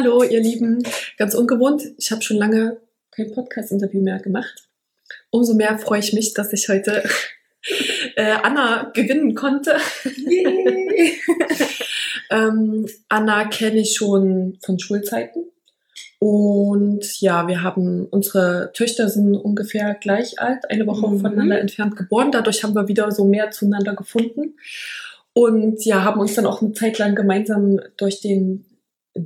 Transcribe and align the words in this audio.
Hallo, 0.00 0.22
ihr 0.22 0.40
Lieben. 0.40 0.84
Ganz 1.16 1.34
ungewohnt. 1.34 1.82
Ich 1.98 2.12
habe 2.12 2.22
schon 2.22 2.36
lange 2.36 2.80
kein 3.10 3.32
Podcast-Interview 3.32 4.00
mehr 4.00 4.20
gemacht. 4.20 4.68
Umso 5.30 5.54
mehr 5.54 5.76
freue 5.76 5.98
ich 5.98 6.12
mich, 6.12 6.34
dass 6.34 6.52
ich 6.52 6.68
heute 6.68 7.02
äh, 8.14 8.30
Anna 8.44 8.92
gewinnen 8.94 9.34
konnte. 9.34 9.74
ähm, 12.30 12.86
Anna 13.08 13.46
kenne 13.46 13.80
ich 13.80 13.96
schon 13.96 14.58
von 14.64 14.78
Schulzeiten. 14.78 15.46
Und 16.20 17.20
ja, 17.20 17.48
wir 17.48 17.64
haben, 17.64 18.06
unsere 18.06 18.70
Töchter 18.74 19.08
sind 19.08 19.34
ungefähr 19.34 19.96
gleich 20.00 20.38
alt, 20.38 20.70
eine 20.70 20.86
Woche 20.86 21.08
mhm. 21.08 21.18
voneinander 21.18 21.58
entfernt 21.58 21.96
geboren. 21.96 22.30
Dadurch 22.30 22.62
haben 22.62 22.76
wir 22.76 22.86
wieder 22.86 23.10
so 23.10 23.24
mehr 23.24 23.50
zueinander 23.50 23.96
gefunden. 23.96 24.54
Und 25.32 25.84
ja, 25.84 26.04
haben 26.04 26.20
uns 26.20 26.34
dann 26.34 26.46
auch 26.46 26.62
eine 26.62 26.72
Zeit 26.72 26.98
lang 26.98 27.16
gemeinsam 27.16 27.80
durch 27.96 28.20
den 28.20 28.64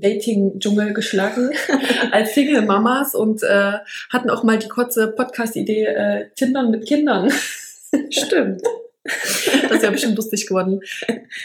Dating-Dschungel 0.01 0.93
geschlagen 0.93 1.51
als 2.11 2.35
Single-Mamas 2.35 3.15
und 3.15 3.43
äh, 3.43 3.79
hatten 4.11 4.31
auch 4.31 4.43
mal 4.43 4.59
die 4.59 4.69
kurze 4.69 5.09
Podcast-Idee 5.09 5.85
äh, 5.87 6.29
Tindern 6.35 6.71
mit 6.71 6.87
Kindern. 6.87 7.31
Stimmt. 8.11 8.63
Das 9.05 9.73
ist 9.73 9.83
ja 9.83 9.91
bestimmt 9.91 10.17
lustig 10.17 10.47
geworden. 10.47 10.81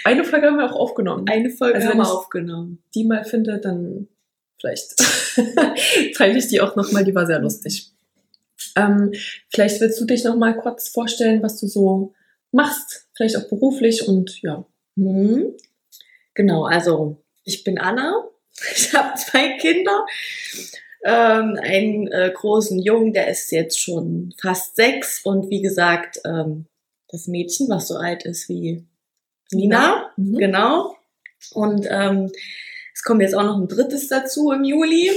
Eine 0.04 0.24
Folge 0.24 0.48
haben 0.48 0.58
wir 0.58 0.72
auch 0.72 0.80
aufgenommen. 0.80 1.26
Eine 1.28 1.50
Folge 1.50 1.76
also, 1.76 1.90
haben 1.90 1.98
wir 1.98 2.12
aufgenommen. 2.12 2.84
Die 2.94 3.04
mal 3.04 3.24
finde, 3.24 3.60
dann 3.60 4.08
vielleicht 4.60 4.96
teile 6.16 6.38
ich 6.38 6.48
die 6.48 6.62
auch 6.62 6.76
nochmal, 6.76 7.04
die 7.04 7.16
war 7.16 7.26
sehr 7.26 7.40
lustig. 7.40 7.92
Ähm, 8.76 9.12
vielleicht 9.50 9.82
willst 9.82 10.00
du 10.00 10.06
dich 10.06 10.24
nochmal 10.24 10.56
kurz 10.56 10.90
vorstellen, 10.90 11.42
was 11.42 11.60
du 11.60 11.68
so 11.68 12.14
machst, 12.52 13.08
vielleicht 13.16 13.38
auch 13.38 13.50
beruflich 13.50 14.08
und 14.08 14.42
ja. 14.42 14.66
Mhm. 14.96 15.56
Genau, 16.34 16.66
also 16.66 17.24
ich 17.44 17.64
bin 17.64 17.80
Anna, 17.80 18.27
ich 18.76 18.94
habe 18.94 19.18
zwei 19.18 19.58
Kinder, 19.58 20.06
ähm, 21.04 21.58
einen 21.62 22.08
äh, 22.08 22.32
großen 22.34 22.80
Jungen, 22.80 23.14
der 23.14 23.30
ist 23.30 23.52
jetzt 23.52 23.80
schon 23.80 24.34
fast 24.40 24.76
sechs 24.76 25.22
und 25.24 25.50
wie 25.50 25.62
gesagt, 25.62 26.20
ähm, 26.26 26.66
das 27.10 27.28
Mädchen, 27.28 27.70
was 27.70 27.88
so 27.88 27.96
alt 27.96 28.26
ist 28.26 28.50
wie 28.50 28.86
Nina, 29.52 30.12
mhm. 30.18 30.38
genau. 30.38 30.98
Und 31.54 31.88
ähm, 31.90 32.32
es 32.94 33.04
kommt 33.04 33.22
jetzt 33.22 33.36
auch 33.36 33.44
noch 33.44 33.58
ein 33.58 33.68
drittes 33.68 34.08
dazu 34.08 34.52
im 34.52 34.64
Juli. 34.64 35.12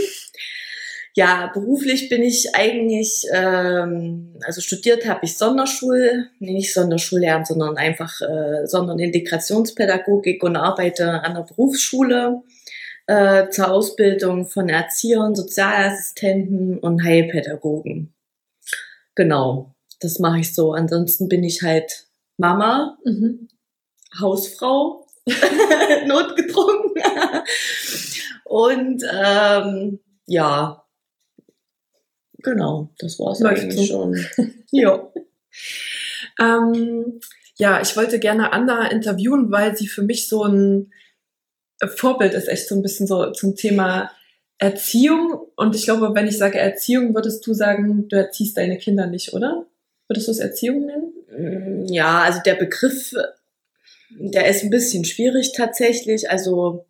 Ja, 1.14 1.50
beruflich 1.52 2.08
bin 2.08 2.22
ich 2.22 2.54
eigentlich, 2.54 3.24
ähm, 3.32 4.38
also 4.44 4.60
studiert 4.60 5.08
habe 5.08 5.24
ich 5.24 5.36
Sonderschul, 5.36 6.28
nee, 6.38 6.52
nicht 6.52 6.72
Sonderschullehramt, 6.72 7.48
sondern 7.48 7.76
einfach 7.76 8.20
äh, 8.20 8.66
Sonderintegrationspädagogik 8.66 10.42
und 10.44 10.54
arbeite 10.54 11.24
an 11.24 11.34
der 11.34 11.42
Berufsschule 11.42 12.42
äh, 13.10 13.50
zur 13.50 13.72
Ausbildung 13.72 14.46
von 14.46 14.68
Erziehern, 14.68 15.34
Sozialassistenten 15.34 16.78
und 16.78 17.02
Heilpädagogen. 17.02 18.14
Genau, 19.16 19.74
das 19.98 20.20
mache 20.20 20.38
ich 20.38 20.54
so. 20.54 20.74
Ansonsten 20.74 21.28
bin 21.28 21.42
ich 21.42 21.62
halt 21.62 22.06
Mama, 22.36 22.98
mhm. 23.04 23.48
Hausfrau, 24.20 25.08
notgedrungen 26.06 26.94
und 28.44 29.02
ähm, 29.12 29.98
ja, 30.26 30.84
genau, 32.38 32.90
das 32.98 33.18
war 33.18 33.32
es 33.32 33.42
eigentlich 33.42 33.88
schon. 33.88 34.24
ja. 34.70 35.12
ähm, 36.38 37.18
ja, 37.56 37.80
ich 37.80 37.96
wollte 37.96 38.20
gerne 38.20 38.52
Anna 38.52 38.88
interviewen, 38.88 39.50
weil 39.50 39.76
sie 39.76 39.88
für 39.88 40.02
mich 40.02 40.28
so 40.28 40.44
ein 40.44 40.92
Vorbild 41.88 42.34
ist 42.34 42.48
echt 42.48 42.68
so 42.68 42.74
ein 42.74 42.82
bisschen 42.82 43.06
so 43.06 43.30
zum 43.32 43.56
Thema 43.56 44.10
Erziehung. 44.58 45.40
Und 45.56 45.74
ich 45.74 45.84
glaube, 45.84 46.14
wenn 46.14 46.26
ich 46.26 46.38
sage 46.38 46.58
Erziehung, 46.58 47.14
würdest 47.14 47.46
du 47.46 47.54
sagen, 47.54 48.08
du 48.08 48.16
erziehst 48.16 48.56
deine 48.56 48.78
Kinder 48.78 49.06
nicht, 49.06 49.32
oder? 49.32 49.66
Würdest 50.06 50.28
du 50.28 50.32
es 50.32 50.38
Erziehung 50.38 50.86
nennen? 50.86 51.12
Mm, 51.30 51.86
ja, 51.86 52.20
also 52.20 52.40
der 52.44 52.54
Begriff, 52.54 53.14
der 54.10 54.48
ist 54.48 54.62
ein 54.62 54.70
bisschen 54.70 55.04
schwierig 55.04 55.52
tatsächlich. 55.52 56.30
Also 56.30 56.84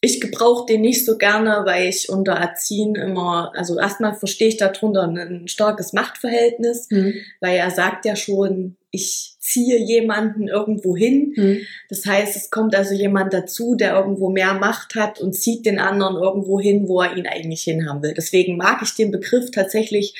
ich 0.00 0.20
gebrauche 0.20 0.66
den 0.66 0.82
nicht 0.82 1.06
so 1.06 1.16
gerne, 1.16 1.62
weil 1.64 1.88
ich 1.88 2.08
unter 2.08 2.32
Erziehen 2.32 2.94
immer, 2.94 3.52
also 3.54 3.78
erstmal 3.78 4.14
verstehe 4.14 4.48
ich 4.48 4.56
darunter 4.56 5.04
ein 5.04 5.48
starkes 5.48 5.92
Machtverhältnis, 5.92 6.88
mhm. 6.90 7.14
weil 7.40 7.56
er 7.56 7.70
sagt 7.70 8.04
ja 8.04 8.16
schon, 8.16 8.76
ich 8.90 9.33
ziehe 9.44 9.76
jemanden 9.76 10.48
irgendwo 10.48 10.96
hin. 10.96 11.34
Mhm. 11.36 11.60
Das 11.90 12.06
heißt, 12.06 12.34
es 12.34 12.50
kommt 12.50 12.74
also 12.74 12.94
jemand 12.94 13.34
dazu, 13.34 13.74
der 13.74 13.94
irgendwo 13.94 14.30
mehr 14.30 14.54
Macht 14.54 14.94
hat 14.94 15.20
und 15.20 15.34
zieht 15.34 15.66
den 15.66 15.78
anderen 15.78 16.16
irgendwo 16.16 16.58
hin, 16.58 16.88
wo 16.88 17.02
er 17.02 17.14
ihn 17.14 17.26
eigentlich 17.26 17.62
hinhaben 17.62 18.02
will. 18.02 18.14
Deswegen 18.16 18.56
mag 18.56 18.80
ich 18.82 18.94
den 18.94 19.10
Begriff 19.10 19.50
tatsächlich 19.50 20.14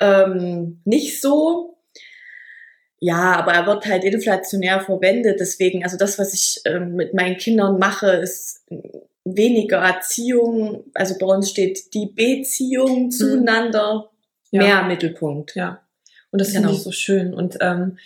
ähm, 0.00 0.80
nicht 0.86 1.20
so. 1.20 1.76
Ja, 3.00 3.34
aber 3.36 3.52
er 3.52 3.66
wird 3.66 3.84
halt 3.84 4.02
inflationär 4.02 4.80
verwendet. 4.80 5.40
Deswegen, 5.40 5.84
also 5.84 5.98
das, 5.98 6.18
was 6.18 6.32
ich 6.32 6.62
ähm, 6.64 6.94
mit 6.94 7.12
meinen 7.12 7.36
Kindern 7.36 7.78
mache, 7.78 8.12
ist 8.12 8.64
weniger 9.26 9.76
Erziehung. 9.76 10.84
Also 10.94 11.18
bei 11.18 11.26
uns 11.26 11.50
steht 11.50 11.92
die 11.92 12.06
Beziehung 12.06 13.04
mhm. 13.04 13.10
zueinander 13.10 14.08
ja. 14.52 14.62
mehr 14.62 14.80
im 14.80 14.88
Mittelpunkt. 14.88 15.54
Ja. 15.54 15.82
Und 16.30 16.40
das 16.40 16.48
genau. 16.48 16.62
finde 16.62 16.76
ich 16.78 16.82
so 16.82 16.92
schön. 16.92 17.34
Und 17.34 17.58
ähm, 17.60 17.98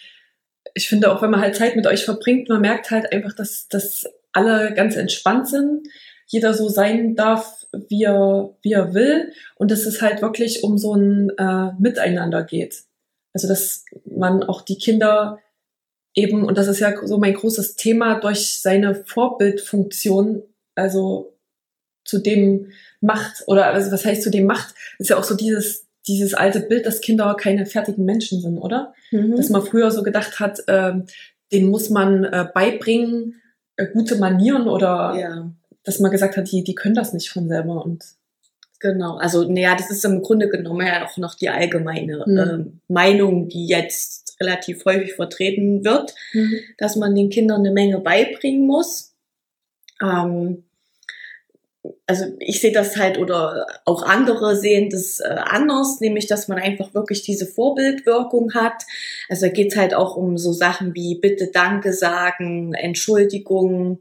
ich 0.79 0.89
finde 0.89 1.11
auch, 1.11 1.23
wenn 1.23 1.31
man 1.31 1.41
halt 1.41 1.57
Zeit 1.57 1.75
mit 1.75 1.89
euch 1.89 2.05
verbringt, 2.05 2.49
man 2.49 2.61
merkt 2.61 2.93
halt 2.93 3.13
einfach, 3.13 3.33
dass, 3.33 3.67
dass 3.67 4.05
alle 4.33 4.73
ganz 4.75 4.95
entspannt 4.95 5.49
sind. 5.49 5.89
Jeder 6.27 6.55
so 6.55 6.69
sein 6.69 7.17
darf, 7.17 7.67
wie 7.89 8.05
er, 8.05 8.55
wie 8.63 8.75
er 8.75 8.95
will. 8.95 9.33
Und 9.57 9.73
dass 9.73 9.87
es 9.87 10.01
halt 10.01 10.23
wirklich 10.23 10.63
um 10.63 10.79
so 10.79 10.95
ein 10.95 11.31
äh, 11.37 11.73
Miteinander 11.81 12.45
geht. 12.45 12.85
Also, 13.35 13.49
dass 13.49 13.87
man 14.05 14.45
auch 14.45 14.63
die 14.63 14.79
Kinder 14.79 15.41
eben, 16.15 16.45
und 16.45 16.57
das 16.57 16.69
ist 16.69 16.79
ja 16.79 16.95
so 17.05 17.19
mein 17.19 17.35
großes 17.35 17.75
Thema, 17.75 18.21
durch 18.21 18.61
seine 18.61 18.95
Vorbildfunktion, 19.05 20.45
also 20.77 21.37
zu 22.05 22.19
dem 22.19 22.71
macht, 23.01 23.43
oder 23.49 23.67
also 23.67 23.91
was 23.91 24.05
heißt 24.05 24.23
zu 24.23 24.31
dem 24.31 24.47
macht, 24.47 24.77
ist 25.01 25.11
ja 25.11 25.19
auch 25.19 25.25
so 25.25 25.35
dieses, 25.35 25.88
dieses 26.09 26.35
alte 26.35 26.61
Bild, 26.61 26.87
dass 26.87 27.01
Kinder 27.01 27.35
keine 27.39 27.67
fertigen 27.67 28.05
Menschen 28.05 28.41
sind, 28.41 28.59
oder? 28.59 28.95
Mhm. 29.11 29.37
Dass 29.37 29.51
man 29.51 29.63
früher 29.63 29.91
so 29.91 30.03
gedacht 30.03 30.41
hat, 30.41 30.61
äh, 30.67 30.95
den 31.53 31.69
muss 31.69 31.91
man 31.91 32.25
äh, 32.25 32.47
beibringen, 32.53 33.41
äh, 33.77 33.87
gute 33.93 34.17
Manieren 34.17 34.67
oder 34.69 35.17
ja. 35.19 35.51
dass 35.85 36.01
man 36.01 36.11
gesagt 36.11 36.37
hat, 36.37 36.51
die, 36.51 36.65
die 36.65 36.75
können 36.75 36.95
das 36.95 37.13
nicht 37.13 37.31
von 37.31 37.49
selber 37.49 37.85
und 37.85 38.05
Genau, 38.81 39.17
also 39.17 39.43
naja, 39.43 39.75
das 39.75 39.91
ist 39.91 40.05
im 40.05 40.23
Grunde 40.23 40.49
genommen 40.49 40.87
ja 40.87 41.05
auch 41.05 41.17
noch 41.17 41.35
die 41.35 41.49
allgemeine 41.49 42.23
mhm. 42.25 42.39
äh, 42.39 42.93
Meinung, 42.93 43.49
die 43.49 43.67
jetzt 43.67 44.37
relativ 44.41 44.85
häufig 44.85 45.15
vertreten 45.15 45.85
wird, 45.85 46.15
mhm. 46.33 46.61
dass 46.79 46.95
man 46.95 47.17
den 47.17 47.29
Kindern 47.29 47.61
eine 47.61 47.73
Menge 47.73 47.99
beibringen 47.99 48.67
muss. 48.67 49.17
Ähm, 50.01 50.68
also 52.07 52.25
ich 52.41 52.61
sehe 52.61 52.73
das 52.73 52.97
halt 52.97 53.19
oder 53.19 53.67
auch 53.85 54.03
andere 54.03 54.57
sehen 54.57 54.91
das 54.91 55.21
äh, 55.21 55.29
anders, 55.29 56.01
nämlich 56.01 56.27
dass 56.27 56.49
man 56.49 56.59
einfach 56.59 56.95
wirklich 56.95 57.23
diese 57.23 57.47
Vorbildwirkung 57.47 58.55
hat. 58.55 58.85
Also 59.29 59.47
da 59.47 59.53
geht 59.53 59.73
es 59.73 59.79
halt 59.79 59.95
auch 59.95 60.17
um 60.17 60.39
so 60.39 60.53
Sachen 60.53 60.95
wie 60.95 61.19
bitte 61.21 61.51
Danke 61.53 61.93
sagen, 61.93 62.75
Entschuldigung 62.75 64.01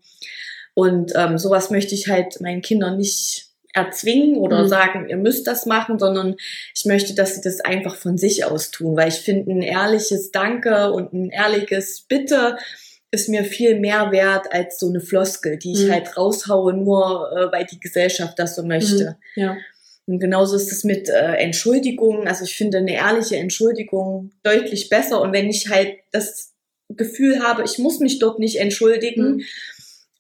und 0.74 1.14
ähm, 1.16 1.38
sowas 1.38 1.70
möchte 1.70 1.96
ich 1.96 2.08
halt 2.08 2.40
meinen 2.42 2.62
Kindern 2.62 2.98
nicht 2.98 3.48
erzwingen 3.74 4.38
oder 4.38 4.64
mhm. 4.64 4.68
sagen, 4.68 5.10
ihr 5.10 5.18
müsst 5.18 5.48
das 5.48 5.66
machen, 5.66 6.00
sondern 6.00 6.36
ich 6.76 6.86
möchte, 6.86 7.14
dass 7.14 7.36
sie 7.36 7.42
das 7.42 7.62
einfach 7.62 7.96
von 7.96 8.18
sich 8.18 8.46
aus 8.46 8.72
tun, 8.72 8.96
weil 8.96 9.10
ich 9.10 9.20
finde 9.20 9.52
ein 9.52 9.62
ehrliches 9.62 10.32
Danke 10.32 10.92
und 10.92 11.14
ein 11.14 11.30
ehrliches 11.30 12.02
Bitte 12.02 12.58
ist 13.18 13.30
mir 13.30 13.44
viel 13.44 13.80
mehr 13.80 14.12
wert 14.12 14.54
als 14.54 14.78
so 14.78 14.88
eine 14.88 15.02
Floskel, 15.02 15.58
die 15.58 15.72
ich 15.72 15.86
mhm. 15.86 15.92
halt 15.92 16.16
raushaue, 16.16 16.74
nur 16.74 17.32
äh, 17.36 17.52
weil 17.52 17.66
die 17.66 17.80
Gesellschaft 17.80 18.38
das 18.38 18.56
so 18.56 18.64
möchte. 18.64 19.18
Mhm. 19.36 19.42
Ja. 19.42 19.58
Und 20.06 20.20
genauso 20.20 20.56
ist 20.56 20.72
es 20.72 20.84
mit 20.84 21.10
äh, 21.10 21.34
Entschuldigungen. 21.34 22.28
Also 22.28 22.46
ich 22.46 22.56
finde 22.56 22.78
eine 22.78 22.94
ehrliche 22.94 23.38
Entschuldigung 23.38 24.32
deutlich 24.44 24.90
besser. 24.90 25.20
Und 25.20 25.34
wenn 25.34 25.50
ich 25.50 25.68
halt 25.70 25.96
das 26.12 26.54
Gefühl 26.90 27.44
habe, 27.44 27.64
ich 27.66 27.80
muss 27.80 28.00
mich 28.00 28.20
dort 28.20 28.38
nicht 28.38 28.58
entschuldigen, 28.58 29.38
mhm. 29.38 29.44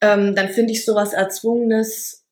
ähm, 0.01 0.35
dann 0.35 0.49
finde 0.49 0.73
ich 0.73 0.83
sowas 0.83 1.13
Erzwungenes, 1.13 2.25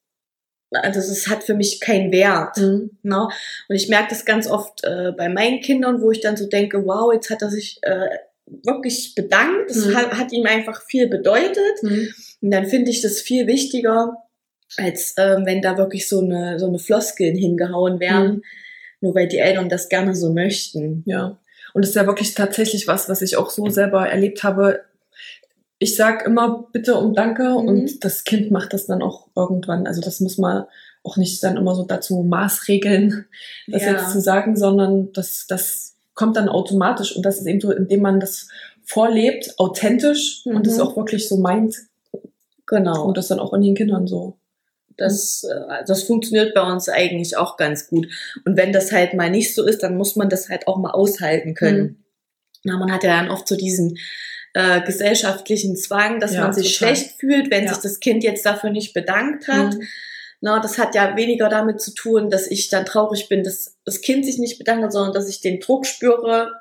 also 0.72 1.00
es 1.00 1.28
hat 1.28 1.44
für 1.44 1.54
mich 1.54 1.80
keinen 1.80 2.12
Wert. 2.12 2.58
Mhm. 2.58 2.98
Ne? 3.04 3.30
Und 3.70 3.76
ich 3.76 3.88
merke 3.88 4.10
das 4.10 4.26
ganz 4.26 4.48
oft 4.48 4.84
äh, 4.84 5.12
bei 5.16 5.30
meinen 5.30 5.62
Kindern, 5.62 6.02
wo 6.02 6.12
ich 6.12 6.22
dann 6.22 6.38
so 6.38 6.48
denke, 6.48 6.86
wow, 6.88 7.14
jetzt 7.14 7.30
hat 7.30 7.44
er 7.44 7.52
sich 7.52 7.78
äh, 7.84 8.08
wirklich 8.48 9.16
bedankt. 9.16 9.70
Das 9.70 9.86
mhm. 9.86 9.96
hat, 9.96 10.12
hat, 10.12 10.32
ihm 10.32 10.46
einfach 10.46 10.84
viel 10.84 11.08
bedeutet. 11.08 11.82
Mhm. 11.82 12.10
Und 12.42 12.52
dann 12.52 12.66
finde 12.66 12.92
ich 12.92 13.02
das 13.02 13.22
viel 13.22 13.48
wichtiger, 13.48 14.18
als 14.78 15.16
ähm, 15.18 15.46
wenn 15.46 15.62
da 15.62 15.78
wirklich 15.78 16.08
so 16.08 16.20
eine, 16.22 16.60
so 16.60 16.68
eine 16.68 16.80
Floskeln 16.80 17.36
hingehauen 17.36 18.00
werden, 18.00 18.36
mhm. 18.38 18.42
nur 19.02 19.16
weil 19.16 19.28
die 19.28 19.40
Eltern 19.40 19.70
das 19.70 19.90
gerne 19.90 20.16
so 20.16 20.32
möchten. 20.34 21.04
Ja. 21.06 21.40
Und 21.74 21.84
das 21.84 21.90
ist 21.90 21.96
ja 21.96 22.08
wirklich 22.08 22.34
tatsächlich 22.34 22.88
was, 22.88 23.10
was 23.10 23.22
ich 23.22 23.38
auch 23.38 23.50
so 23.50 23.70
selber 23.70 24.08
erlebt 24.08 24.44
habe. 24.44 24.82
Ich 25.78 25.96
sag 25.96 26.26
immer 26.26 26.70
bitte 26.72 26.96
und 26.96 27.18
danke 27.18 27.50
mhm. 27.50 27.68
und 27.68 28.04
das 28.06 28.24
Kind 28.24 28.52
macht 28.52 28.74
das 28.74 28.86
dann 28.86 29.02
auch 29.02 29.28
irgendwann. 29.36 29.88
Also 29.88 30.02
das 30.02 30.20
muss 30.20 30.38
man 30.38 30.66
auch 31.04 31.18
nicht 31.18 31.44
dann 31.44 31.58
immer 31.58 31.76
so 31.76 31.84
dazu 31.84 32.24
maßregeln, 32.24 33.26
das 33.68 33.84
ja. 33.84 33.92
jetzt 33.92 34.12
zu 34.12 34.22
sagen, 34.22 34.56
sondern 34.56 35.12
das, 35.14 35.46
das 35.48 35.95
kommt 36.16 36.38
dann 36.38 36.50
automatisch 36.50 37.16
und 37.16 37.26
das 37.26 37.40
ist 37.40 37.46
eben 37.46 37.62
so, 37.62 37.72
indem 37.72 38.02
man 38.02 38.20
das 38.20 38.48
vorlebt, 38.84 39.54
authentisch 39.58 40.42
mhm. 40.46 40.58
und 40.58 40.68
es 40.68 40.80
auch 40.80 40.98
wirklich 40.98 41.28
so 41.28 41.38
meint. 41.38 41.76
Genau. 42.66 43.06
Und 43.06 43.18
das 43.18 43.28
dann 43.28 43.40
auch 43.40 43.54
in 43.54 43.62
den 43.62 43.76
Kindern 43.76 44.08
so 44.08 44.38
das, 44.98 45.44
äh, 45.44 45.84
das 45.88 46.04
funktioniert 46.04 46.54
bei 46.54 46.62
uns 46.62 46.90
eigentlich 46.90 47.38
auch 47.38 47.58
ganz 47.58 47.88
gut. 47.88 48.08
Und 48.46 48.58
wenn 48.58 48.74
das 48.74 48.92
halt 48.92 49.14
mal 49.14 49.30
nicht 49.30 49.54
so 49.54 49.66
ist, 49.66 49.84
dann 49.84 49.98
muss 49.98 50.16
man 50.16 50.30
das 50.30 50.50
halt 50.50 50.68
auch 50.68 50.78
mal 50.78 50.92
aushalten 50.92 51.54
können. 51.54 51.82
Mhm. 51.82 52.04
Na, 52.64 52.78
man 52.78 52.92
hat 52.92 53.04
ja 53.04 53.22
dann 53.22 53.30
oft 53.30 53.48
so 53.48 53.56
diesen 53.56 53.98
äh, 54.54 54.82
gesellschaftlichen 54.82 55.76
Zwang, 55.76 56.20
dass 56.20 56.34
ja, 56.34 56.42
man 56.42 56.54
sich 56.54 56.78
total. 56.78 56.96
schlecht 56.96 57.20
fühlt, 57.20 57.52
wenn 57.52 57.66
ja. 57.66 57.74
sich 57.74 57.84
das 57.84 58.00
Kind 58.00 58.24
jetzt 58.24 58.46
dafür 58.46 58.70
nicht 58.70 58.94
bedankt 58.94 59.48
hat. 59.48 59.76
Mhm. 59.76 59.88
Na, 60.46 60.60
das 60.60 60.78
hat 60.78 60.94
ja 60.94 61.18
weniger 61.18 61.50
damit 61.50 61.82
zu 61.82 61.92
tun, 61.92 62.30
dass 62.30 62.46
ich 62.46 62.70
dann 62.70 62.86
traurig 62.86 63.30
bin, 63.30 63.44
dass 63.44 63.80
das 63.84 64.02
Kind 64.02 64.28
sich 64.28 64.38
nicht 64.38 64.60
bedankt 64.60 64.84
hat, 64.84 64.94
sondern 64.94 65.12
dass 65.12 65.28
ich 65.28 65.42
den 65.42 65.60
Druck 65.60 65.88
spüre, 65.88 66.52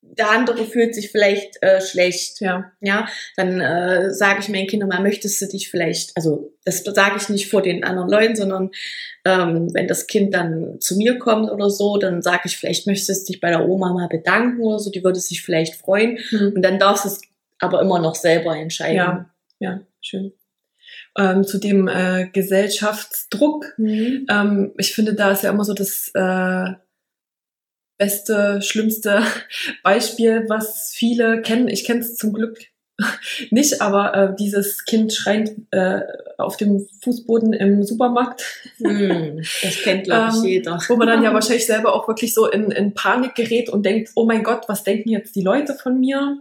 der 0.00 0.30
andere 0.30 0.64
fühlt 0.64 0.94
sich 0.94 1.10
vielleicht 1.10 1.60
äh, 1.60 1.80
schlecht. 1.80 2.40
Ja. 2.40 2.70
Ja, 2.80 3.08
dann 3.36 3.60
äh, 3.60 4.14
sage 4.14 4.38
ich 4.38 4.48
meinen 4.48 4.68
Kindern 4.68 4.90
mal, 4.90 5.02
möchtest 5.02 5.42
du 5.42 5.48
dich 5.48 5.70
vielleicht, 5.70 6.16
also 6.16 6.52
das 6.64 6.84
sage 6.84 7.16
ich 7.16 7.28
nicht 7.28 7.50
vor 7.50 7.62
den 7.62 7.82
anderen 7.82 8.08
Leuten, 8.08 8.36
sondern 8.36 8.70
ähm, 9.24 9.74
wenn 9.74 9.88
das 9.88 10.06
Kind 10.06 10.32
dann 10.32 10.76
zu 10.78 10.96
mir 10.96 11.18
kommt 11.18 11.50
oder 11.50 11.68
so, 11.68 11.96
dann 11.96 12.22
sage 12.22 12.42
ich, 12.44 12.58
vielleicht 12.58 12.86
möchtest 12.86 13.28
du 13.28 13.32
dich 13.32 13.40
bei 13.40 13.50
der 13.50 13.68
Oma 13.68 13.92
mal 13.92 14.06
bedanken 14.06 14.62
oder 14.62 14.78
so, 14.78 14.88
die 14.88 15.02
würde 15.02 15.18
sich 15.18 15.42
vielleicht 15.42 15.74
freuen. 15.74 16.20
Mhm. 16.30 16.52
Und 16.54 16.62
dann 16.62 16.78
darfst 16.78 17.04
du 17.04 17.08
es 17.08 17.20
aber 17.58 17.82
immer 17.82 17.98
noch 17.98 18.14
selber 18.14 18.56
entscheiden. 18.56 18.96
Ja, 18.96 19.30
ja, 19.58 19.80
schön. 20.00 20.32
Ähm, 21.18 21.44
zu 21.44 21.58
dem 21.58 21.88
äh, 21.88 22.28
Gesellschaftsdruck. 22.32 23.74
Mhm. 23.78 24.26
Ähm, 24.30 24.72
ich 24.78 24.94
finde, 24.94 25.14
da 25.14 25.32
ist 25.32 25.42
ja 25.42 25.50
immer 25.50 25.64
so 25.64 25.74
das 25.74 26.10
äh, 26.14 26.74
beste, 27.98 28.62
schlimmste 28.62 29.22
Beispiel, 29.82 30.44
was 30.48 30.92
viele 30.94 31.42
kennen. 31.42 31.68
Ich 31.68 31.84
kenne 31.84 32.00
es 32.00 32.16
zum 32.16 32.32
Glück 32.32 32.58
nicht, 33.50 33.80
aber 33.80 34.14
äh, 34.14 34.36
dieses 34.36 34.84
Kind 34.84 35.12
schreient 35.12 35.52
äh, 35.70 36.00
auf 36.38 36.56
dem 36.56 36.88
Fußboden 37.02 37.52
im 37.52 37.82
Supermarkt. 37.82 38.44
Mm, 38.78 39.38
das 39.62 39.82
kennt, 39.82 40.04
glaube 40.04 40.30
ich, 40.30 40.36
ähm, 40.42 40.44
jeder. 40.44 40.78
Wo 40.88 40.96
man 40.96 41.08
dann 41.08 41.22
ja 41.22 41.32
wahrscheinlich 41.32 41.66
selber 41.66 41.94
auch 41.94 42.08
wirklich 42.08 42.34
so 42.34 42.48
in, 42.48 42.70
in 42.70 42.94
Panik 42.94 43.34
gerät 43.34 43.68
und 43.68 43.84
denkt, 43.84 44.10
oh 44.14 44.26
mein 44.26 44.42
Gott, 44.42 44.64
was 44.68 44.84
denken 44.84 45.10
jetzt 45.10 45.34
die 45.36 45.42
Leute 45.42 45.74
von 45.74 45.98
mir? 45.98 46.38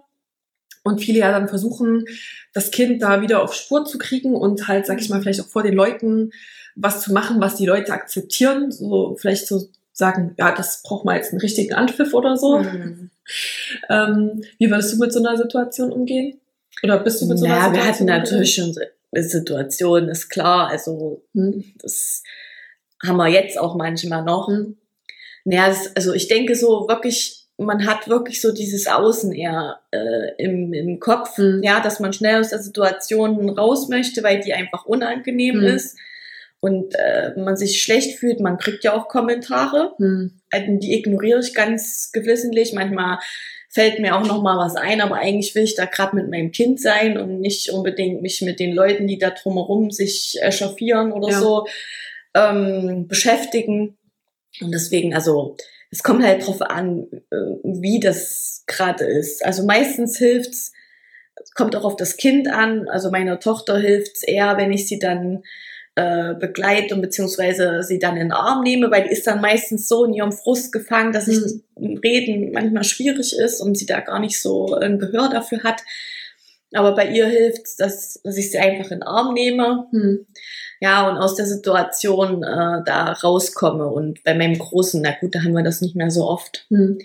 Und 0.84 1.02
viele 1.02 1.20
ja 1.20 1.31
dann 1.31 1.50
versuchen, 1.50 2.06
das 2.54 2.72
Kind 2.72 3.02
da 3.02 3.22
wieder 3.22 3.44
auf 3.44 3.54
Spur 3.54 3.86
zu 3.86 3.98
kriegen 3.98 4.34
und 4.34 4.68
halt, 4.68 4.86
sag 4.86 5.02
ich 5.02 5.10
mal, 5.10 5.22
vielleicht 5.22 5.42
auch 5.42 5.48
vor 5.48 5.64
den 5.64 5.74
Leuten 5.74 6.31
was 6.76 7.02
zu 7.02 7.12
machen, 7.12 7.42
was 7.42 7.56
die 7.56 7.66
Leute 7.66 7.92
akzeptieren. 7.92 8.72
So 8.72 9.16
vielleicht 9.20 9.48
so 9.48 9.68
sagen, 9.92 10.34
ja, 10.38 10.54
das 10.56 10.81
braucht 10.81 11.06
mal 11.06 11.18
jetzt 11.18 11.31
einen 11.31 11.42
richtigen 11.42 11.74
Anpfiff 11.74 12.14
oder 12.14 12.38
so. 12.38 12.60
Mhm. 12.60 13.12
Ähm, 13.90 14.44
wie 14.58 14.72
würdest 14.72 14.92
du 14.92 14.98
mit 14.98 15.14
so 15.14 15.20
einer 15.20 15.38
Situation 15.38 15.92
umgehen? 15.92 16.42
Oder 16.81 16.98
bist 16.98 17.22
du 17.22 17.28
mit 17.28 17.38
so 17.38 17.46
einer 17.46 17.58
ja, 17.58 17.66
Situation? 17.66 17.76
Ja, 17.76 17.86
wir 17.86 17.94
hatten 17.94 18.06
natürlich 18.06 18.56
schon 18.56 18.76
eine 19.12 19.24
Situation, 19.24 20.10
ist 20.10 20.30
klar. 20.30 20.70
Also 20.70 21.22
mhm. 21.34 21.64
das 21.78 22.24
haben 23.06 23.18
wir 23.18 23.28
jetzt 23.28 23.60
auch 23.60 23.76
manchmal 23.76 24.24
noch. 24.24 24.50
Naja, 25.46 25.76
also 25.96 26.14
ich 26.14 26.28
denke 26.28 26.56
so 26.56 26.88
wirklich, 26.88 27.38
man 27.59 27.85
hat 27.85 28.07
wirklich 28.07 28.41
so 28.41 28.53
dieses 28.53 28.88
Außen 28.88 29.31
eher 29.33 29.79
äh, 29.91 30.33
im, 30.38 30.73
im 30.73 31.00
Kopf, 31.00 31.38
mhm. 31.38 31.61
ja, 31.63 31.79
dass 31.79 32.00
man 32.00 32.13
schnell 32.13 32.39
aus 32.39 32.50
der 32.50 32.59
Situation 32.59 33.50
raus 33.50 33.89
möchte, 33.89 34.23
weil 34.23 34.39
die 34.39 34.53
einfach 34.53 34.85
unangenehm 34.85 35.57
mhm. 35.57 35.67
ist 35.67 35.97
und 36.61 36.95
äh, 36.95 37.31
man 37.38 37.56
sich 37.56 37.81
schlecht 37.81 38.19
fühlt, 38.19 38.39
man 38.39 38.57
kriegt 38.57 38.83
ja 38.83 38.94
auch 38.94 39.07
Kommentare, 39.07 39.94
hm. 39.97 40.31
Also, 40.51 40.77
die 40.77 40.97
ignoriere 40.97 41.39
ich 41.39 41.53
ganz 41.53 42.11
gewissentlich. 42.11 42.73
Manchmal 42.73 43.19
fällt 43.69 44.00
mir 44.00 44.15
auch 44.15 44.25
noch 44.25 44.41
mal 44.41 44.57
was 44.57 44.75
ein, 44.75 45.00
aber 45.00 45.17
eigentlich 45.17 45.53
will 45.53 45.63
ich 45.63 45.75
da 45.75 45.85
gerade 45.85 46.15
mit 46.15 46.29
meinem 46.29 46.51
Kind 46.51 46.81
sein 46.81 47.19
und 47.19 47.39
nicht 47.39 47.69
unbedingt 47.69 48.23
mich 48.23 48.41
mit 48.41 48.59
den 48.59 48.73
Leuten, 48.73 49.06
die 49.06 49.19
da 49.19 49.29
drumherum 49.29 49.91
sich 49.91 50.39
echauffieren 50.41 51.11
oder 51.11 51.29
ja. 51.29 51.39
so 51.39 51.67
ähm, 52.33 53.07
beschäftigen. 53.07 53.95
Und 54.59 54.71
deswegen, 54.71 55.13
also 55.13 55.56
es 55.91 56.03
kommt 56.03 56.24
halt 56.24 56.45
drauf 56.45 56.62
an, 56.62 57.07
äh, 57.31 57.36
wie 57.63 58.00
das 58.00 58.63
gerade 58.68 59.06
ist. 59.06 59.44
Also 59.44 59.65
meistens 59.65 60.18
hilft's, 60.18 60.71
kommt 61.56 61.75
auch 61.75 61.83
auf 61.83 61.95
das 61.95 62.18
Kind 62.18 62.47
an. 62.47 62.88
Also 62.89 63.09
meiner 63.09 63.39
Tochter 63.39 63.77
hilft's 63.77 64.24
eher, 64.24 64.57
wenn 64.57 64.71
ich 64.71 64.88
sie 64.88 65.00
dann 65.00 65.44
äh, 65.95 66.36
begleite 66.36 66.95
und 66.95 67.01
beziehungsweise 67.01 67.83
sie 67.83 68.00
dann 68.00 68.15
in 68.15 68.27
den 68.27 68.31
Arm 68.31 68.63
nehme, 68.63 68.91
weil 68.91 69.03
die 69.03 69.12
ist 69.12 69.25
dann 69.25 69.41
meistens 69.41 69.88
so 69.88 70.06
in 70.06 70.13
ihrem 70.13 70.31
Frust 70.31 70.71
gefangen, 70.71 71.12
dass 71.12 71.27
mhm. 71.27 71.62
ich 71.77 72.03
Reden 72.03 72.51
manchmal 72.51 72.83
schwierig 72.83 73.35
ist 73.38 73.59
und 73.59 73.77
sie 73.77 73.85
da 73.85 74.00
gar 74.00 74.19
nicht 74.19 74.39
so 74.39 74.75
ein 74.75 75.00
Gehör 75.00 75.30
dafür 75.30 75.63
hat. 75.63 75.81
Aber 76.74 76.94
bei 76.94 77.09
ihr 77.09 77.25
hilft 77.25 77.80
dass, 77.80 78.21
dass 78.24 78.38
ich 78.38 78.51
sie 78.51 78.59
einfach 78.59 78.92
in 78.92 79.00
den 79.00 79.03
Arm 79.03 79.33
nehme. 79.33 79.88
Mhm. 79.92 80.27
Ja, 80.80 81.10
und 81.10 81.18
aus 81.18 81.36
der 81.36 81.46
Situation 81.46 82.44
äh, 82.44 82.84
da 82.86 83.12
rauskomme. 83.12 83.88
Und 83.88 84.24
bei 84.24 84.34
meinem 84.34 84.58
Großen, 84.58 85.02
na 85.02 85.12
gut, 85.20 85.36
da 85.36 85.44
haben 85.44 85.54
wir 85.54 85.64
das 85.64 85.81
nicht 85.81 85.96
mehr 85.96 86.12
so 86.12 86.26
oft. 86.26 86.66
Mhm. 86.70 87.00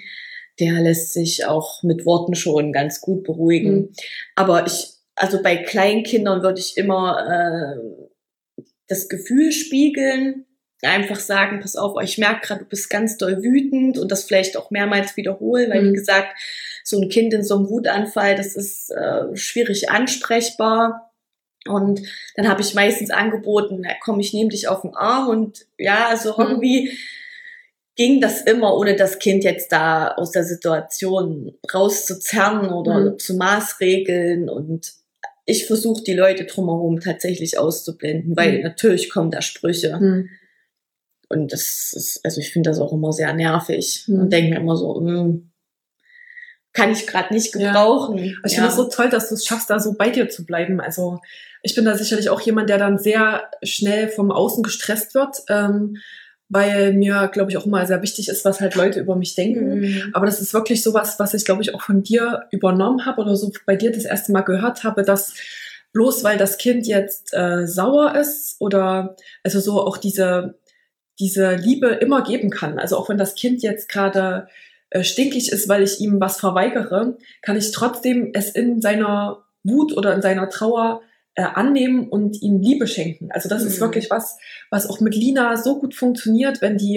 Der 0.61 0.75
lässt 0.75 1.13
sich 1.13 1.47
auch 1.47 1.83
mit 1.83 2.07
Worten 2.07 2.35
schon 2.37 2.73
ganz 2.73 3.01
gut 3.01 3.25
beruhigen. 3.25 3.75
Mhm. 3.75 3.93
Aber 4.37 4.67
ich, 4.67 4.93
also 5.17 5.43
bei 5.43 5.57
Kleinkindern 5.57 6.43
würde 6.43 6.61
ich 6.61 6.77
immer 6.77 7.27
äh, 7.29 8.65
das 8.87 9.09
Gefühl 9.09 9.51
spiegeln, 9.51 10.47
einfach 10.83 11.19
sagen, 11.19 11.61
pass 11.61 11.77
auf, 11.77 12.01
ich 12.03 12.19
merke 12.19 12.47
gerade, 12.47 12.61
du 12.61 12.69
bist 12.69 12.91
ganz 12.91 13.17
doll 13.17 13.43
wütend 13.43 13.99
und 13.99 14.13
das 14.13 14.25
vielleicht 14.25 14.57
auch 14.57 14.71
mehrmals 14.71 15.17
wiederholen, 15.17 15.71
weil 15.71 15.83
mhm. 15.83 15.91
wie 15.91 15.95
gesagt, 15.95 16.37
so 16.85 17.01
ein 17.01 17.09
Kind 17.09 17.33
in 17.33 17.43
so 17.43 17.57
einem 17.57 17.71
Wutanfall, 17.71 18.37
das 18.37 18.55
ist 18.55 18.91
äh, 18.91 19.35
schwierig 19.35 19.91
ansprechbar. 19.91 21.14
Und 21.69 22.03
dann 22.37 22.49
habe 22.49 22.61
ich 22.61 22.75
meistens 22.75 23.11
angeboten, 23.11 23.81
na 23.83 23.91
komm, 24.03 24.21
ich 24.21 24.33
nehme 24.33 24.51
dich 24.51 24.69
auf 24.69 24.83
den 24.83 24.95
Arm 24.95 25.29
und 25.29 25.67
ja, 25.79 26.09
also 26.09 26.35
mhm. 26.35 26.41
irgendwie 26.41 26.99
ging 27.97 28.21
das 28.21 28.43
immer, 28.43 28.77
ohne 28.77 28.97
das 28.97 29.19
Kind 29.19 29.45
jetzt 29.45 29.73
da 29.73 30.09
aus 30.09 30.33
der 30.33 30.45
Situation 30.45 31.57
rauszuzerren 31.73 32.71
oder 32.71 33.13
mhm. 33.13 33.19
zu 33.19 33.35
maßregeln 33.35 34.49
und 34.49 34.93
ich 35.47 35.67
versuche 35.67 36.03
die 36.03 36.15
Leute 36.15 36.45
drumherum 36.45 37.01
tatsächlich 37.01 37.59
auszublenden, 37.59 38.37
weil 38.37 38.59
mhm. 38.59 38.63
natürlich 38.63 39.11
kommen 39.11 39.31
da 39.31 39.43
Sprüche. 39.43 39.99
Mhm. 39.99 40.31
Und 41.29 41.53
das 41.53 41.93
ist, 41.95 42.21
also 42.25 42.41
ich 42.41 42.51
finde 42.51 42.71
das 42.71 42.79
auch 42.79 42.93
immer 42.93 43.13
sehr 43.13 43.33
nervig 43.35 44.05
mhm. 44.07 44.21
und 44.21 44.33
denke 44.33 44.51
mir 44.51 44.61
immer 44.61 44.77
so, 44.77 45.01
mh, 45.01 45.21
hm, 45.21 45.51
kann 46.75 46.93
ich 46.93 47.07
gerade 47.07 47.33
nicht 47.33 47.53
gebrauchen. 47.53 48.19
Ja. 48.19 48.33
Ich 48.45 48.53
ja. 48.53 48.59
finde 48.59 48.69
es 48.69 48.77
so 48.77 48.85
toll, 48.85 49.09
dass 49.09 49.31
du 49.31 49.37
es 49.37 49.47
schaffst, 49.47 49.71
da 49.71 49.81
so 49.81 49.95
bei 49.95 50.11
dir 50.11 50.29
zu 50.29 50.45
bleiben. 50.45 50.81
Also 50.81 51.21
ich 51.63 51.75
bin 51.75 51.87
da 51.87 51.97
sicherlich 51.97 52.29
auch 52.29 52.41
jemand, 52.43 52.69
der 52.69 52.79
dann 52.79 52.99
sehr 52.99 53.49
schnell 53.63 54.09
vom 54.09 54.31
Außen 54.31 54.63
gestresst 54.63 55.15
wird. 55.15 55.39
Ähm, 55.49 55.97
weil 56.51 56.93
mir, 56.93 57.29
glaube 57.33 57.51
ich, 57.51 57.57
auch 57.57 57.67
immer 57.67 57.87
sehr 57.87 58.03
wichtig 58.03 58.29
ist, 58.29 58.45
was 58.45 58.61
halt 58.61 58.75
Leute 58.75 59.01
über 59.01 59.17
mich 59.17 59.35
denken. 59.35 59.81
Mhm. 59.81 60.11
Aber 60.13 60.27
das 60.27 60.41
ist 60.41 60.53
wirklich 60.53 60.83
sowas, 60.83 61.19
was 61.19 61.33
ich, 61.35 61.45
glaube 61.45 61.63
ich, 61.63 61.75
auch 61.75 61.81
von 61.81 62.03
dir 62.03 62.45
übernommen 62.51 63.07
habe 63.07 63.23
oder 63.23 63.35
so 63.35 63.51
bei 63.67 63.77
dir 63.77 63.91
das 63.91 64.05
erste 64.05 64.31
Mal 64.33 64.43
gehört 64.43 64.85
habe, 64.85 65.03
dass 65.03 65.35
bloß 65.93 66.23
weil 66.23 66.37
das 66.37 66.59
Kind 66.59 66.87
jetzt 66.87 67.33
äh, 67.33 67.67
sauer 67.67 68.15
ist 68.15 68.57
oder 68.61 69.17
also 69.43 69.61
so 69.61 69.81
auch 69.81 69.97
diese, 69.97 70.59
diese 71.19 71.55
Liebe 71.55 71.89
immer 71.89 72.23
geben 72.23 72.51
kann. 72.51 72.79
Also 72.79 72.99
auch 72.99 73.09
wenn 73.09 73.19
das 73.19 73.37
Kind 73.37 73.63
jetzt 73.63 73.89
gerade 73.89 74.49
äh, 74.95 75.03
stinkig 75.03 75.51
ist, 75.51 75.69
weil 75.69 75.83
ich 75.83 76.01
ihm 76.01 76.21
was 76.21 76.39
verweigere, 76.39 77.19
kann 77.43 77.57
ich 77.57 77.73
trotzdem 77.73 78.31
es 78.33 78.51
in 78.51 78.81
seiner 78.81 79.45
Wut 79.65 79.97
oder 79.97 80.15
in 80.15 80.23
seiner 80.23 80.49
Trauer 80.49 81.03
äh, 81.35 81.43
annehmen 81.43 82.09
und 82.09 82.41
ihm 82.43 82.61
Liebe 82.61 82.87
schenken. 82.87 83.33
Also 83.33 83.49
das 83.49 83.63
mhm. 83.63 83.69
ist 83.69 83.81
wirklich 83.81 84.09
was, 84.09 84.39
was 84.71 84.89
auch 84.89 85.01
mit 85.01 85.17
Lina 85.17 85.57
so 85.57 85.81
gut 85.81 85.97
funktioniert, 85.97 86.63
wenn 86.63 86.79
die 86.79 86.97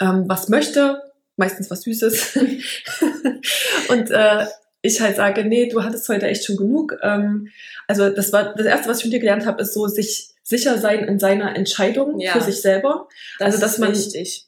ähm, 0.00 0.24
was 0.28 0.48
möchte, 0.48 1.02
meistens 1.34 1.72
was 1.72 1.82
Süßes. 1.82 2.36
und 3.88 4.12
äh, 4.12 4.46
ich 4.80 5.00
halt 5.00 5.16
sage, 5.16 5.44
nee, 5.44 5.68
du 5.68 5.82
hattest 5.82 6.08
heute 6.08 6.28
echt 6.28 6.44
schon 6.44 6.56
genug. 6.56 6.96
Ähm, 7.02 7.48
also 7.88 8.10
das 8.10 8.32
war 8.32 8.54
das 8.54 8.66
erste, 8.66 8.88
was 8.88 8.98
ich 8.98 9.02
von 9.02 9.10
dir 9.10 9.18
gelernt 9.18 9.44
habe, 9.44 9.60
ist 9.60 9.74
so 9.74 9.88
sich 9.88 10.28
sicher 10.44 10.78
sein 10.78 11.00
in 11.00 11.18
seiner 11.18 11.56
Entscheidung 11.56 12.20
ja. 12.20 12.30
für 12.30 12.42
sich 12.42 12.62
selber. 12.62 13.08
Das 13.40 13.46
also 13.46 13.60
dass 13.60 13.78
man 13.78 13.90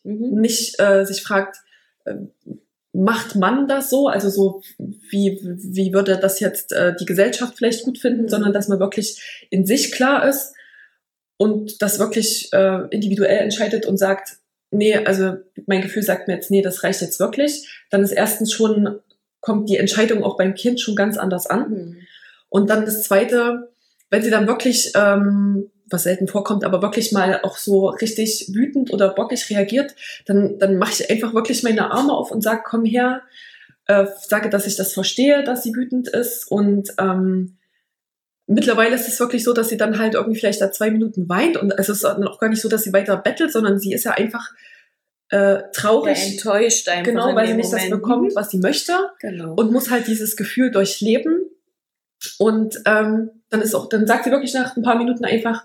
mhm. 0.05 0.41
nicht 0.41 0.79
äh, 0.79 1.05
sich 1.05 1.25
fragt, 1.25 1.57
macht 2.93 3.37
man 3.37 3.69
das 3.69 3.91
so? 3.91 4.09
Also 4.09 4.29
so, 4.29 4.63
wie, 4.79 5.39
wie 5.43 5.93
würde 5.93 6.19
das 6.19 6.41
jetzt 6.41 6.73
äh, 6.73 6.95
die 6.97 7.05
Gesellschaft 7.05 7.55
vielleicht 7.57 7.85
gut 7.85 7.99
finden, 7.99 8.23
mhm. 8.23 8.29
sondern 8.29 8.53
dass 8.53 8.69
man 8.69 8.81
wirklich 8.81 9.47
in 9.51 9.67
sich 9.67 9.93
klar 9.93 10.29
ist 10.29 10.55
und 11.37 11.81
das 11.83 11.99
wirklich 11.99 12.53
äh, 12.53 12.87
individuell 12.91 13.39
entscheidet 13.39 13.87
und 13.87 13.99
sagt, 13.99 14.39
nee, 14.71 14.97
also 14.97 15.37
mein 15.67 15.83
Gefühl 15.83 16.03
sagt 16.03 16.29
mir 16.29 16.35
jetzt, 16.35 16.51
nee, 16.51 16.63
das 16.63 16.83
reicht 16.83 17.01
jetzt 17.01 17.21
wirklich. 17.21 17.69
Dann 17.91 18.03
ist 18.03 18.13
erstens 18.13 18.53
schon, 18.53 18.99
kommt 19.41 19.69
die 19.69 19.77
Entscheidung 19.77 20.25
auch 20.25 20.37
beim 20.37 20.55
Kind 20.55 20.81
schon 20.81 20.97
ganz 20.97 21.17
anders 21.17 21.47
an. 21.47 21.71
Mhm. 21.71 21.97
Und 22.49 22.71
dann 22.71 22.85
das 22.85 23.03
Zweite, 23.05 23.71
wenn 24.11 24.23
sie 24.23 24.31
dann 24.31 24.49
wirklich, 24.49 24.93
ähm, 24.97 25.71
was 25.91 26.05
selten 26.05 26.29
vorkommt, 26.29 26.65
aber 26.65 26.83
wirklich 26.83 27.13
mal 27.13 27.41
auch 27.43 27.57
so 27.57 27.89
richtig 27.89 28.51
wütend 28.53 28.93
oder 28.93 29.15
bockig 29.15 29.49
reagiert, 29.51 29.95
dann, 30.27 30.59
dann 30.59 30.79
mache 30.79 30.93
ich 30.93 31.11
einfach 31.11 31.35
wirklich 31.35 31.63
meine 31.63 31.91
Arme 31.91 32.13
auf 32.13 32.31
und 32.31 32.43
sage, 32.43 32.63
komm 32.65 32.85
her, 32.85 33.23
äh, 33.87 34.07
sage, 34.27 34.51
dass 34.51 34.67
ich 34.67 34.77
das 34.77 34.93
verstehe, 34.93 35.45
dass 35.45 35.63
sie 35.63 35.75
wütend 35.75 36.09
ist 36.09 36.51
und 36.51 36.91
ähm, 36.99 37.57
mittlerweile 38.47 38.95
ist 38.95 39.09
es 39.09 39.21
wirklich 39.21 39.45
so, 39.45 39.53
dass 39.53 39.69
sie 39.69 39.77
dann 39.77 39.99
halt 39.99 40.15
irgendwie 40.15 40.39
vielleicht 40.39 40.61
da 40.61 40.73
zwei 40.73 40.91
Minuten 40.91 41.29
weint 41.29 41.57
und 41.57 41.73
es 41.73 41.89
ist 41.89 42.05
dann 42.05 42.27
auch 42.27 42.39
gar 42.39 42.49
nicht 42.49 42.63
so, 42.63 42.69
dass 42.69 42.83
sie 42.83 42.93
weiter 42.93 43.17
bettelt, 43.17 43.53
sondern 43.53 43.79
sie 43.79 43.93
ist 43.93 44.05
ja 44.05 44.13
einfach 44.13 44.53
äh, 45.31 45.63
traurig. 45.73 46.19
Ja, 46.19 46.33
enttäuscht 46.33 46.89
einfach. 46.89 47.05
Genau, 47.05 47.35
weil 47.35 47.47
sie 47.47 47.55
nicht 47.55 47.67
Moment. 47.67 47.93
das 47.93 47.99
bekommt, 47.99 48.35
was 48.35 48.51
sie 48.51 48.59
möchte. 48.59 48.93
Genau. 49.21 49.55
Und 49.55 49.73
muss 49.73 49.91
halt 49.91 50.07
dieses 50.07 50.37
Gefühl 50.37 50.71
durchleben. 50.71 51.48
Und 52.39 52.77
ähm, 52.85 53.31
dann 53.51 53.63
ist 53.63 53.75
auch, 53.75 53.89
dann 53.89 54.07
sagt 54.07 54.25
sie 54.25 54.31
wirklich 54.31 54.55
nach 54.55 54.77
ein 54.77 54.83
paar 54.83 54.99
Minuten 54.99 55.25
einfach, 55.25 55.65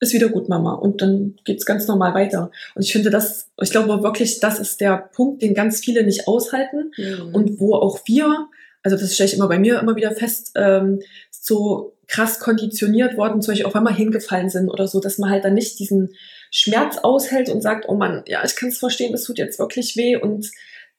ist 0.00 0.14
wieder 0.14 0.28
gut, 0.28 0.48
Mama. 0.48 0.74
Und 0.74 1.02
dann 1.02 1.36
geht's 1.44 1.66
ganz 1.66 1.86
normal 1.86 2.14
weiter. 2.14 2.50
Und 2.74 2.82
ich 2.82 2.92
finde 2.92 3.10
das, 3.10 3.50
ich 3.60 3.70
glaube 3.70 4.02
wirklich, 4.02 4.40
das 4.40 4.58
ist 4.58 4.80
der 4.80 4.96
Punkt, 4.96 5.42
den 5.42 5.54
ganz 5.54 5.80
viele 5.80 6.04
nicht 6.04 6.26
aushalten. 6.26 6.92
Mhm. 6.96 7.34
Und 7.34 7.60
wo 7.60 7.74
auch 7.74 8.00
wir, 8.06 8.48
also 8.82 8.96
das 8.96 9.14
stelle 9.14 9.28
ich 9.28 9.36
immer 9.36 9.48
bei 9.48 9.58
mir 9.58 9.78
immer 9.78 9.96
wieder 9.96 10.12
fest, 10.12 10.52
ähm, 10.54 11.00
so 11.30 11.96
krass 12.10 12.40
konditioniert 12.40 13.16
worden, 13.16 13.40
zum 13.40 13.52
Beispiel 13.52 13.66
auch 13.66 13.74
wenn 13.74 13.84
wir 13.84 13.94
hingefallen 13.94 14.50
sind 14.50 14.68
oder 14.68 14.88
so, 14.88 15.00
dass 15.00 15.18
man 15.18 15.30
halt 15.30 15.44
dann 15.44 15.54
nicht 15.54 15.78
diesen 15.78 16.14
Schmerz 16.50 16.98
aushält 16.98 17.48
und 17.50 17.60
sagt, 17.60 17.88
oh 17.88 17.94
Mann, 17.94 18.24
ja, 18.26 18.42
ich 18.44 18.56
kann 18.56 18.70
es 18.70 18.78
verstehen, 18.78 19.12
das 19.12 19.22
tut 19.22 19.38
jetzt 19.38 19.60
wirklich 19.60 19.96
weh 19.96 20.16
und 20.16 20.50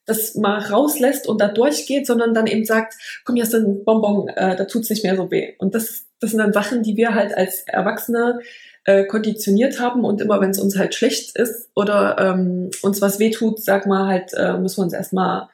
das 0.06 0.36
mal 0.36 0.60
rauslässt 0.60 1.28
und 1.28 1.40
da 1.40 1.48
durchgeht, 1.48 2.08
sondern 2.08 2.34
dann 2.34 2.48
eben 2.48 2.66
sagt, 2.66 2.96
komm, 3.24 3.36
hier 3.36 3.44
ist 3.44 3.54
ein 3.54 3.84
Bonbon, 3.84 4.28
äh, 4.30 4.56
da 4.56 4.66
tut's 4.66 4.90
nicht 4.90 5.04
mehr 5.04 5.16
so 5.16 5.30
weh. 5.32 5.54
Und 5.60 5.76
das, 5.76 6.06
das 6.20 6.32
sind 6.32 6.40
dann 6.40 6.54
Sachen, 6.54 6.84
die 6.84 6.98
wir 6.98 7.14
halt 7.14 7.36
als 7.36 7.64
Erwachsene 7.68 8.40
äh, 8.86 9.06
konditioniert 9.06 9.80
haben 9.80 10.04
und 10.04 10.22
immer 10.22 10.42
wenn 10.42 10.50
es 10.50 10.60
uns 10.60 10.78
halt 10.78 10.96
schlecht 10.96 11.36
ist 11.38 11.70
oder 11.76 12.18
ähm, 12.20 12.72
uns 12.82 13.02
was 13.02 13.20
weh 13.20 13.30
tut, 13.30 13.64
sag 13.64 13.86
mal 13.86 14.08
halt, 14.08 14.34
äh, 14.34 14.58
müssen 14.58 14.78
wir 14.78 14.86
uns 14.86 14.94
erstmal 14.94 15.50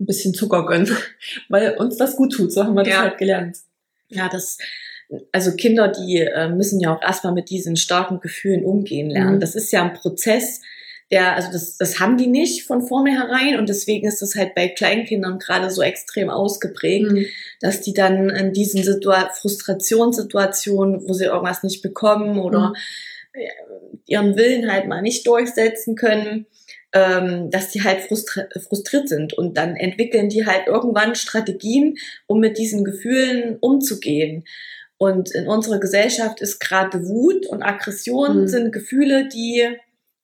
ein 0.00 0.06
bisschen 0.06 0.32
Zucker 0.32 0.64
gönnen, 0.64 0.88
weil 1.48 1.76
uns 1.76 1.98
das 1.98 2.16
gut 2.16 2.32
tut. 2.32 2.52
So 2.52 2.64
haben 2.64 2.74
wir 2.74 2.84
das 2.84 2.98
halt 2.98 3.18
gelernt. 3.18 3.58
Ja, 4.08 4.28
das 4.28 4.56
also 5.32 5.52
Kinder, 5.56 5.88
die 5.88 6.18
äh, 6.18 6.48
müssen 6.48 6.80
ja 6.80 6.94
auch 6.94 7.02
erstmal 7.02 7.32
mit 7.32 7.50
diesen 7.50 7.76
starken 7.76 8.20
Gefühlen 8.20 8.64
umgehen 8.64 9.10
lernen. 9.10 9.36
Mhm. 9.36 9.40
Das 9.40 9.54
ist 9.54 9.72
ja 9.72 9.82
ein 9.82 9.94
Prozess, 9.94 10.60
der, 11.10 11.34
also 11.34 11.50
das, 11.50 11.76
das 11.76 11.98
haben 11.98 12.16
die 12.16 12.28
nicht 12.28 12.64
von 12.64 12.86
vornherein 12.86 13.58
und 13.58 13.68
deswegen 13.68 14.06
ist 14.06 14.22
das 14.22 14.36
halt 14.36 14.54
bei 14.54 14.68
Kleinkindern 14.68 15.38
gerade 15.38 15.70
so 15.70 15.82
extrem 15.82 16.30
ausgeprägt, 16.30 17.10
mhm. 17.10 17.26
dass 17.60 17.80
die 17.80 17.94
dann 17.94 18.30
in 18.30 18.52
diesen 18.52 18.82
Situa 18.84 19.30
Frustrationssituationen, 19.30 21.08
wo 21.08 21.12
sie 21.12 21.24
irgendwas 21.24 21.62
nicht 21.62 21.82
bekommen 21.82 22.38
oder 22.38 22.72
mhm. 23.34 23.40
ihren 24.06 24.36
Willen 24.36 24.70
halt 24.70 24.86
mal 24.86 25.02
nicht 25.02 25.26
durchsetzen 25.26 25.96
können, 25.96 26.46
ähm, 26.92 27.50
dass 27.50 27.70
die 27.70 27.82
halt 27.82 28.00
frustri 28.02 28.42
frustriert 28.68 29.08
sind 29.08 29.32
und 29.32 29.56
dann 29.56 29.76
entwickeln 29.76 30.28
die 30.28 30.46
halt 30.46 30.68
irgendwann 30.68 31.16
Strategien, 31.16 31.96
um 32.26 32.38
mit 32.38 32.56
diesen 32.56 32.84
Gefühlen 32.84 33.58
umzugehen. 33.60 34.44
Und 34.96 35.30
in 35.34 35.48
unserer 35.48 35.80
Gesellschaft 35.80 36.40
ist 36.40 36.60
gerade 36.60 37.08
Wut 37.08 37.46
und 37.46 37.62
Aggression 37.62 38.42
mhm. 38.42 38.48
sind 38.48 38.72
Gefühle, 38.72 39.28
die 39.28 39.76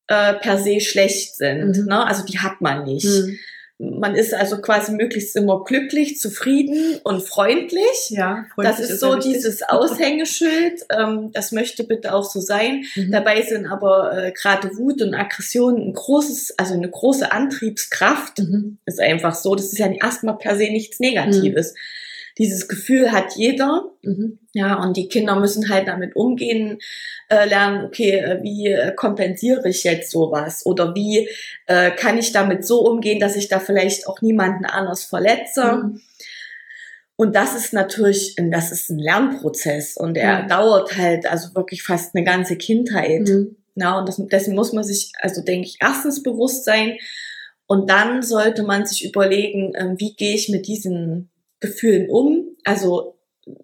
äh, 0.09 0.35
per 0.35 0.59
se 0.59 0.81
schlecht 0.81 1.37
sind. 1.37 1.79
Mhm. 1.79 1.87
Ne? 1.87 2.07
Also 2.07 2.25
die 2.25 2.39
hat 2.39 2.61
man 2.61 2.85
nicht. 2.85 3.07
Mhm. 3.07 3.39
Man 3.79 4.15
ist 4.15 4.33
also 4.33 4.63
quasi 4.63 4.93
möglichst 4.93 5.37
immer 5.37 5.63
glücklich, 5.63 6.19
zufrieden 6.19 6.99
und 7.05 7.23
freundlich. 7.23 8.09
Ja, 8.09 8.47
freundlich 8.55 8.77
das 8.77 8.81
ist, 8.81 8.91
ist 8.93 9.01
so 9.01 9.17
dieses 9.17 9.63
Aushängeschild. 9.69 10.81
Ähm, 10.97 11.31
das 11.35 11.53
möchte 11.53 11.85
bitte 11.85 12.15
auch 12.15 12.25
so 12.25 12.41
sein. 12.41 12.85
Mhm. 12.95 13.11
Dabei 13.13 13.43
sind 13.43 13.67
aber 13.67 14.17
äh, 14.17 14.33
gerade 14.33 14.75
Wut 14.79 15.03
und 15.03 15.15
Aggression 15.15 15.77
ein 15.77 15.93
großes, 15.93 16.59
also 16.59 16.73
eine 16.73 16.89
große 16.89 17.31
Antriebskraft. 17.31 18.39
Mhm. 18.39 18.79
Ist 18.87 19.01
einfach 19.01 19.35
so. 19.35 19.55
Das 19.55 19.67
ist 19.67 19.79
ja 19.79 19.91
erstmal 19.91 20.39
per 20.39 20.57
se 20.57 20.71
nichts 20.71 20.99
Negatives. 20.99 21.75
Dieses 22.39 22.69
Gefühl 22.69 23.13
hat 23.13 23.37
jeder. 23.37 23.91
Mhm. 24.03 24.39
Ja, 24.53 24.83
und 24.83 24.97
die 24.97 25.09
Kinder 25.09 25.37
müssen 25.37 25.69
halt 25.71 25.89
damit 25.89 26.17
umgehen, 26.17 26.79
äh, 27.29 27.47
lernen, 27.49 27.85
okay, 27.85 28.19
äh, 28.19 28.43
wie 28.43 28.69
äh, 28.69 28.95
kompensiere 28.95 29.69
ich 29.69 29.85
jetzt 29.85 30.11
sowas? 30.11 30.65
Oder 30.67 30.95
wie 30.95 31.29
äh, 31.67 31.91
kann 31.93 32.19
ich 32.19 32.33
damit 32.33 32.67
so 32.67 32.81
umgehen, 32.81 33.21
dass 33.21 33.37
ich 33.37 33.49
da 33.49 33.59
vielleicht 33.59 34.07
auch 34.07 34.21
niemanden 34.21 34.67
anders 34.67 35.05
verletze? 35.05 35.65
Mhm. 35.65 36.01
Und 37.17 37.35
das 37.35 37.57
ist 37.57 37.73
natürlich, 37.73 38.37
das 38.37 38.71
ist 38.73 38.91
ein 38.91 38.99
Lernprozess 38.99 39.97
und 39.97 40.19
er 40.19 40.43
mhm. 40.43 40.49
dauert 40.49 40.97
halt 40.99 41.27
also 41.27 41.55
wirklich 41.55 41.83
fast 41.83 42.15
eine 42.15 42.25
ganze 42.25 42.57
Kindheit. 42.57 43.23
Mhm. 43.23 43.57
Ja, 43.75 43.99
und 43.99 44.09
das, 44.09 44.17
dessen 44.17 44.55
muss 44.55 44.75
man 44.75 44.85
sich, 44.85 45.13
also 45.21 45.43
denke 45.43 45.67
ich, 45.67 45.79
erstens 45.81 46.23
bewusst 46.23 46.65
sein 46.65 46.99
und 47.67 47.91
dann 47.91 48.23
sollte 48.23 48.63
man 48.63 48.87
sich 48.87 49.05
überlegen, 49.05 49.75
äh, 49.75 49.95
wie 49.97 50.15
gehe 50.15 50.35
ich 50.35 50.51
mit 50.51 50.67
diesen 50.67 51.31
Gefühlen 51.61 52.09
um. 52.11 52.57
Also 52.65 53.17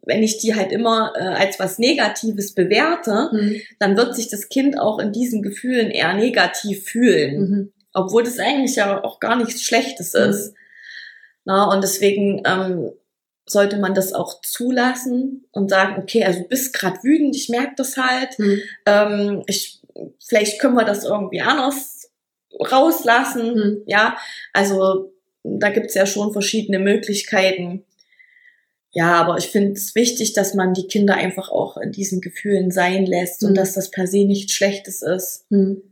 wenn 0.03 0.23
ich 0.23 0.39
die 0.39 0.55
halt 0.55 0.73
immer 0.73 1.13
äh, 1.17 1.23
als 1.23 1.59
was 1.59 1.79
Negatives 1.79 2.55
bewerte, 2.55 3.31
mhm. 3.33 3.61
dann 3.79 3.97
wird 3.97 4.15
sich 4.15 4.29
das 4.29 4.49
Kind 4.49 4.79
auch 4.79 4.99
in 4.99 5.13
diesen 5.13 5.43
Gefühlen 5.43 5.91
eher 5.91 6.15
negativ 6.15 6.85
fühlen. 6.85 7.41
Mhm. 7.41 7.73
Obwohl 7.93 8.23
das 8.23 8.39
eigentlich 8.39 8.77
ja 8.77 9.03
auch 9.03 9.21
gar 9.21 9.37
nichts 9.37 9.63
Schlechtes 9.63 10.15
mhm. 10.15 10.21
ist. 10.21 10.55
Na, 11.45 11.65
und 11.65 11.83
deswegen 11.83 12.43
ähm, 12.47 12.93
sollte 13.45 13.79
man 13.79 13.95
das 13.95 14.13
auch 14.13 14.41
zulassen 14.43 15.47
und 15.51 15.69
sagen, 15.69 16.01
okay, 16.01 16.25
also 16.25 16.41
du 16.41 16.49
bist 16.49 16.73
gerade 16.73 17.03
wütend, 17.03 17.35
ich 17.35 17.49
merke 17.49 17.75
das 17.77 17.97
halt. 17.97 18.39
Mhm. 18.39 18.61
Ähm, 18.87 19.43
ich, 19.47 19.83
vielleicht 20.25 20.61
können 20.61 20.77
wir 20.77 20.85
das 20.85 21.05
irgendwie 21.05 21.41
anders 21.41 22.13
rauslassen. 22.61 23.55
Mhm. 23.55 23.83
Ja, 23.87 24.17
also 24.53 25.13
da 25.45 25.71
gibt's 25.71 25.95
ja 25.95 26.07
schon 26.07 26.33
verschiedene 26.33 26.79
Möglichkeiten. 26.79 27.85
Ja, 28.95 29.15
aber 29.15 29.39
ich 29.39 29.47
finde 29.47 29.73
es 29.73 29.95
wichtig, 29.95 30.35
dass 30.35 30.55
man 30.55 30.75
die 30.75 30.87
Kinder 30.87 31.15
einfach 31.15 31.49
auch 31.51 31.79
in 31.79 31.93
diesen 31.93 32.21
Gefühlen 32.21 32.71
sein 32.71 33.07
lässt 33.07 33.43
mhm. 33.43 33.49
und 33.49 33.55
dass 33.57 33.75
das 33.75 33.91
per 33.91 34.07
se 34.07 34.25
nichts 34.25 34.53
Schlechtes 34.53 35.03
ist. 35.03 35.47
Mhm. 35.51 35.83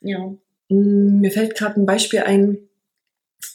Ja. 0.00 0.34
Mm, 0.68 1.20
mir 1.20 1.30
fällt 1.30 1.54
gerade 1.54 1.80
ein 1.80 1.86
Beispiel 1.86 2.20
ein. 2.20 2.58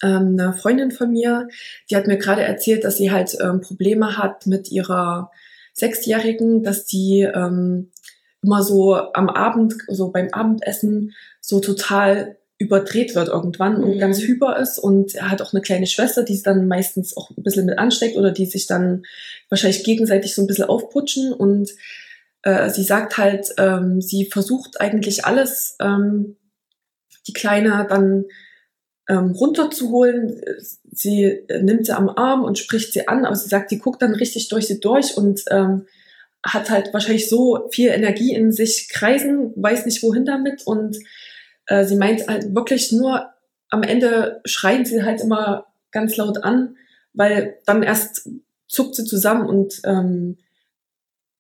Ähm, 0.02 0.38
eine 0.40 0.54
Freundin 0.54 0.92
von 0.92 1.12
mir, 1.12 1.48
die 1.90 1.96
hat 1.96 2.08
mir 2.08 2.18
gerade 2.18 2.42
erzählt, 2.42 2.84
dass 2.84 2.98
sie 2.98 3.12
halt 3.12 3.38
ähm, 3.42 3.62
Probleme 3.62 4.18
hat 4.18 4.48
mit 4.48 4.72
ihrer 4.72 5.32
Sechsjährigen, 5.74 6.64
dass 6.64 6.86
die 6.86 7.22
ähm, 7.22 7.92
immer 8.42 8.64
so 8.64 8.96
am 8.96 9.30
Abend, 9.30 9.76
so 9.88 10.10
beim 10.10 10.30
Abendessen, 10.32 11.14
so 11.42 11.60
total 11.60 12.38
überdreht 12.64 13.16
wird 13.16 13.28
irgendwann 13.28 13.78
mhm. 13.78 13.84
und 13.84 14.00
ganz 14.00 14.22
hyper 14.22 14.58
ist 14.58 14.80
und 14.80 15.16
er 15.16 15.30
hat 15.30 15.42
auch 15.42 15.54
eine 15.54 15.62
kleine 15.62 15.88
Schwester, 15.88 16.24
die 16.24 16.34
es 16.34 16.44
dann 16.44 16.68
meistens 16.68 17.16
auch 17.16 17.30
ein 17.32 17.44
bisschen 17.44 17.66
mit 17.66 17.78
ansteckt 17.78 18.16
oder 18.16 18.32
die 18.32 18.46
sich 18.46 18.68
dann 18.68 19.04
wahrscheinlich 19.50 19.84
gegenseitig 19.84 20.34
so 20.34 20.42
ein 20.42 20.48
bisschen 20.48 20.66
aufputschen 20.66 21.34
und 21.34 21.72
äh, 22.44 22.70
sie 22.70 22.84
sagt 22.84 23.18
halt, 23.18 23.54
ähm, 23.58 24.02
sie 24.02 24.26
versucht 24.26 24.80
eigentlich 24.80 25.26
alles, 25.26 25.76
ähm, 25.82 26.38
die 27.28 27.34
Kleine 27.34 27.86
dann 27.90 28.26
ähm, 29.10 29.32
runterzuholen. 29.32 30.42
Sie 30.92 31.46
nimmt 31.62 31.86
sie 31.86 31.96
am 31.96 32.10
Arm 32.10 32.44
und 32.44 32.58
spricht 32.58 32.94
sie 32.94 33.08
an, 33.08 33.26
aber 33.26 33.36
sie 33.36 33.50
sagt, 33.50 33.70
sie 33.70 33.80
guckt 33.80 34.02
dann 34.02 34.14
richtig 34.14 34.50
durch 34.50 34.68
sie 34.68 34.80
durch 34.80 35.18
und 35.18 35.44
ähm, 35.50 35.86
hat 36.46 36.70
halt 36.70 36.94
wahrscheinlich 36.94 37.30
so 37.30 37.70
viel 37.72 37.90
Energie 37.90 38.34
in 38.34 38.52
sich 38.52 38.90
kreisen, 38.90 39.54
weiß 39.56 39.86
nicht 39.86 40.04
wohin 40.04 40.26
damit 40.26 40.68
und 40.68 40.98
äh, 41.68 41.86
sie 41.86 41.96
meint 41.96 42.28
halt 42.28 42.54
wirklich 42.56 42.92
nur, 42.92 43.30
am 43.70 43.84
Ende 43.84 44.42
schreien 44.46 44.86
sie 44.86 45.04
halt 45.04 45.22
immer 45.22 45.66
ganz 45.92 46.16
laut 46.18 46.44
an, 46.44 46.78
weil 47.14 47.58
dann 47.66 47.84
erst 47.84 48.30
zuckt 48.68 48.96
sie 48.96 49.06
zusammen 49.06 49.48
und 49.48 49.82
ähm, 49.86 50.38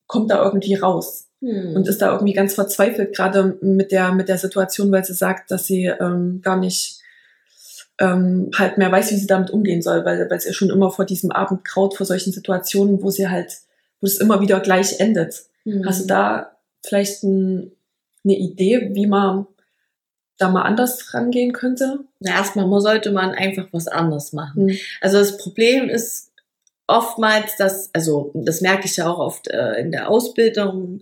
kommt 0.07 0.31
da 0.31 0.43
irgendwie 0.43 0.75
raus. 0.75 1.27
Hm. 1.41 1.75
Und 1.75 1.87
ist 1.87 2.01
da 2.01 2.13
irgendwie 2.13 2.33
ganz 2.33 2.53
verzweifelt, 2.53 3.15
gerade 3.15 3.57
mit 3.61 3.91
der, 3.91 4.13
mit 4.13 4.29
der 4.29 4.37
Situation, 4.37 4.91
weil 4.91 5.03
sie 5.03 5.13
sagt, 5.13 5.51
dass 5.51 5.65
sie 5.65 5.85
ähm, 5.85 6.41
gar 6.41 6.57
nicht, 6.57 6.99
äh, 6.99 7.03
ähm, 7.99 8.51
halt 8.57 8.77
mehr 8.77 8.91
weiß, 8.91 9.11
wie 9.11 9.17
sie 9.17 9.27
damit 9.27 9.51
umgehen 9.51 9.81
soll, 9.81 10.05
weil, 10.05 10.29
weil 10.29 10.37
es 10.37 10.45
ja 10.45 10.53
schon 10.53 10.69
immer 10.69 10.91
vor 10.91 11.05
diesem 11.05 11.31
Abend 11.31 11.63
kraut, 11.63 11.95
vor 11.95 12.05
solchen 12.05 12.31
Situationen, 12.31 13.01
wo 13.03 13.09
sie 13.09 13.27
halt, 13.27 13.57
wo 14.01 14.07
es 14.07 14.17
immer 14.17 14.41
wieder 14.41 14.59
gleich 14.59 14.99
endet. 14.99 15.43
Mhm. 15.65 15.85
Hast 15.85 16.03
du 16.03 16.07
da 16.07 16.57
vielleicht 16.85 17.23
ein, 17.23 17.71
eine 18.23 18.37
Idee, 18.37 18.91
wie 18.93 19.07
man 19.07 19.47
da 20.37 20.49
mal 20.49 20.63
anders 20.63 21.13
rangehen 21.13 21.53
könnte? 21.53 21.99
Na, 22.19 22.31
erstmal 22.31 22.81
sollte 22.81 23.11
man 23.11 23.31
einfach 23.31 23.67
was 23.71 23.87
anderes 23.87 24.33
machen. 24.33 24.65
Mhm. 24.65 24.77
Also 25.01 25.17
das 25.19 25.37
Problem 25.37 25.89
ist 25.89 26.31
oftmals, 26.87 27.55
dass, 27.57 27.89
also 27.93 28.31
das 28.33 28.61
merke 28.61 28.85
ich 28.85 28.97
ja 28.97 29.07
auch 29.07 29.19
oft 29.19 29.47
äh, 29.47 29.79
in 29.79 29.91
der 29.91 30.09
Ausbildung, 30.09 30.99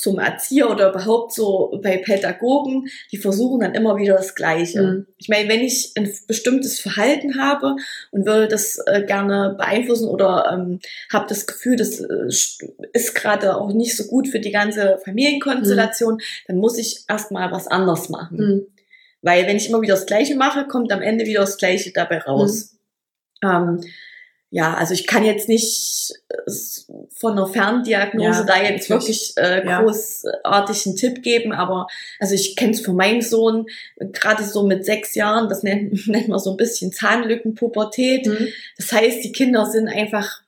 zum 0.00 0.18
Erzieher 0.18 0.70
oder 0.70 0.88
überhaupt 0.88 1.34
so 1.34 1.78
bei 1.82 1.98
Pädagogen, 1.98 2.88
die 3.12 3.18
versuchen 3.18 3.60
dann 3.60 3.74
immer 3.74 3.98
wieder 3.98 4.14
das 4.14 4.34
Gleiche. 4.34 4.82
Mhm. 4.82 5.06
Ich 5.18 5.28
meine, 5.28 5.46
wenn 5.50 5.60
ich 5.60 5.92
ein 5.94 6.10
bestimmtes 6.26 6.80
Verhalten 6.80 7.38
habe 7.38 7.76
und 8.10 8.24
würde 8.24 8.48
das 8.48 8.78
äh, 8.86 9.02
gerne 9.04 9.56
beeinflussen 9.58 10.08
oder 10.08 10.50
ähm, 10.54 10.80
habe 11.12 11.26
das 11.28 11.46
Gefühl, 11.46 11.76
das 11.76 12.00
äh, 12.00 12.28
ist 12.94 13.14
gerade 13.14 13.58
auch 13.58 13.74
nicht 13.74 13.94
so 13.94 14.04
gut 14.04 14.26
für 14.26 14.40
die 14.40 14.52
ganze 14.52 14.98
Familienkonstellation, 15.04 16.14
mhm. 16.14 16.20
dann 16.46 16.56
muss 16.56 16.78
ich 16.78 17.04
erstmal 17.06 17.52
was 17.52 17.66
anders 17.66 18.08
machen. 18.08 18.38
Mhm. 18.38 18.66
Weil 19.20 19.46
wenn 19.46 19.58
ich 19.58 19.68
immer 19.68 19.82
wieder 19.82 19.96
das 19.96 20.06
Gleiche 20.06 20.34
mache, 20.34 20.66
kommt 20.66 20.92
am 20.92 21.02
Ende 21.02 21.26
wieder 21.26 21.40
das 21.40 21.58
Gleiche 21.58 21.92
dabei 21.92 22.20
raus. 22.20 22.72
Mhm. 23.42 23.50
Ähm, 23.50 23.80
ja, 24.52 24.74
also 24.74 24.94
ich 24.94 25.06
kann 25.06 25.24
jetzt 25.24 25.48
nicht 25.48 26.12
äh, 26.28 26.50
von 27.14 27.32
einer 27.32 27.46
Ferndiagnose 27.46 28.40
ja, 28.40 28.44
da 28.44 28.60
jetzt 28.60 28.90
wirklich 28.90 29.32
äh, 29.36 29.62
großartig 29.62 30.86
einen 30.86 30.96
Tipp 30.96 31.22
geben, 31.22 31.52
aber 31.52 31.86
also 32.18 32.34
ich 32.34 32.56
kenne 32.56 32.72
es 32.72 32.80
von 32.80 32.96
meinem 32.96 33.22
Sohn, 33.22 33.66
gerade 33.96 34.42
so 34.42 34.66
mit 34.66 34.84
sechs 34.84 35.14
Jahren, 35.14 35.48
das 35.48 35.62
nennt, 35.62 36.06
nennt 36.08 36.28
man 36.28 36.40
so 36.40 36.50
ein 36.50 36.56
bisschen 36.56 36.92
Zahnlückenpubertät. 36.92 38.26
Mhm. 38.26 38.48
Das 38.76 38.90
heißt, 38.90 39.22
die 39.22 39.30
Kinder 39.30 39.66
sind 39.66 39.86
einfach, 39.86 40.42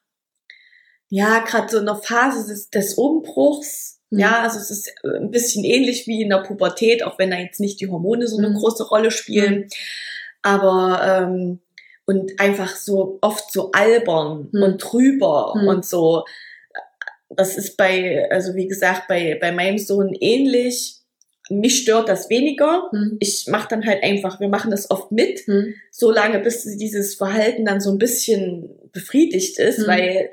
ja, 1.09 1.39
gerade 1.39 1.69
so 1.71 1.79
in 1.79 1.87
der 1.87 1.97
Phase 1.97 2.49
des, 2.49 2.71
des 2.71 2.95
Umbruchs. 2.95 4.01
Mhm. 4.11 4.19
Ja, 4.19 4.43
also 4.43 4.59
es 4.59 4.73
ist 4.73 4.89
äh, 5.05 5.17
ein 5.17 5.31
bisschen 5.31 5.63
ähnlich 5.63 6.09
wie 6.09 6.23
in 6.23 6.31
der 6.31 6.39
Pubertät, 6.39 7.05
auch 7.05 7.21
wenn 7.21 7.31
da 7.31 7.39
jetzt 7.39 7.61
nicht 7.61 7.81
die 7.81 7.89
Hormone 7.89 8.27
so 8.27 8.39
eine 8.39 8.51
mhm. 8.51 8.55
große 8.55 8.89
Rolle 8.89 9.13
spielen. 9.13 9.59
Mhm. 9.59 9.69
Aber 10.43 11.01
ähm, 11.07 11.61
und 12.07 12.41
einfach 12.41 12.77
so 12.77 13.19
oft 13.21 13.53
so 13.53 13.71
albern 13.73 14.49
hm. 14.53 14.63
und 14.63 14.79
drüber 14.79 15.55
hm. 15.55 15.69
und 15.69 15.87
so. 15.87 16.25
Das 17.29 17.57
ist 17.57 17.77
bei, 17.77 18.29
also 18.31 18.55
wie 18.55 18.67
gesagt, 18.67 19.09
bei, 19.09 19.39
bei 19.41 19.53
meinem 19.53 19.79
Sohn 19.79 20.15
ähnlich. 20.21 20.97
Mich 21.49 21.83
stört 21.83 22.09
das 22.09 22.31
weniger. 22.31 22.89
Hm. 22.93 23.17
Ich 23.21 23.47
mache 23.49 23.69
dann 23.69 23.87
halt 23.87 24.03
einfach, 24.03 24.41
wir 24.41 24.49
machen 24.49 24.71
das 24.71 24.91
oft 24.91 25.13
mit, 25.13 25.41
hm. 25.47 25.75
so 25.91 26.11
lange, 26.11 26.41
bis 26.41 26.65
dieses 26.77 27.15
Verhalten 27.15 27.65
dann 27.65 27.81
so 27.81 27.91
ein 27.91 27.99
bisschen 27.99 28.69
befriedigt 28.93 29.59
ist, 29.59 29.79
hm. 29.79 29.87
weil 29.87 30.31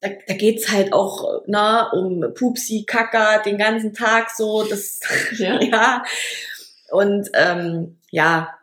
da, 0.00 0.10
da 0.26 0.34
geht's 0.34 0.70
halt 0.70 0.92
auch 0.92 1.42
na, 1.46 1.90
um 1.92 2.34
Pupsi, 2.34 2.84
Kaka 2.86 3.38
den 3.42 3.56
ganzen 3.56 3.94
Tag 3.94 4.30
so, 4.30 4.64
das 4.64 5.00
ja. 5.38 5.60
ja. 5.62 6.02
Und 6.90 7.30
ähm, 7.34 7.96
ja, 8.10 8.54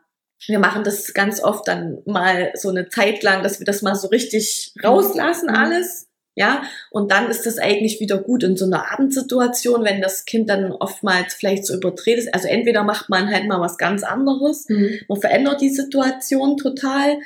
wir 0.47 0.59
machen 0.59 0.83
das 0.83 1.13
ganz 1.13 1.41
oft 1.41 1.67
dann 1.67 1.99
mal 2.05 2.51
so 2.55 2.69
eine 2.69 2.89
Zeit 2.89 3.23
lang, 3.23 3.43
dass 3.43 3.59
wir 3.59 3.65
das 3.65 3.81
mal 3.81 3.95
so 3.95 4.07
richtig 4.07 4.73
rauslassen 4.83 5.49
mhm. 5.49 5.55
alles. 5.55 6.07
Ja, 6.33 6.63
und 6.91 7.11
dann 7.11 7.29
ist 7.29 7.45
das 7.45 7.57
eigentlich 7.57 7.99
wieder 7.99 8.17
gut 8.17 8.43
in 8.43 8.55
so 8.55 8.63
einer 8.65 8.89
Abendsituation, 8.89 9.83
wenn 9.83 10.01
das 10.01 10.23
Kind 10.23 10.49
dann 10.49 10.71
oftmals 10.71 11.33
vielleicht 11.33 11.65
so 11.65 11.75
überdreht 11.75 12.17
ist. 12.17 12.33
Also 12.33 12.47
entweder 12.47 12.83
macht 12.83 13.09
man 13.09 13.29
halt 13.29 13.47
mal 13.47 13.59
was 13.59 13.77
ganz 13.77 14.03
anderes, 14.03 14.69
mhm. 14.69 14.99
man 15.09 15.19
verändert 15.19 15.59
die 15.59 15.69
Situation 15.69 16.55
total. 16.55 17.17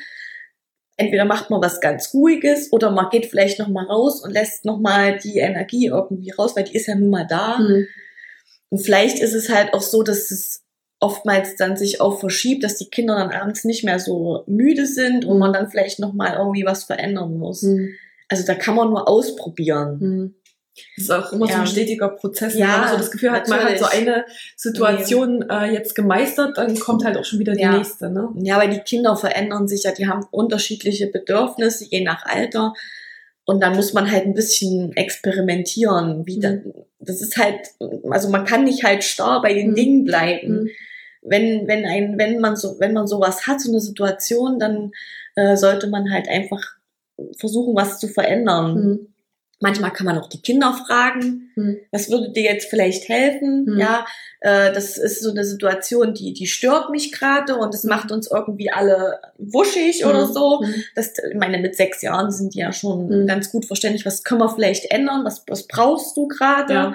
Entweder 0.97 1.25
macht 1.25 1.51
man 1.51 1.61
was 1.61 1.81
ganz 1.81 2.13
Ruhiges 2.13 2.71
oder 2.71 2.89
man 2.89 3.09
geht 3.11 3.27
vielleicht 3.27 3.59
noch 3.59 3.67
mal 3.67 3.85
raus 3.85 4.23
und 4.23 4.31
lässt 4.31 4.65
noch 4.65 4.79
mal 4.79 5.19
die 5.19 5.37
Energie 5.37 5.87
irgendwie 5.87 6.31
raus, 6.31 6.55
weil 6.55 6.63
die 6.63 6.75
ist 6.75 6.87
ja 6.87 6.95
nun 6.95 7.11
mal 7.11 7.27
da. 7.27 7.59
Mhm. 7.59 7.87
Und 8.69 8.79
vielleicht 8.79 9.19
ist 9.19 9.35
es 9.35 9.49
halt 9.49 9.73
auch 9.73 9.81
so, 9.81 10.01
dass 10.01 10.31
es 10.31 10.64
oftmals 10.99 11.55
dann 11.55 11.77
sich 11.77 12.01
auch 12.01 12.19
verschiebt, 12.19 12.63
dass 12.63 12.77
die 12.77 12.89
Kinder 12.89 13.15
dann 13.15 13.31
abends 13.31 13.65
nicht 13.65 13.83
mehr 13.83 13.99
so 13.99 14.43
müde 14.47 14.85
sind 14.85 15.25
und 15.25 15.39
man 15.39 15.53
dann 15.53 15.69
vielleicht 15.69 15.99
noch 15.99 16.13
mal 16.13 16.35
irgendwie 16.37 16.65
was 16.65 16.85
verändern 16.85 17.37
muss. 17.37 17.63
Mhm. 17.63 17.89
Also 18.29 18.45
da 18.45 18.55
kann 18.55 18.75
man 18.75 18.89
nur 18.89 19.07
ausprobieren. 19.07 19.97
Mhm. 19.99 20.35
Das 20.97 21.05
ist 21.05 21.11
auch 21.11 21.31
immer 21.31 21.47
ja. 21.47 21.55
so 21.55 21.61
ein 21.61 21.67
stetiger 21.67 22.09
Prozess. 22.09 22.55
Ja, 22.55 22.73
wenn 22.73 22.79
man 22.81 22.89
so 22.89 22.97
das 22.97 23.11
Gefühl 23.11 23.31
hat, 23.31 23.47
natürlich. 23.47 23.79
man 23.79 23.89
hat 23.89 23.91
so 23.91 23.97
eine 23.97 24.25
Situation 24.57 25.45
äh, 25.49 25.71
jetzt 25.71 25.95
gemeistert, 25.95 26.57
dann 26.57 26.77
kommt 26.77 27.05
halt 27.05 27.17
auch 27.17 27.23
schon 27.23 27.39
wieder 27.39 27.53
die 27.53 27.61
ja. 27.61 27.77
nächste. 27.77 28.09
Ne? 28.09 28.29
Ja, 28.41 28.57
weil 28.57 28.69
die 28.69 28.79
Kinder 28.79 29.15
verändern 29.15 29.69
sich 29.69 29.83
ja, 29.83 29.93
die 29.93 30.07
haben 30.07 30.25
unterschiedliche 30.31 31.07
Bedürfnisse, 31.07 31.85
je 31.89 32.03
nach 32.03 32.25
Alter. 32.25 32.73
Und 33.45 33.61
dann 33.61 33.75
muss 33.75 33.93
man 33.93 34.11
halt 34.11 34.25
ein 34.25 34.33
bisschen 34.33 34.91
experimentieren. 34.97 36.25
Wie 36.25 36.37
mhm. 36.37 36.41
dann, 36.41 36.73
das 37.05 37.21
ist 37.21 37.37
halt, 37.37 37.59
also 38.09 38.29
man 38.29 38.45
kann 38.45 38.63
nicht 38.63 38.83
halt 38.83 39.03
starr 39.03 39.41
bei 39.41 39.53
den 39.53 39.71
mhm. 39.71 39.75
Dingen 39.75 40.03
bleiben. 40.05 40.63
Mhm. 40.63 40.69
Wenn, 41.21 41.67
wenn 41.67 41.85
ein, 41.85 42.17
wenn 42.17 42.39
man 42.39 42.55
so, 42.55 42.79
wenn 42.79 42.93
man 42.93 43.07
sowas 43.07 43.47
hat, 43.47 43.59
so 43.59 43.71
eine 43.71 43.79
Situation, 43.79 44.59
dann 44.59 44.91
äh, 45.35 45.55
sollte 45.55 45.87
man 45.87 46.11
halt 46.11 46.27
einfach 46.27 46.61
versuchen, 47.37 47.75
was 47.75 47.99
zu 47.99 48.07
verändern. 48.07 48.75
Mhm. 48.75 49.07
Manchmal 49.61 49.91
kann 49.91 50.05
man 50.05 50.17
auch 50.17 50.27
die 50.27 50.41
Kinder 50.41 50.73
fragen, 50.85 51.51
hm. 51.55 51.77
was 51.91 52.09
würde 52.09 52.31
dir 52.31 52.43
jetzt 52.43 52.69
vielleicht 52.69 53.07
helfen? 53.07 53.65
Hm. 53.67 53.79
Ja, 53.79 54.05
äh, 54.41 54.73
das 54.73 54.97
ist 54.97 55.23
so 55.23 55.31
eine 55.31 55.45
Situation, 55.45 56.13
die 56.13 56.33
die 56.33 56.45
stört 56.45 56.89
mich 56.89 57.13
gerade 57.13 57.55
und 57.55 57.73
das 57.73 57.83
hm. 57.83 57.89
macht 57.89 58.11
uns 58.11 58.29
irgendwie 58.29 58.69
alle 58.69 59.19
wuschig 59.37 60.03
hm. 60.03 60.09
oder 60.09 60.27
so. 60.27 60.61
Hm. 60.61 60.73
Das, 60.95 61.13
ich 61.31 61.37
meine, 61.37 61.59
mit 61.59 61.75
sechs 61.75 62.01
Jahren 62.01 62.31
sind 62.31 62.53
die 62.53 62.59
ja 62.59 62.73
schon 62.73 63.09
hm. 63.09 63.27
ganz 63.27 63.49
gut 63.49 63.65
verständlich. 63.65 64.05
Was 64.05 64.23
können 64.23 64.41
wir 64.41 64.53
vielleicht 64.53 64.91
ändern? 64.91 65.23
Was, 65.23 65.43
was 65.47 65.67
brauchst 65.67 66.17
du 66.17 66.27
gerade? 66.27 66.73
Ja. 66.73 66.93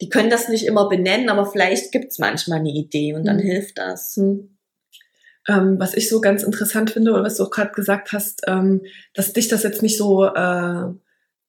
Die 0.00 0.08
können 0.08 0.30
das 0.30 0.48
nicht 0.48 0.66
immer 0.66 0.88
benennen, 0.88 1.28
aber 1.28 1.46
vielleicht 1.46 1.92
gibt's 1.92 2.18
manchmal 2.18 2.60
eine 2.60 2.70
Idee 2.70 3.14
und 3.14 3.26
dann 3.26 3.38
hilft 3.38 3.78
das. 3.78 4.18
Ähm, 4.18 5.76
was 5.78 5.94
ich 5.94 6.08
so 6.08 6.20
ganz 6.20 6.42
interessant 6.42 6.90
finde, 6.90 7.12
oder 7.12 7.22
was 7.22 7.36
du 7.36 7.44
auch 7.44 7.50
gerade 7.50 7.72
gesagt 7.72 8.12
hast, 8.12 8.42
ähm, 8.46 8.82
dass 9.12 9.34
dich 9.34 9.48
das 9.48 9.62
jetzt 9.62 9.82
nicht 9.82 9.98
so 9.98 10.24
äh, 10.24 10.86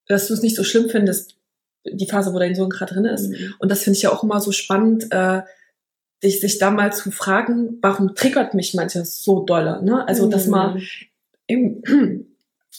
dass 0.08 0.28
du 0.28 0.34
es 0.34 0.42
nicht 0.42 0.56
so 0.56 0.64
schlimm 0.64 0.90
findest, 0.90 1.38
die 1.86 2.08
Phase, 2.08 2.34
wo 2.34 2.40
dein 2.40 2.56
Sohn 2.56 2.70
gerade 2.70 2.94
drin 2.94 3.06
ist. 3.06 3.30
Mhm. 3.30 3.56
Und 3.60 3.70
das 3.70 3.84
finde 3.84 3.98
ich 3.98 4.04
ja 4.04 4.12
auch 4.12 4.24
immer 4.24 4.40
so 4.40 4.52
spannend, 4.52 5.12
äh, 5.12 5.42
dich, 6.24 6.40
sich 6.40 6.58
da 6.58 6.72
mal 6.72 6.94
zu 6.94 7.12
fragen, 7.12 7.78
warum 7.82 8.16
triggert 8.16 8.54
mich 8.54 8.74
manches 8.74 9.24
so 9.24 9.44
dolle, 9.44 9.84
ne? 9.84 10.08
Also, 10.08 10.26
mhm. 10.26 10.32
dass 10.32 10.48
man 10.48 10.82
im, 11.48 11.84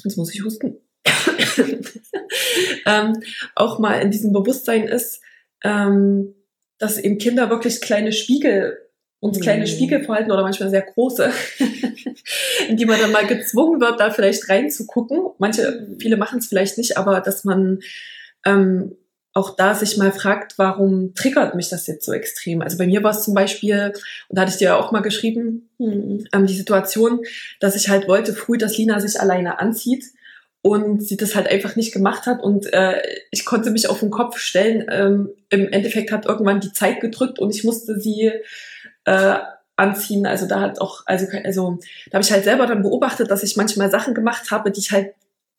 jetzt 0.04 0.16
muss 0.16 0.34
ich 0.34 0.44
husten, 0.44 0.76
ähm, 2.86 3.22
auch 3.54 3.78
mal 3.78 4.00
in 4.00 4.10
diesem 4.10 4.32
Bewusstsein 4.32 4.84
ist, 4.88 5.20
ähm, 5.62 6.34
dass 6.78 6.98
eben 6.98 7.18
Kinder 7.18 7.48
wirklich 7.50 7.80
kleine 7.80 8.12
Spiegel 8.12 8.78
uns 9.20 9.40
kleine 9.40 9.62
mhm. 9.62 9.68
Spiegelverhalten 9.68 10.30
oder 10.30 10.42
manchmal 10.42 10.70
sehr 10.70 10.82
große, 10.82 11.30
in 12.68 12.76
die 12.76 12.86
man 12.86 13.00
dann 13.00 13.12
mal 13.12 13.26
gezwungen 13.26 13.80
wird, 13.80 13.98
da 13.98 14.10
vielleicht 14.10 14.48
reinzugucken. 14.48 15.20
Manche, 15.38 15.88
viele 15.98 16.16
machen 16.16 16.38
es 16.38 16.46
vielleicht 16.46 16.78
nicht, 16.78 16.98
aber 16.98 17.20
dass 17.20 17.44
man 17.44 17.80
ähm, 18.44 18.96
auch 19.36 19.54
da 19.54 19.74
sich 19.74 19.98
mal 19.98 20.12
fragt, 20.12 20.58
warum 20.58 21.14
triggert 21.14 21.54
mich 21.54 21.68
das 21.68 21.86
jetzt 21.86 22.06
so 22.06 22.12
extrem? 22.12 22.62
Also 22.62 22.78
bei 22.78 22.86
mir 22.86 23.02
war 23.02 23.10
es 23.10 23.22
zum 23.22 23.34
Beispiel, 23.34 23.92
und 24.28 24.36
da 24.36 24.42
hatte 24.42 24.52
ich 24.52 24.56
dir 24.56 24.68
ja 24.68 24.76
auch 24.76 24.92
mal 24.92 25.02
geschrieben, 25.02 25.68
mhm. 25.78 26.26
ähm, 26.32 26.46
die 26.46 26.56
Situation, 26.56 27.20
dass 27.60 27.76
ich 27.76 27.90
halt 27.90 28.08
wollte 28.08 28.32
früh, 28.32 28.56
dass 28.56 28.78
Lina 28.78 28.98
sich 28.98 29.20
alleine 29.20 29.58
anzieht 29.58 30.04
und 30.62 31.02
sie 31.02 31.18
das 31.18 31.34
halt 31.34 31.48
einfach 31.48 31.76
nicht 31.76 31.92
gemacht 31.92 32.26
hat 32.26 32.42
und 32.42 32.72
äh, 32.72 33.02
ich 33.30 33.44
konnte 33.44 33.70
mich 33.70 33.88
auf 33.90 34.00
den 34.00 34.10
Kopf 34.10 34.38
stellen. 34.38 34.86
Ähm, 34.90 35.28
Im 35.50 35.68
Endeffekt 35.68 36.12
hat 36.12 36.24
irgendwann 36.24 36.60
die 36.60 36.72
Zeit 36.72 37.00
gedrückt 37.00 37.38
und 37.38 37.54
ich 37.54 37.62
musste 37.62 38.00
sie 38.00 38.32
äh, 39.06 39.38
anziehen. 39.76 40.26
Also 40.26 40.46
da 40.46 40.60
hat 40.60 40.80
auch, 40.80 41.02
also, 41.06 41.26
also 41.44 41.78
da 42.10 42.16
habe 42.16 42.24
ich 42.24 42.32
halt 42.32 42.44
selber 42.44 42.66
dann 42.66 42.82
beobachtet, 42.82 43.30
dass 43.30 43.42
ich 43.42 43.56
manchmal 43.56 43.90
Sachen 43.90 44.14
gemacht 44.14 44.50
habe, 44.50 44.70
die 44.70 44.80
ich 44.80 44.92
halt 44.92 45.14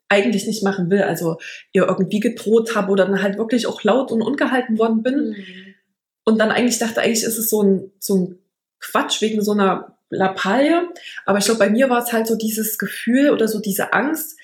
eigentlich 0.10 0.48
nicht 0.48 0.64
machen 0.64 0.90
will. 0.90 1.04
Also 1.04 1.38
ihr 1.72 1.88
irgendwie 1.88 2.20
gedroht 2.20 2.76
habe 2.76 2.92
oder 2.92 3.06
dann 3.06 3.22
halt 3.22 3.38
wirklich 3.38 3.68
auch 3.68 3.84
laut 3.84 4.12
und 4.12 4.22
ungehalten 4.22 4.78
worden 4.78 5.04
bin. 5.04 5.30
Mhm. 5.30 5.76
Und 6.24 6.40
dann 6.40 6.52
eigentlich 6.52 6.80
dachte, 6.80 7.02
eigentlich 7.02 7.24
ist 7.24 7.38
es 7.38 7.50
so 7.50 7.64
ein, 7.64 7.92
so 8.00 8.16
ein 8.16 8.40
Quatsch 8.80 9.22
wegen 9.22 9.42
so 9.42 9.54
einer 9.54 9.98
Lappalie. 10.10 10.88
Aber 11.26 11.38
ich 11.38 11.46
glaube, 11.46 11.60
bei 11.60 11.70
mir 11.70 11.90
war 11.90 12.04
es 12.04 12.12
halt 12.12 12.28
so 12.28 12.36
dieses 12.36 12.78
Gefühl 12.78 13.32
oder 13.32 13.48
so 13.48 13.60
diese 13.60 13.94
Angst, 13.94 14.38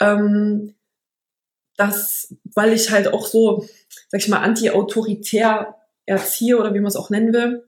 ähm, 0.00 0.74
dass, 1.76 2.34
weil 2.54 2.72
ich 2.72 2.90
halt 2.90 3.08
auch 3.08 3.26
so, 3.26 3.66
sag 4.08 4.20
ich 4.20 4.28
mal, 4.28 4.40
anti-autoritär 4.40 5.76
erziehe 6.06 6.58
oder 6.58 6.74
wie 6.74 6.80
man 6.80 6.88
es 6.88 6.96
auch 6.96 7.10
nennen 7.10 7.32
will, 7.32 7.64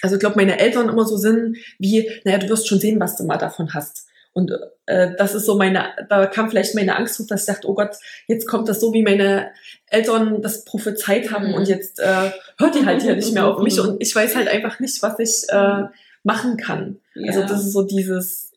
also 0.00 0.16
ich 0.16 0.20
glaube, 0.20 0.36
meine 0.36 0.58
Eltern 0.58 0.88
immer 0.88 1.04
so 1.04 1.16
sind 1.16 1.56
wie, 1.78 2.10
naja, 2.24 2.38
du 2.38 2.48
wirst 2.48 2.68
schon 2.68 2.80
sehen, 2.80 3.00
was 3.00 3.16
du 3.16 3.24
mal 3.24 3.38
davon 3.38 3.74
hast. 3.74 4.06
Und 4.34 4.50
äh, 4.86 5.10
das 5.18 5.34
ist 5.34 5.44
so 5.44 5.56
meine, 5.56 5.90
da 6.08 6.26
kam 6.26 6.48
vielleicht 6.48 6.74
meine 6.74 6.96
Angst 6.96 7.18
hoch, 7.18 7.26
dass 7.26 7.42
ich 7.42 7.46
dachte, 7.46 7.68
oh 7.68 7.74
Gott, 7.74 7.96
jetzt 8.28 8.48
kommt 8.48 8.66
das 8.68 8.80
so, 8.80 8.94
wie 8.94 9.02
meine 9.02 9.50
Eltern 9.90 10.40
das 10.40 10.64
prophezeit 10.64 11.30
haben 11.30 11.48
mhm. 11.48 11.54
und 11.54 11.68
jetzt 11.68 12.00
äh, 12.00 12.30
hört 12.58 12.74
die 12.74 12.86
halt 12.86 13.02
hier 13.02 13.14
nicht 13.14 13.34
mehr 13.34 13.46
auf 13.46 13.58
mich 13.62 13.78
und 13.78 14.00
ich 14.00 14.14
weiß 14.14 14.34
halt 14.34 14.48
einfach 14.48 14.80
nicht, 14.80 15.02
was 15.02 15.18
ich, 15.18 15.44
äh, 15.50 15.82
machen 16.24 16.56
kann. 16.56 17.00
Ja. 17.14 17.28
Also 17.28 17.42
das 17.42 17.64
ist 17.66 17.72
so 17.72 17.82
dieses, 17.82 18.51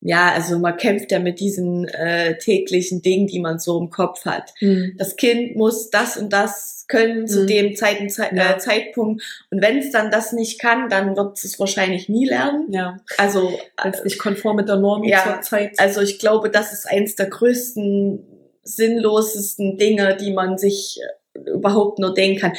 ja, 0.00 0.32
also 0.32 0.58
man 0.58 0.76
kämpft 0.76 1.10
ja 1.10 1.18
mit 1.18 1.40
diesen 1.40 1.88
äh, 1.88 2.38
täglichen 2.38 3.02
Dingen, 3.02 3.26
die 3.26 3.40
man 3.40 3.58
so 3.58 3.80
im 3.80 3.90
Kopf 3.90 4.24
hat. 4.24 4.52
Mhm. 4.60 4.94
Das 4.96 5.16
Kind 5.16 5.56
muss 5.56 5.90
das 5.90 6.16
und 6.16 6.32
das 6.32 6.84
können 6.86 7.26
zu 7.26 7.42
mhm. 7.42 7.46
dem 7.48 7.76
Zeit, 7.76 8.10
Zeit, 8.10 8.32
ja. 8.32 8.52
äh, 8.52 8.58
Zeitpunkt. 8.58 9.22
Und 9.50 9.60
wenn 9.60 9.78
es 9.78 9.90
dann 9.90 10.10
das 10.10 10.32
nicht 10.32 10.60
kann, 10.60 10.88
dann 10.88 11.16
wird 11.16 11.42
es 11.42 11.58
wahrscheinlich 11.58 12.08
nie 12.08 12.26
lernen. 12.26 12.68
Ja. 12.70 12.96
Also 13.16 13.58
als 13.76 14.04
nicht 14.04 14.18
konform 14.18 14.56
mit 14.56 14.68
der 14.68 14.76
Norm 14.76 15.02
ja, 15.02 15.24
zur 15.24 15.40
Zeit. 15.42 15.78
Also 15.78 16.00
ich 16.00 16.20
glaube, 16.20 16.48
das 16.48 16.72
ist 16.72 16.88
eins 16.88 17.16
der 17.16 17.26
größten, 17.26 18.24
sinnlosesten 18.62 19.78
Dinge, 19.78 20.16
die 20.16 20.32
man 20.32 20.58
sich 20.58 21.00
äh, 21.34 21.50
überhaupt 21.50 21.98
nur 21.98 22.14
denken 22.14 22.40
kann 22.40 22.52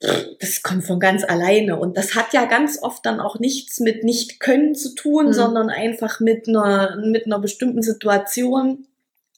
das 0.00 0.62
kommt 0.62 0.84
von 0.84 0.98
ganz 0.98 1.24
alleine. 1.24 1.78
Und 1.78 1.96
das 1.96 2.14
hat 2.14 2.32
ja 2.32 2.46
ganz 2.46 2.82
oft 2.82 3.04
dann 3.04 3.20
auch 3.20 3.38
nichts 3.38 3.80
mit 3.80 4.02
nicht 4.02 4.40
können 4.40 4.74
zu 4.74 4.94
tun, 4.94 5.26
mhm. 5.26 5.32
sondern 5.32 5.68
einfach 5.68 6.20
mit 6.20 6.48
einer, 6.48 6.96
mit 7.04 7.26
einer 7.26 7.38
bestimmten 7.38 7.82
Situation. 7.82 8.86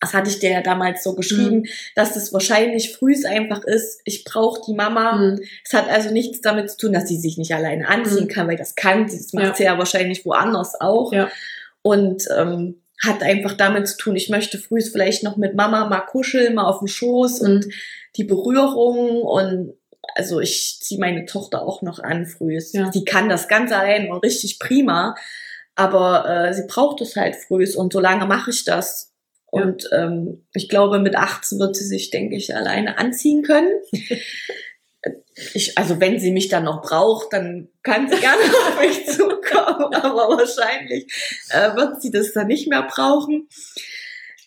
Das 0.00 0.14
hatte 0.14 0.30
ich 0.30 0.38
dir 0.38 0.50
ja 0.50 0.62
damals 0.62 1.02
so 1.02 1.14
geschrieben, 1.14 1.58
mhm. 1.58 1.66
dass 1.96 2.14
das 2.14 2.32
wahrscheinlich 2.32 2.92
frühs 2.92 3.24
einfach 3.24 3.64
ist, 3.64 4.00
ich 4.04 4.24
brauche 4.24 4.60
die 4.66 4.74
Mama. 4.74 5.12
Mhm. 5.16 5.40
Es 5.64 5.72
hat 5.72 5.88
also 5.88 6.10
nichts 6.10 6.40
damit 6.40 6.70
zu 6.70 6.76
tun, 6.76 6.92
dass 6.92 7.08
sie 7.08 7.18
sich 7.18 7.38
nicht 7.38 7.54
alleine 7.54 7.88
anziehen 7.88 8.24
mhm. 8.24 8.28
kann, 8.28 8.48
weil 8.48 8.56
das 8.56 8.76
kann 8.76 9.08
sie. 9.08 9.18
Das 9.18 9.32
macht 9.32 9.46
ja. 9.46 9.54
sie 9.54 9.64
ja 9.64 9.78
wahrscheinlich 9.78 10.24
woanders 10.24 10.80
auch. 10.80 11.12
Ja. 11.12 11.28
Und 11.82 12.28
ähm, 12.36 12.82
hat 13.04 13.24
einfach 13.24 13.54
damit 13.54 13.88
zu 13.88 13.96
tun, 13.96 14.14
ich 14.14 14.28
möchte 14.28 14.58
frühs 14.58 14.90
vielleicht 14.90 15.24
noch 15.24 15.36
mit 15.36 15.56
Mama 15.56 15.88
mal 15.88 16.02
kuscheln, 16.02 16.54
mal 16.54 16.66
auf 16.66 16.78
dem 16.78 16.86
Schoß 16.86 17.40
und 17.40 17.66
mhm. 17.66 17.72
die 18.14 18.24
Berührung 18.24 19.22
und 19.22 19.74
also 20.14 20.40
ich 20.40 20.78
ziehe 20.80 21.00
meine 21.00 21.26
Tochter 21.26 21.62
auch 21.62 21.82
noch 21.82 21.98
an 21.98 22.26
frühs. 22.26 22.72
Ja. 22.72 22.90
Die 22.90 23.04
kann 23.04 23.28
das 23.28 23.48
ganz 23.48 23.72
allein 23.72 24.10
und 24.10 24.24
richtig 24.24 24.58
prima, 24.58 25.14
aber 25.74 26.28
äh, 26.28 26.54
sie 26.54 26.66
braucht 26.66 27.00
es 27.00 27.16
halt 27.16 27.36
frühs 27.36 27.76
und 27.76 27.92
so 27.92 28.00
lange 28.00 28.26
mache 28.26 28.50
ich 28.50 28.64
das. 28.64 29.12
Und 29.46 29.88
ja. 29.90 30.04
ähm, 30.04 30.46
ich 30.54 30.68
glaube, 30.68 30.98
mit 30.98 31.16
18 31.16 31.58
wird 31.58 31.76
sie 31.76 31.84
sich, 31.84 32.10
denke 32.10 32.36
ich, 32.36 32.54
alleine 32.56 32.98
anziehen 32.98 33.42
können. 33.42 33.70
ich, 35.54 35.76
also 35.76 36.00
wenn 36.00 36.18
sie 36.18 36.30
mich 36.30 36.48
dann 36.48 36.64
noch 36.64 36.82
braucht, 36.82 37.32
dann 37.32 37.68
kann 37.82 38.08
sie 38.08 38.18
gerne 38.18 38.42
auf 38.68 38.80
mich 38.80 39.06
zukommen, 39.06 39.94
aber 39.94 40.38
wahrscheinlich 40.38 41.12
äh, 41.50 41.74
wird 41.76 42.00
sie 42.00 42.10
das 42.10 42.32
dann 42.32 42.46
nicht 42.46 42.68
mehr 42.68 42.82
brauchen 42.82 43.48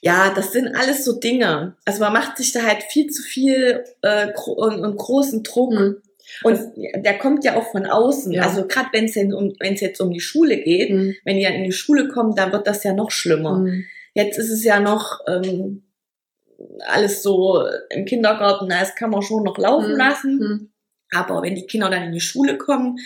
ja, 0.06 0.32
das 0.36 0.52
sind 0.52 0.76
alles 0.76 1.04
so 1.04 1.20
Dinge. 1.20 1.76
Also 1.84 2.02
man 2.02 2.14
macht 2.14 2.38
sich 2.38 2.52
da 2.52 2.62
halt 2.62 2.84
viel 2.84 3.10
zu 3.10 3.24
viel 3.24 3.84
äh, 4.04 4.28
und, 4.46 4.80
und 4.86 4.98
großen 4.98 5.42
Druck. 5.42 5.74
Mhm. 5.74 5.98
Und 6.44 6.60
der 6.76 7.18
kommt 7.18 7.44
ja 7.44 7.56
auch 7.56 7.72
von 7.72 7.88
außen. 7.88 8.32
Ja. 8.32 8.44
Also 8.44 8.68
gerade 8.68 8.90
wenn 8.94 9.06
es 9.06 9.18
um, 9.18 9.56
wenn's 9.60 9.82
jetzt 9.82 10.00
um 10.00 10.12
die 10.12 10.20
Schule 10.20 10.58
geht, 10.58 10.92
mhm. 10.92 11.16
wenn 11.26 11.38
ihr 11.38 11.50
in 11.50 11.64
die 11.64 11.72
Schule 11.72 12.08
kommt, 12.08 12.38
dann 12.38 12.52
wird 12.52 12.68
das 12.68 12.84
ja 12.84 12.94
noch 12.94 13.10
schlimmer. 13.10 13.58
Mhm. 13.58 13.86
Jetzt 14.14 14.38
ist 14.38 14.52
es 14.52 14.64
ja 14.64 14.80
noch 14.80 15.22
ähm, 15.28 15.82
alles 16.86 17.24
so 17.24 17.66
im 17.90 18.06
Kindergarten, 18.06 18.68
na, 18.70 18.82
das 18.82 18.94
kann 18.94 19.10
man 19.10 19.24
schon 19.24 19.42
noch 19.42 19.58
laufen 19.58 19.94
mhm. 19.94 19.98
lassen. 19.98 20.38
Mhm. 20.38 20.70
Aber 21.16 21.42
wenn 21.42 21.56
die 21.56 21.66
Kinder 21.66 21.90
dann 21.90 22.04
in 22.04 22.12
die 22.12 22.22
Schule 22.22 22.60
kommen, 22.60 23.00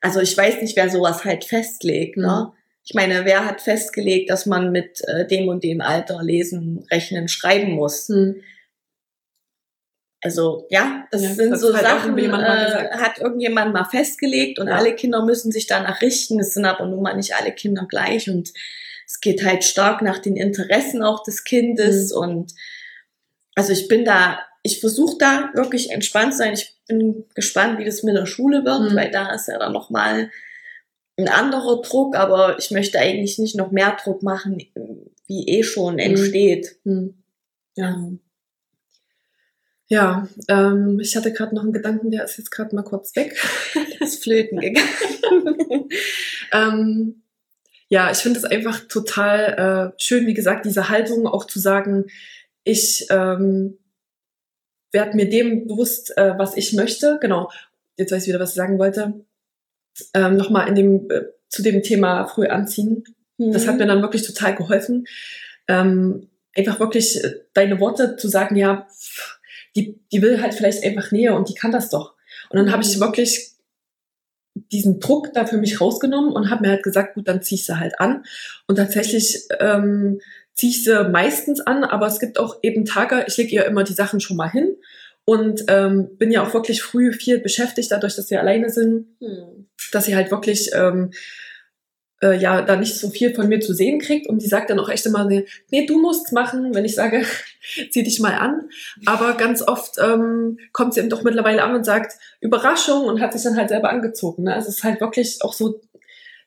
also 0.00 0.18
ich 0.18 0.36
weiß 0.36 0.60
nicht, 0.60 0.76
wer 0.76 0.90
sowas 0.90 1.24
halt 1.24 1.44
festlegt, 1.44 2.16
ne? 2.16 2.52
Mhm 2.84 2.92
ich 2.92 2.94
meine, 2.94 3.24
wer 3.24 3.44
hat 3.44 3.60
festgelegt, 3.60 4.30
dass 4.30 4.46
man 4.46 4.72
mit 4.72 5.00
äh, 5.06 5.26
dem 5.26 5.48
und 5.48 5.62
dem 5.62 5.80
Alter 5.80 6.20
lesen, 6.22 6.84
rechnen, 6.90 7.28
schreiben 7.28 7.72
muss? 7.72 8.08
Hm. 8.08 8.42
Also 10.20 10.66
ja, 10.70 11.06
das 11.10 11.22
ja, 11.22 11.34
sind 11.34 11.50
das 11.52 11.60
so 11.60 11.72
Sachen, 11.72 12.16
äh, 12.16 12.90
hat 12.92 13.18
irgendjemand 13.18 13.72
mal 13.72 13.84
festgelegt 13.84 14.58
und 14.58 14.68
ja. 14.68 14.76
alle 14.76 14.94
Kinder 14.94 15.24
müssen 15.24 15.50
sich 15.52 15.66
danach 15.66 16.00
richten. 16.00 16.40
Es 16.40 16.54
sind 16.54 16.64
aber 16.64 16.86
nun 16.86 17.02
mal 17.02 17.14
nicht 17.14 17.34
alle 17.34 17.52
Kinder 17.52 17.86
gleich 17.88 18.28
und 18.28 18.52
es 19.06 19.20
geht 19.20 19.44
halt 19.44 19.64
stark 19.64 20.00
nach 20.02 20.18
den 20.18 20.36
Interessen 20.36 21.02
auch 21.02 21.22
des 21.22 21.44
Kindes 21.44 22.12
hm. 22.12 22.18
und 22.18 22.52
also 23.54 23.72
ich 23.72 23.86
bin 23.86 24.04
da, 24.04 24.40
ich 24.62 24.80
versuche 24.80 25.18
da 25.18 25.50
wirklich 25.54 25.90
entspannt 25.90 26.32
zu 26.32 26.38
sein. 26.38 26.54
Ich 26.54 26.74
bin 26.88 27.26
gespannt, 27.34 27.78
wie 27.78 27.84
das 27.84 28.02
mit 28.02 28.16
der 28.16 28.26
Schule 28.26 28.64
wird, 28.64 28.90
hm. 28.90 28.96
weil 28.96 29.10
da 29.10 29.32
ist 29.32 29.46
ja 29.46 29.58
dann 29.58 29.72
noch 29.72 29.90
mal 29.90 30.30
ein 31.16 31.28
anderer 31.28 31.82
Druck, 31.82 32.16
aber 32.16 32.58
ich 32.58 32.70
möchte 32.70 32.98
eigentlich 32.98 33.38
nicht 33.38 33.56
noch 33.56 33.70
mehr 33.70 33.96
Druck 34.02 34.22
machen, 34.22 34.58
wie 35.26 35.46
eh 35.48 35.62
schon 35.62 35.94
mhm. 35.94 36.00
entsteht. 36.00 36.76
Mhm. 36.84 37.14
Ja. 37.76 38.10
Ja, 39.88 40.26
ähm, 40.48 41.00
ich 41.00 41.16
hatte 41.16 41.34
gerade 41.34 41.54
noch 41.54 41.64
einen 41.64 41.74
Gedanken, 41.74 42.10
der 42.10 42.24
ist 42.24 42.38
jetzt 42.38 42.50
gerade 42.50 42.74
mal 42.74 42.82
kurz 42.82 43.14
weg. 43.14 43.36
ist 44.00 44.22
flöten 44.22 44.58
gegangen. 44.58 44.88
ähm, 46.52 47.22
ja, 47.88 48.10
ich 48.10 48.18
finde 48.18 48.38
es 48.38 48.46
einfach 48.46 48.80
total 48.88 49.92
äh, 49.92 50.02
schön, 50.02 50.26
wie 50.26 50.32
gesagt, 50.32 50.64
diese 50.64 50.88
Haltung 50.88 51.26
auch 51.26 51.46
zu 51.46 51.58
sagen, 51.58 52.06
ich 52.64 53.06
ähm, 53.10 53.76
werde 54.92 55.14
mir 55.14 55.28
dem 55.28 55.66
bewusst, 55.66 56.16
äh, 56.16 56.38
was 56.38 56.56
ich 56.56 56.72
möchte. 56.72 57.18
Genau, 57.20 57.50
jetzt 57.98 58.12
weiß 58.12 58.22
ich 58.22 58.28
wieder, 58.28 58.40
was 58.40 58.50
ich 58.50 58.56
sagen 58.56 58.78
wollte 58.78 59.22
ähm, 60.14 60.36
nochmal 60.36 60.68
in 60.68 60.74
dem, 60.74 61.10
äh, 61.10 61.22
zu 61.48 61.62
dem 61.62 61.82
Thema 61.82 62.26
früh 62.26 62.46
anziehen. 62.46 63.04
Mhm. 63.38 63.52
Das 63.52 63.66
hat 63.66 63.74
mhm. 63.74 63.80
mir 63.80 63.86
dann 63.86 64.02
wirklich 64.02 64.22
total 64.22 64.54
geholfen. 64.54 65.06
Ähm, 65.68 66.28
einfach 66.56 66.80
wirklich 66.80 67.22
äh, 67.22 67.40
deine 67.54 67.80
Worte 67.80 68.16
zu 68.16 68.28
sagen, 68.28 68.56
ja, 68.56 68.86
die, 69.76 70.00
die 70.12 70.22
will 70.22 70.40
halt 70.42 70.54
vielleicht 70.54 70.84
einfach 70.84 71.12
Nähe 71.12 71.34
und 71.34 71.48
die 71.48 71.54
kann 71.54 71.72
das 71.72 71.88
doch. 71.88 72.14
Und 72.50 72.58
dann 72.58 72.66
mhm. 72.66 72.72
habe 72.72 72.82
ich 72.82 73.00
wirklich 73.00 73.52
diesen 74.54 75.00
Druck 75.00 75.32
da 75.32 75.46
für 75.46 75.56
mich 75.56 75.80
rausgenommen 75.80 76.32
und 76.32 76.50
habe 76.50 76.62
mir 76.62 76.70
halt 76.70 76.82
gesagt, 76.82 77.14
gut, 77.14 77.28
dann 77.28 77.42
zieh 77.42 77.54
ich 77.54 77.64
sie 77.64 77.78
halt 77.78 77.98
an. 78.00 78.24
Und 78.66 78.76
tatsächlich 78.76 79.46
ähm, 79.60 80.20
ziehe 80.54 80.70
ich 80.70 80.84
sie 80.84 81.08
meistens 81.08 81.60
an, 81.60 81.84
aber 81.84 82.06
es 82.06 82.18
gibt 82.18 82.38
auch 82.38 82.58
eben 82.62 82.84
Tage, 82.84 83.24
ich 83.26 83.36
lege 83.38 83.50
ihr 83.54 83.64
immer 83.64 83.84
die 83.84 83.94
Sachen 83.94 84.20
schon 84.20 84.36
mal 84.36 84.50
hin 84.50 84.76
und 85.24 85.64
ähm, 85.68 86.16
bin 86.18 86.32
ja 86.32 86.42
auch 86.42 86.52
wirklich 86.54 86.82
früh 86.82 87.12
viel 87.12 87.38
beschäftigt, 87.38 87.90
dadurch, 87.90 88.16
dass 88.16 88.30
wir 88.30 88.40
alleine 88.40 88.70
sind, 88.70 89.06
hm. 89.20 89.68
dass 89.92 90.06
sie 90.06 90.16
halt 90.16 90.30
wirklich 90.30 90.70
ähm, 90.74 91.10
äh, 92.22 92.36
ja 92.36 92.62
da 92.62 92.76
nicht 92.76 92.98
so 92.98 93.10
viel 93.10 93.34
von 93.34 93.48
mir 93.48 93.60
zu 93.60 93.72
sehen 93.74 94.00
kriegt. 94.00 94.26
Und 94.26 94.42
die 94.42 94.48
sagt 94.48 94.70
dann 94.70 94.80
auch 94.80 94.88
echt 94.88 95.06
immer, 95.06 95.24
nee, 95.24 95.86
du 95.86 96.00
musst 96.00 96.32
machen, 96.32 96.74
wenn 96.74 96.84
ich 96.84 96.94
sage, 96.94 97.24
zieh 97.90 98.02
dich 98.02 98.20
mal 98.20 98.34
an. 98.34 98.68
Aber 99.06 99.34
ganz 99.34 99.62
oft 99.62 99.96
ähm, 99.98 100.58
kommt 100.72 100.94
sie 100.94 101.00
eben 101.00 101.10
doch 101.10 101.22
mittlerweile 101.22 101.62
an 101.62 101.74
und 101.74 101.84
sagt, 101.84 102.14
Überraschung 102.40 103.04
und 103.04 103.20
hat 103.20 103.32
sich 103.32 103.42
dann 103.42 103.56
halt 103.56 103.68
selber 103.68 103.90
angezogen. 103.90 104.44
Ne? 104.44 104.54
Also 104.54 104.68
es 104.68 104.78
ist 104.78 104.84
halt 104.84 105.00
wirklich 105.00 105.38
auch 105.42 105.52
so 105.52 105.80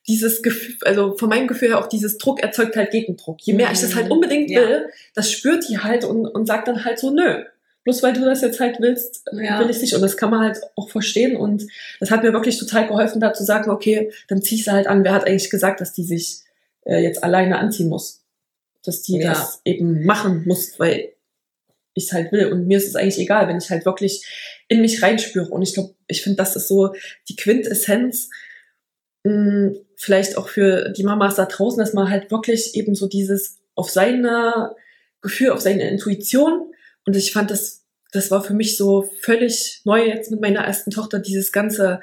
dieses 0.08 0.44
Gefühl, 0.44 0.76
also 0.82 1.18
von 1.18 1.30
meinem 1.30 1.48
Gefühl 1.48 1.70
her 1.70 1.80
auch 1.80 1.88
dieses 1.88 2.18
Druck 2.18 2.44
erzeugt 2.44 2.76
halt 2.76 2.92
Gegendruck. 2.92 3.38
Je 3.42 3.54
mehr 3.54 3.72
ich 3.72 3.82
das 3.82 3.96
halt 3.96 4.06
hm. 4.06 4.12
unbedingt 4.12 4.52
ja. 4.52 4.62
will, 4.62 4.90
das 5.16 5.32
spürt 5.32 5.68
die 5.68 5.80
halt 5.80 6.04
und, 6.04 6.28
und 6.28 6.46
sagt 6.46 6.68
dann 6.68 6.86
halt 6.86 7.00
so, 7.00 7.10
nö, 7.10 7.44
bloß 7.86 8.02
weil 8.02 8.14
du 8.14 8.26
das 8.26 8.42
jetzt 8.42 8.60
halt 8.60 8.82
willst, 8.82 9.24
ja. 9.32 9.60
will 9.60 9.70
ich 9.70 9.80
nicht. 9.80 9.94
Und 9.94 10.02
das 10.02 10.18
kann 10.18 10.32
man 10.32 10.42
halt 10.42 10.60
auch 10.76 10.90
verstehen. 10.90 11.38
Und 11.38 11.68
das 12.00 12.12
hat 12.12 12.24
mir 12.24 12.34
wirklich 12.34 12.58
total 12.58 12.88
geholfen, 12.88 13.22
da 13.22 13.32
zu 13.32 13.46
sagen, 13.46 13.70
okay, 13.70 14.12
dann 14.28 14.42
zieh 14.42 14.56
ich 14.56 14.66
sie 14.66 14.72
halt 14.72 14.88
an. 14.88 15.04
Wer 15.04 15.14
hat 15.14 15.26
eigentlich 15.26 15.52
gesagt, 15.52 15.80
dass 15.80 15.94
die 15.94 16.04
sich 16.04 16.40
äh, 16.86 16.98
jetzt 16.98 17.24
alleine 17.24 17.60
anziehen 17.60 17.88
muss? 17.88 18.24
Dass 18.84 19.04
die 19.04 19.20
ja. 19.20 19.30
das 19.30 19.62
eben 19.66 20.04
machen 20.04 20.44
muss, 20.48 20.80
weil 20.80 21.14
ich 21.94 22.06
es 22.06 22.12
halt 22.12 22.32
will. 22.32 22.48
Und 22.52 22.66
mir 22.66 22.80
ist 22.80 22.88
es 22.88 22.96
eigentlich 22.96 23.20
egal, 23.20 23.48
wenn 23.48 23.58
ich 23.58 23.70
halt 23.70 23.86
wirklich 23.86 24.26
in 24.68 24.82
mich 24.82 25.04
reinspüre. 25.04 25.50
Und 25.50 25.62
ich 25.62 25.76
glaube, 25.76 25.94
ich 26.08 26.24
finde, 26.24 26.38
das 26.38 26.56
ist 26.56 26.68
so 26.68 26.96
die 27.30 27.36
Quintessenz, 27.36 28.32
mh, 29.24 29.32
hm, 29.32 29.78
vielleicht 29.96 30.38
auch 30.38 30.50
für 30.50 30.90
die 30.90 31.04
Mamas 31.04 31.36
da 31.36 31.46
draußen, 31.46 31.80
dass 31.80 31.94
man 31.94 32.10
halt 32.10 32.32
wirklich 32.32 32.76
eben 32.76 32.96
so 32.96 33.08
dieses 33.08 33.60
auf 33.76 33.92
seine 33.92 34.76
Gefühl, 35.22 35.52
auf 35.52 35.62
seine 35.62 35.88
Intuition 35.88 36.72
und 37.06 37.16
ich 37.16 37.32
fand 37.32 37.52
das, 37.52 37.84
das 38.12 38.32
war 38.32 38.44
für 38.44 38.54
mich 38.54 38.78
so 38.78 39.10
völlig 39.22 39.82
neu 39.84 40.06
jetzt 40.06 40.32
mit 40.32 40.42
meiner 40.42 40.62
ersten 40.62 40.92
Tochter, 40.92 41.20
dieses 41.20 41.52
ganze 41.52 42.02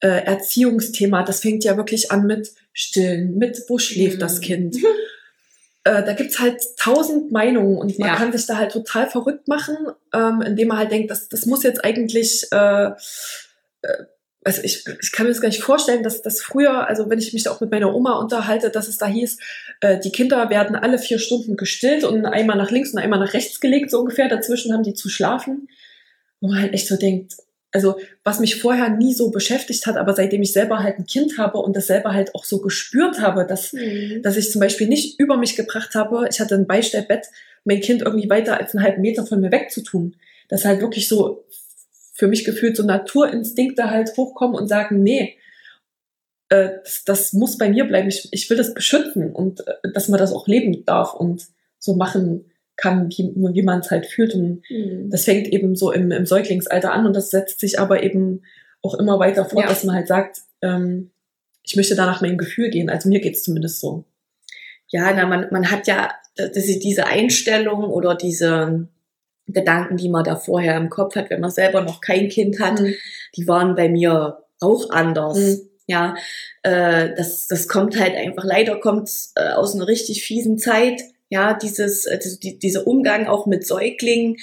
äh, 0.00 0.24
Erziehungsthema. 0.24 1.22
Das 1.22 1.40
fängt 1.40 1.64
ja 1.64 1.76
wirklich 1.76 2.10
an 2.10 2.26
mit 2.26 2.52
Stillen, 2.72 3.38
mit 3.38 3.64
wo 3.68 3.78
schläft 3.78 4.16
mhm. 4.16 4.20
das 4.20 4.40
Kind. 4.40 4.76
Äh, 5.86 6.02
da 6.02 6.14
gibt's 6.14 6.40
halt 6.40 6.62
tausend 6.78 7.30
Meinungen 7.30 7.76
und 7.76 7.98
man 7.98 8.08
ja. 8.08 8.16
kann 8.16 8.32
sich 8.32 8.46
da 8.46 8.56
halt 8.56 8.72
total 8.72 9.06
verrückt 9.10 9.48
machen, 9.48 9.76
ähm, 10.14 10.40
indem 10.40 10.68
man 10.68 10.78
halt 10.78 10.90
denkt, 10.90 11.10
das, 11.10 11.28
das 11.28 11.44
muss 11.44 11.62
jetzt 11.62 11.84
eigentlich 11.84 12.46
äh, 12.52 12.86
äh, 12.86 14.04
also 14.44 14.62
ich, 14.62 14.84
ich 15.00 15.12
kann 15.12 15.26
mir 15.26 15.32
das 15.32 15.40
gar 15.40 15.48
nicht 15.48 15.62
vorstellen, 15.62 16.02
dass 16.02 16.20
das 16.20 16.42
früher, 16.42 16.86
also 16.86 17.08
wenn 17.08 17.18
ich 17.18 17.32
mich 17.32 17.48
auch 17.48 17.60
mit 17.60 17.70
meiner 17.70 17.94
Oma 17.94 18.18
unterhalte, 18.18 18.70
dass 18.70 18.88
es 18.88 18.98
da 18.98 19.06
hieß, 19.06 19.38
äh, 19.80 19.98
die 19.98 20.12
Kinder 20.12 20.50
werden 20.50 20.76
alle 20.76 20.98
vier 20.98 21.18
Stunden 21.18 21.56
gestillt 21.56 22.04
und 22.04 22.26
einmal 22.26 22.56
nach 22.56 22.70
links 22.70 22.92
und 22.92 22.98
einmal 22.98 23.18
nach 23.18 23.32
rechts 23.32 23.60
gelegt, 23.60 23.90
so 23.90 24.00
ungefähr. 24.00 24.28
Dazwischen 24.28 24.72
haben 24.72 24.82
die 24.82 24.94
zu 24.94 25.08
schlafen. 25.08 25.68
Wo 26.40 26.48
man 26.48 26.60
halt 26.60 26.74
echt 26.74 26.88
so 26.88 26.96
denkt, 26.96 27.36
also 27.72 27.98
was 28.22 28.38
mich 28.38 28.60
vorher 28.60 28.90
nie 28.90 29.14
so 29.14 29.30
beschäftigt 29.30 29.86
hat, 29.86 29.96
aber 29.96 30.14
seitdem 30.14 30.42
ich 30.42 30.52
selber 30.52 30.80
halt 30.80 30.98
ein 30.98 31.06
Kind 31.06 31.38
habe 31.38 31.58
und 31.58 31.74
das 31.74 31.86
selber 31.86 32.12
halt 32.12 32.34
auch 32.34 32.44
so 32.44 32.60
gespürt 32.60 33.20
habe, 33.20 33.46
dass, 33.46 33.72
mhm. 33.72 34.20
dass 34.22 34.36
ich 34.36 34.50
zum 34.50 34.60
Beispiel 34.60 34.86
nicht 34.86 35.18
über 35.18 35.36
mich 35.38 35.56
gebracht 35.56 35.94
habe, 35.94 36.28
ich 36.30 36.38
hatte 36.38 36.54
ein 36.54 36.66
Beistellbett, 36.66 37.26
mein 37.64 37.80
Kind 37.80 38.02
irgendwie 38.02 38.28
weiter 38.28 38.60
als 38.60 38.74
einen 38.74 38.84
halben 38.84 39.00
Meter 39.00 39.26
von 39.26 39.40
mir 39.40 39.50
wegzutun. 39.50 40.16
Das 40.48 40.64
halt 40.64 40.82
wirklich 40.82 41.08
so 41.08 41.46
für 42.14 42.28
mich 42.28 42.44
gefühlt 42.44 42.76
so 42.76 42.84
Naturinstinkte 42.84 43.90
halt 43.90 44.16
hochkommen 44.16 44.56
und 44.56 44.68
sagen, 44.68 45.02
nee. 45.02 45.36
äh, 46.48 46.70
das, 46.84 47.04
das 47.04 47.32
muss 47.32 47.58
bei 47.58 47.68
mir 47.68 47.84
bleiben. 47.84 48.08
Ich, 48.08 48.28
ich 48.30 48.48
will 48.48 48.56
das 48.56 48.72
beschützen 48.72 49.32
und 49.32 49.66
äh, 49.66 49.74
dass 49.92 50.08
man 50.08 50.18
das 50.18 50.32
auch 50.32 50.46
leben 50.46 50.84
darf 50.84 51.12
und 51.12 51.48
so 51.78 51.96
machen 51.96 52.50
kann, 52.76 53.08
wie, 53.10 53.32
wie 53.34 53.62
man 53.62 53.80
es 53.80 53.90
halt 53.90 54.06
fühlt. 54.06 54.34
Und 54.34 54.62
mhm. 54.70 55.10
das 55.10 55.24
fängt 55.24 55.48
eben 55.48 55.74
so 55.74 55.92
im, 55.92 56.10
im 56.12 56.24
Säuglingsalter 56.24 56.92
an 56.92 57.06
und 57.06 57.14
das 57.14 57.30
setzt 57.30 57.60
sich 57.60 57.78
aber 57.78 58.02
eben 58.02 58.42
auch 58.80 58.94
immer 58.94 59.18
weiter 59.18 59.44
fort, 59.44 59.64
ja. 59.64 59.68
dass 59.68 59.84
man 59.84 59.96
halt 59.96 60.08
sagt, 60.08 60.38
ähm, 60.62 61.10
ich 61.64 61.76
möchte 61.76 61.96
da 61.96 62.06
nach 62.06 62.20
meinem 62.20 62.38
Gefühl 62.38 62.70
gehen. 62.70 62.90
Also 62.90 63.08
mir 63.08 63.20
geht's 63.20 63.42
zumindest 63.42 63.80
so. 63.80 64.04
Ja, 64.88 65.12
na, 65.14 65.26
man, 65.26 65.48
man 65.50 65.70
hat 65.70 65.86
ja 65.88 66.12
diese 66.38 67.06
Einstellung 67.06 67.84
oder 67.84 68.14
diese 68.14 68.88
Gedanken, 69.46 69.96
die 69.96 70.08
man 70.08 70.24
da 70.24 70.36
vorher 70.36 70.76
im 70.76 70.88
Kopf 70.88 71.16
hat, 71.16 71.30
wenn 71.30 71.40
man 71.40 71.50
selber 71.50 71.82
noch 71.82 72.00
kein 72.00 72.28
Kind 72.28 72.60
hat, 72.60 72.80
mhm. 72.80 72.94
die 73.36 73.46
waren 73.46 73.74
bei 73.74 73.88
mir 73.88 74.44
auch 74.60 74.90
anders. 74.90 75.38
Mhm. 75.38 75.70
Ja, 75.86 76.14
äh, 76.62 77.10
das, 77.14 77.46
das 77.46 77.68
kommt 77.68 78.00
halt 78.00 78.16
einfach, 78.16 78.44
leider 78.44 78.80
kommt 78.80 79.10
äh, 79.34 79.50
aus 79.50 79.74
einer 79.74 79.86
richtig 79.86 80.24
fiesen 80.24 80.58
Zeit. 80.58 81.02
Ja, 81.28 81.54
dieses, 81.54 82.06
äh, 82.06 82.18
die, 82.42 82.58
dieser 82.58 82.86
Umgang 82.86 83.26
auch 83.26 83.46
mit 83.46 83.66
Säuglingen, 83.66 84.36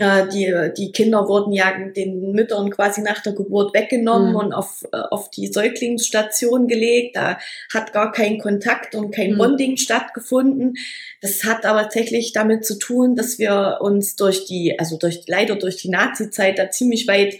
die, 0.00 0.52
die 0.76 0.90
Kinder 0.90 1.28
wurden 1.28 1.52
ja 1.52 1.72
den 1.94 2.32
Müttern 2.32 2.70
quasi 2.70 3.00
nach 3.00 3.22
der 3.22 3.32
Geburt 3.32 3.74
weggenommen 3.74 4.30
mhm. 4.30 4.36
und 4.36 4.52
auf, 4.52 4.84
äh, 4.92 4.96
auf 4.96 5.30
die 5.30 5.46
Säuglingsstation 5.46 6.66
gelegt. 6.66 7.14
Da 7.14 7.38
hat 7.72 7.92
gar 7.92 8.10
kein 8.10 8.38
Kontakt 8.38 8.96
und 8.96 9.14
kein 9.14 9.34
mhm. 9.34 9.38
Bonding 9.38 9.76
stattgefunden. 9.76 10.74
Das 11.20 11.44
hat 11.44 11.64
aber 11.64 11.82
tatsächlich 11.82 12.32
damit 12.32 12.64
zu 12.64 12.76
tun, 12.76 13.14
dass 13.14 13.38
wir 13.38 13.78
uns 13.82 14.16
durch 14.16 14.46
die, 14.46 14.76
also 14.80 14.98
durch, 14.98 15.22
leider 15.28 15.54
durch 15.54 15.76
die 15.76 15.90
Nazi-Zeit 15.90 16.58
da 16.58 16.70
ziemlich 16.70 17.06
weit 17.06 17.36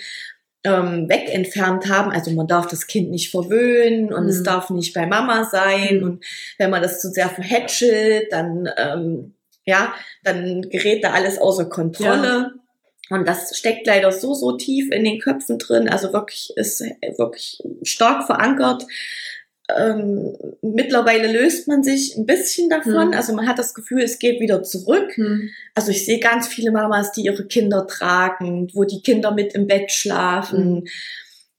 ähm, 0.63 1.09
weg 1.09 1.35
entfernt 1.35 1.89
haben. 1.89 2.13
Also 2.13 2.31
man 2.31 2.47
darf 2.47 2.69
das 2.69 2.87
Kind 2.87 3.11
nicht 3.11 3.33
verwöhnen 3.33 4.13
und 4.13 4.25
mhm. 4.25 4.29
es 4.29 4.45
darf 4.45 4.71
nicht 4.71 4.95
bei 4.95 5.07
Mama 5.07 5.45
sein. 5.45 5.99
Mhm. 5.99 6.05
Und 6.05 6.25
wenn 6.59 6.71
man 6.71 6.83
das 6.83 7.01
zu 7.01 7.11
sehr 7.11 7.29
verhätschelt, 7.29 8.31
dann 8.31 8.69
ähm, 8.77 9.35
ja, 9.65 9.95
dann 10.23 10.63
gerät 10.69 11.05
da 11.05 11.13
alles 11.13 11.39
außer 11.39 11.67
Kontrolle. 11.67 12.29
Ja. 12.29 12.51
Und 13.11 13.29
das 13.29 13.57
steckt 13.57 13.87
leider 13.87 14.13
so, 14.13 14.35
so 14.35 14.57
tief 14.57 14.91
in 14.91 15.05
den 15.05 15.21
Köpfen 15.21 15.59
drin. 15.59 15.89
Also 15.89 16.13
wirklich 16.13 16.53
ist 16.57 16.81
wirklich 17.19 17.63
stark 17.83 18.25
verankert. 18.25 18.85
Ähm, 19.75 20.37
mittlerweile 20.61 21.31
löst 21.33 21.69
man 21.69 21.83
sich 21.83 22.17
ein 22.17 22.27
bisschen 22.27 22.69
davon. 22.69 23.09
Mhm. 23.09 23.15
Also 23.15 23.35
man 23.35 23.47
hat 23.49 23.59
das 23.59 23.75
Gefühl, 23.75 24.03
es 24.03 24.19
geht 24.19 24.41
wieder 24.41 24.63
zurück. 24.63 25.17
Mhm. 25.17 25.51
Also 25.75 25.91
ich 25.91 26.05
sehe 26.05 26.19
ganz 26.19 26.49
viele 26.49 26.71
Mamas, 26.71 27.13
die 27.13 27.23
ihre 27.23 27.47
Kinder 27.47 27.87
tragen, 27.87 28.69
wo 28.75 28.85
die 28.85 29.03
Kinder 29.03 29.33
mit 29.33 29.55
im 29.55 29.67
Bett 29.67 29.91
schlafen. 29.91 30.75
Mhm. 30.75 30.85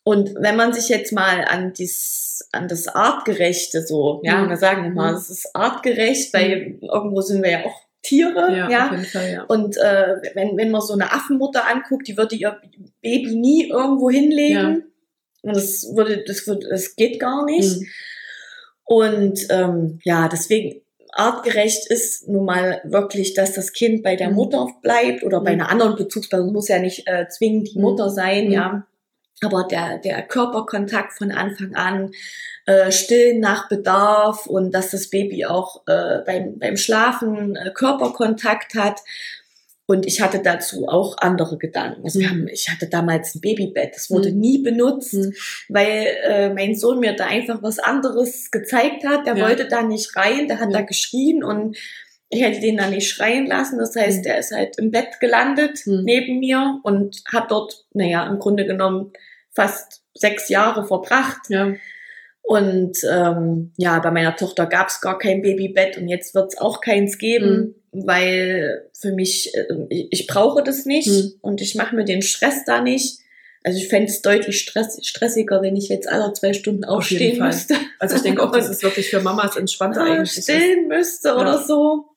Und 0.03 0.35
wenn 0.35 0.55
man 0.55 0.71
sich 0.71 0.89
jetzt 0.89 1.13
mal 1.13 1.45
an 1.45 1.73
dies, 1.73 2.47
an 2.51 2.67
das 2.67 2.87
Artgerechte 2.87 3.81
so, 3.81 4.21
ja, 4.23 4.43
mhm. 4.43 4.49
wir 4.49 4.57
sagen 4.57 4.85
immer, 4.85 5.11
mhm. 5.11 5.17
es 5.17 5.31
ist 5.31 5.55
artgerecht, 5.55 6.31
weil 6.31 6.77
mhm. 6.79 6.79
irgendwo 6.83 7.21
sind 7.21 7.43
wir 7.43 7.51
ja 7.51 7.65
auch 7.65 7.84
Tiere, 8.05 8.55
ja. 8.55 8.69
ja? 8.69 8.97
Fall, 9.11 9.31
ja. 9.31 9.43
Und 9.43 9.77
äh, 9.77 10.15
wenn, 10.33 10.57
wenn 10.57 10.71
man 10.71 10.81
so 10.81 10.93
eine 10.93 11.11
Affenmutter 11.11 11.67
anguckt, 11.67 12.07
die 12.07 12.17
würde 12.17 12.35
ihr 12.35 12.59
Baby 13.01 13.35
nie 13.35 13.69
irgendwo 13.69 14.09
hinlegen. 14.09 14.55
Ja. 14.55 15.49
Und 15.49 15.55
das 15.55 15.95
würde, 15.95 16.23
das 16.25 16.47
würde, 16.47 16.67
das 16.69 16.95
geht 16.95 17.19
gar 17.19 17.45
nicht. 17.45 17.79
Mhm. 17.79 17.87
Und 18.85 19.47
ähm, 19.49 19.99
ja, 20.03 20.27
deswegen 20.27 20.81
artgerecht 21.11 21.87
ist 21.89 22.27
nun 22.27 22.45
mal 22.45 22.81
wirklich, 22.83 23.33
dass 23.33 23.53
das 23.53 23.73
Kind 23.73 24.03
bei 24.03 24.15
der 24.15 24.29
mhm. 24.29 24.35
Mutter 24.35 24.67
bleibt 24.81 25.23
oder 25.23 25.41
bei 25.41 25.55
mhm. 25.55 25.61
einer 25.61 25.69
anderen 25.71 25.95
Bezugsperson 25.95 26.53
muss 26.53 26.67
ja 26.67 26.79
nicht 26.79 27.07
äh, 27.07 27.27
zwingend 27.29 27.69
die 27.73 27.77
mhm. 27.77 27.83
Mutter 27.83 28.09
sein, 28.09 28.51
ja. 28.51 28.85
Aber 29.41 29.67
der, 29.69 29.97
der 29.97 30.21
Körperkontakt 30.23 31.13
von 31.13 31.31
Anfang 31.31 31.75
an, 31.75 32.11
äh, 32.65 32.91
stillen 32.91 33.39
nach 33.39 33.67
Bedarf 33.69 34.47
und 34.47 34.71
dass 34.73 34.91
das 34.91 35.09
Baby 35.09 35.45
auch 35.45 35.83
äh, 35.87 36.19
beim, 36.25 36.57
beim 36.57 36.77
Schlafen 36.77 37.55
äh, 37.55 37.71
Körperkontakt 37.71 38.75
hat. 38.75 39.01
Und 39.87 40.07
ich 40.07 40.19
hatte 40.19 40.39
dazu 40.39 40.87
auch 40.87 41.17
andere 41.19 41.59
Gedanken. 41.59 42.03
Also 42.05 42.19
wir 42.19 42.27
mhm. 42.27 42.31
haben, 42.31 42.47
ich 42.47 42.69
hatte 42.69 42.87
damals 42.87 43.35
ein 43.35 43.41
Babybett, 43.41 43.95
das 43.95 44.09
wurde 44.09 44.31
mhm. 44.31 44.39
nie 44.39 44.57
benutzt, 44.63 45.13
mhm. 45.13 45.33
weil 45.69 46.07
äh, 46.23 46.49
mein 46.53 46.75
Sohn 46.75 46.99
mir 46.99 47.15
da 47.15 47.27
einfach 47.27 47.61
was 47.61 47.77
anderes 47.77 48.49
gezeigt 48.49 49.05
hat. 49.05 49.27
Der 49.27 49.37
ja. 49.37 49.45
wollte 49.45 49.67
da 49.67 49.83
nicht 49.83 50.15
rein, 50.15 50.47
der 50.47 50.59
hat 50.59 50.71
ja. 50.71 50.79
da 50.79 50.81
geschrien 50.81 51.43
und 51.43 51.77
ich 52.35 52.43
hätte 52.43 52.59
den 52.59 52.77
da 52.77 52.89
nicht 52.89 53.09
schreien 53.09 53.47
lassen. 53.47 53.79
Das 53.79 53.95
heißt, 53.95 54.19
mhm. 54.19 54.23
der 54.23 54.39
ist 54.39 54.51
halt 54.51 54.77
im 54.77 54.91
Bett 54.91 55.19
gelandet 55.19 55.85
mhm. 55.85 56.03
neben 56.03 56.39
mir 56.39 56.79
und 56.83 57.23
hat 57.31 57.51
dort, 57.51 57.85
naja, 57.93 58.27
im 58.27 58.39
Grunde 58.39 58.65
genommen 58.65 59.13
fast 59.51 60.03
sechs 60.13 60.49
Jahre 60.49 60.85
verbracht. 60.85 61.49
Ja. 61.49 61.73
Und 62.41 62.97
ähm, 63.11 63.71
ja, 63.77 63.99
bei 63.99 64.11
meiner 64.11 64.35
Tochter 64.35 64.67
gab 64.67 64.89
es 64.89 65.01
gar 65.01 65.17
kein 65.17 65.41
Babybett 65.41 65.97
und 65.97 66.07
jetzt 66.07 66.35
wird 66.35 66.53
es 66.53 66.59
auch 66.59 66.79
keins 66.79 67.17
geben, 67.17 67.75
mhm. 67.91 68.05
weil 68.05 68.89
für 68.93 69.13
mich, 69.13 69.55
äh, 69.55 69.65
ich, 69.89 70.07
ich 70.11 70.27
brauche 70.27 70.61
das 70.61 70.85
nicht 70.85 71.07
mhm. 71.07 71.33
und 71.41 71.61
ich 71.61 71.73
mache 71.75 71.95
mir 71.95 72.05
den 72.05 72.21
Stress 72.21 72.63
da 72.65 72.81
nicht. 72.81 73.19
Also 73.63 73.79
ich 73.79 73.87
fände 73.87 74.11
es 74.11 74.21
deutlich 74.21 74.59
stress, 74.59 74.99
stressiger, 75.03 75.63
wenn 75.63 75.75
ich 75.75 75.89
jetzt 75.89 76.07
alle 76.07 76.31
zwei 76.33 76.53
Stunden 76.53 76.83
aufstehen 76.83 77.39
müsste. 77.43 77.75
Also 77.97 78.17
ich 78.17 78.21
denke 78.21 78.43
auch, 78.43 78.51
dass 78.51 78.69
es 78.69 78.83
wirklich 78.83 79.09
für 79.09 79.21
Mamas 79.21 79.55
entspannter 79.55 80.01
ah, 80.01 80.13
eigentlich 80.13 80.43
stillen 80.43 80.91
ist. 80.91 80.97
müsste 80.97 81.29
ja. 81.29 81.37
oder 81.37 81.63
so. 81.63 82.14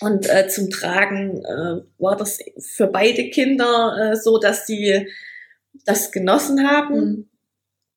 Und 0.00 0.28
äh, 0.28 0.48
zum 0.48 0.70
Tragen 0.70 1.44
äh, 1.44 1.82
war 1.98 2.16
das 2.16 2.38
für 2.58 2.86
beide 2.86 3.30
Kinder 3.30 4.12
äh, 4.12 4.16
so, 4.16 4.38
dass 4.38 4.66
sie 4.66 5.08
das 5.84 6.10
genossen 6.10 6.68
haben. 6.68 7.28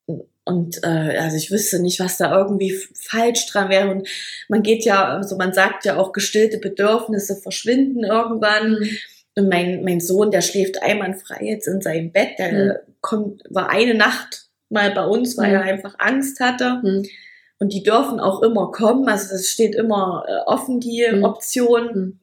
Mhm. 0.06 0.20
Und 0.44 0.84
äh, 0.84 1.18
also 1.18 1.36
ich 1.36 1.50
wüsste 1.50 1.80
nicht, 1.80 1.98
was 1.98 2.18
da 2.18 2.36
irgendwie 2.38 2.78
falsch 2.94 3.46
dran 3.46 3.68
wäre. 3.68 3.90
Und 3.90 4.08
man 4.48 4.62
geht 4.62 4.84
ja, 4.84 5.16
also 5.16 5.36
man 5.36 5.52
sagt 5.52 5.84
ja 5.84 5.96
auch, 5.96 6.12
gestillte 6.12 6.58
Bedürfnisse 6.58 7.34
verschwinden 7.34 8.04
irgendwann. 8.04 8.74
Mhm. 8.74 8.88
Und 9.34 9.48
mein, 9.48 9.82
mein 9.82 10.00
Sohn, 10.00 10.30
der 10.30 10.42
schläft 10.42 10.80
einwandfrei 10.82 11.44
jetzt 11.44 11.66
in 11.66 11.80
seinem 11.80 12.12
Bett. 12.12 12.38
Der 12.38 12.52
mhm. 12.52 12.72
kommt, 13.00 13.42
war 13.50 13.70
eine 13.70 13.94
Nacht 13.94 14.46
mal 14.68 14.92
bei 14.92 15.04
uns, 15.04 15.36
weil 15.36 15.48
mhm. 15.48 15.54
er 15.54 15.62
einfach 15.62 15.96
Angst 15.98 16.38
hatte. 16.38 16.80
Mhm. 17.58 17.64
Und 17.64 17.72
die 17.72 17.82
dürfen 17.82 18.20
auch 18.20 18.42
immer 18.42 18.70
kommen. 18.70 19.08
Also 19.08 19.30
das 19.32 19.48
steht 19.48 19.74
immer 19.74 20.24
äh, 20.28 20.40
offen, 20.46 20.80
die 20.80 21.06
mhm. 21.10 21.24
Option. 21.24 21.90
Mhm 21.94 22.20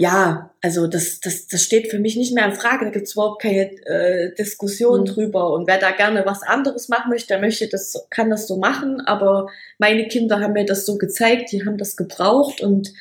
ja, 0.00 0.50
also 0.62 0.86
das, 0.86 1.20
das, 1.20 1.46
das 1.46 1.62
steht 1.62 1.90
für 1.90 1.98
mich 1.98 2.16
nicht 2.16 2.32
mehr 2.32 2.46
in 2.46 2.54
Frage. 2.54 2.86
Da 2.86 2.90
gibt's 2.90 3.12
überhaupt 3.12 3.42
keine 3.42 3.70
äh, 3.84 4.34
Diskussion 4.34 5.00
mhm. 5.00 5.04
drüber. 5.04 5.52
Und 5.52 5.68
wer 5.68 5.76
da 5.76 5.90
gerne 5.90 6.24
was 6.24 6.42
anderes 6.42 6.88
machen 6.88 7.10
möchte, 7.10 7.28
der 7.28 7.38
möchte 7.38 7.68
das, 7.68 8.06
kann 8.08 8.30
das 8.30 8.48
so 8.48 8.56
machen. 8.56 9.02
Aber 9.02 9.48
meine 9.76 10.08
Kinder 10.08 10.40
haben 10.40 10.54
mir 10.54 10.64
das 10.64 10.86
so 10.86 10.96
gezeigt, 10.96 11.52
die 11.52 11.66
haben 11.66 11.76
das 11.76 11.98
gebraucht 11.98 12.62
und 12.62 12.94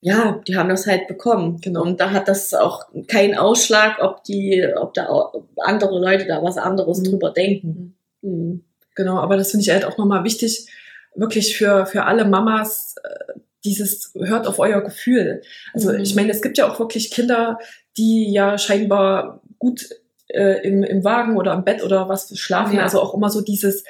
ja, 0.00 0.40
die 0.46 0.56
haben 0.56 0.68
das 0.68 0.86
halt 0.86 1.08
bekommen. 1.08 1.60
Genau. 1.60 1.82
Und 1.82 1.98
da 1.98 2.12
hat 2.12 2.28
das 2.28 2.54
auch 2.54 2.86
keinen 3.08 3.36
Ausschlag, 3.36 4.00
ob 4.00 4.22
die, 4.22 4.64
ob 4.76 4.94
da 4.94 5.32
andere 5.56 5.98
Leute 5.98 6.26
da 6.26 6.40
was 6.40 6.56
anderes 6.56 7.00
mhm. 7.00 7.04
drüber 7.04 7.32
denken. 7.32 7.96
Mhm. 8.22 8.62
Genau, 8.98 9.20
aber 9.20 9.36
das 9.36 9.52
finde 9.52 9.62
ich 9.62 9.70
halt 9.70 9.84
auch 9.84 9.96
nochmal 9.96 10.24
wichtig, 10.24 10.66
wirklich 11.14 11.56
für, 11.56 11.86
für 11.86 12.02
alle 12.06 12.24
Mamas, 12.24 12.96
äh, 13.04 13.38
dieses 13.64 14.12
hört 14.18 14.48
auf 14.48 14.58
euer 14.58 14.80
Gefühl. 14.80 15.40
Also 15.72 15.92
mhm. 15.92 16.00
ich 16.00 16.16
meine, 16.16 16.32
es 16.32 16.42
gibt 16.42 16.58
ja 16.58 16.68
auch 16.68 16.80
wirklich 16.80 17.12
Kinder, 17.12 17.60
die 17.96 18.28
ja 18.32 18.58
scheinbar 18.58 19.40
gut 19.60 19.88
äh, 20.26 20.66
im, 20.66 20.82
im 20.82 21.04
Wagen 21.04 21.36
oder 21.36 21.52
im 21.52 21.62
Bett 21.62 21.84
oder 21.84 22.08
was 22.08 22.36
schlafen. 22.36 22.74
Ja. 22.74 22.82
Also 22.82 23.00
auch 23.00 23.14
immer 23.14 23.30
so 23.30 23.40
dieses, 23.40 23.84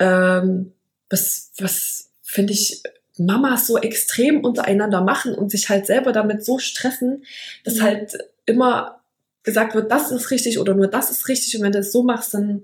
ähm, 0.00 0.72
was, 1.10 1.52
was 1.58 2.08
finde 2.22 2.54
ich, 2.54 2.82
Mamas 3.18 3.66
so 3.66 3.76
extrem 3.76 4.42
untereinander 4.42 5.02
machen 5.02 5.34
und 5.34 5.50
sich 5.50 5.68
halt 5.68 5.84
selber 5.84 6.12
damit 6.12 6.42
so 6.42 6.58
stressen, 6.58 7.22
dass 7.64 7.74
mhm. 7.74 7.82
halt 7.82 8.18
immer 8.46 9.02
gesagt 9.42 9.74
wird, 9.74 9.92
das 9.92 10.10
ist 10.10 10.30
richtig 10.30 10.58
oder 10.58 10.74
nur 10.74 10.86
das 10.86 11.10
ist 11.10 11.28
richtig. 11.28 11.54
Und 11.54 11.64
wenn 11.64 11.72
du 11.72 11.80
es 11.80 11.92
so 11.92 12.02
machst, 12.02 12.32
dann 12.32 12.62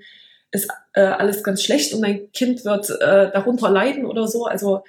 ist 0.55 0.71
äh, 0.95 1.03
alles 1.03 1.43
ganz 1.43 1.63
schlecht 1.63 1.93
und 1.93 2.03
dein 2.03 2.31
Kind 2.33 2.65
wird 2.65 2.89
äh, 2.89 3.31
darunter 3.33 3.71
leiden 3.71 4.07
oder 4.07 4.29
so. 4.29 4.45
Also 4.47 4.85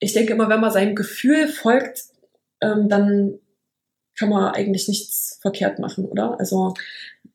ich 0.00 0.14
denke 0.14 0.32
immer, 0.32 0.48
wenn 0.48 0.60
man 0.60 0.72
seinem 0.72 0.94
Gefühl 0.94 1.46
folgt, 1.46 2.04
ähm, 2.60 2.88
dann 2.88 3.38
kann 4.18 4.30
man 4.30 4.54
eigentlich 4.54 4.88
nichts 4.88 5.38
verkehrt 5.42 5.78
machen, 5.78 6.06
oder? 6.06 6.40
Also 6.40 6.74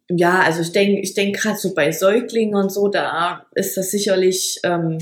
ja, 0.09 0.41
also 0.41 0.61
ich 0.61 0.71
denke, 0.71 0.99
ich 1.01 1.13
denke 1.13 1.39
gerade 1.39 1.57
so 1.57 1.73
bei 1.73 1.91
Säuglingen 1.91 2.55
und 2.55 2.71
so, 2.71 2.87
da 2.87 3.45
ist 3.53 3.77
das 3.77 3.91
sicherlich, 3.91 4.59
ähm, 4.63 4.97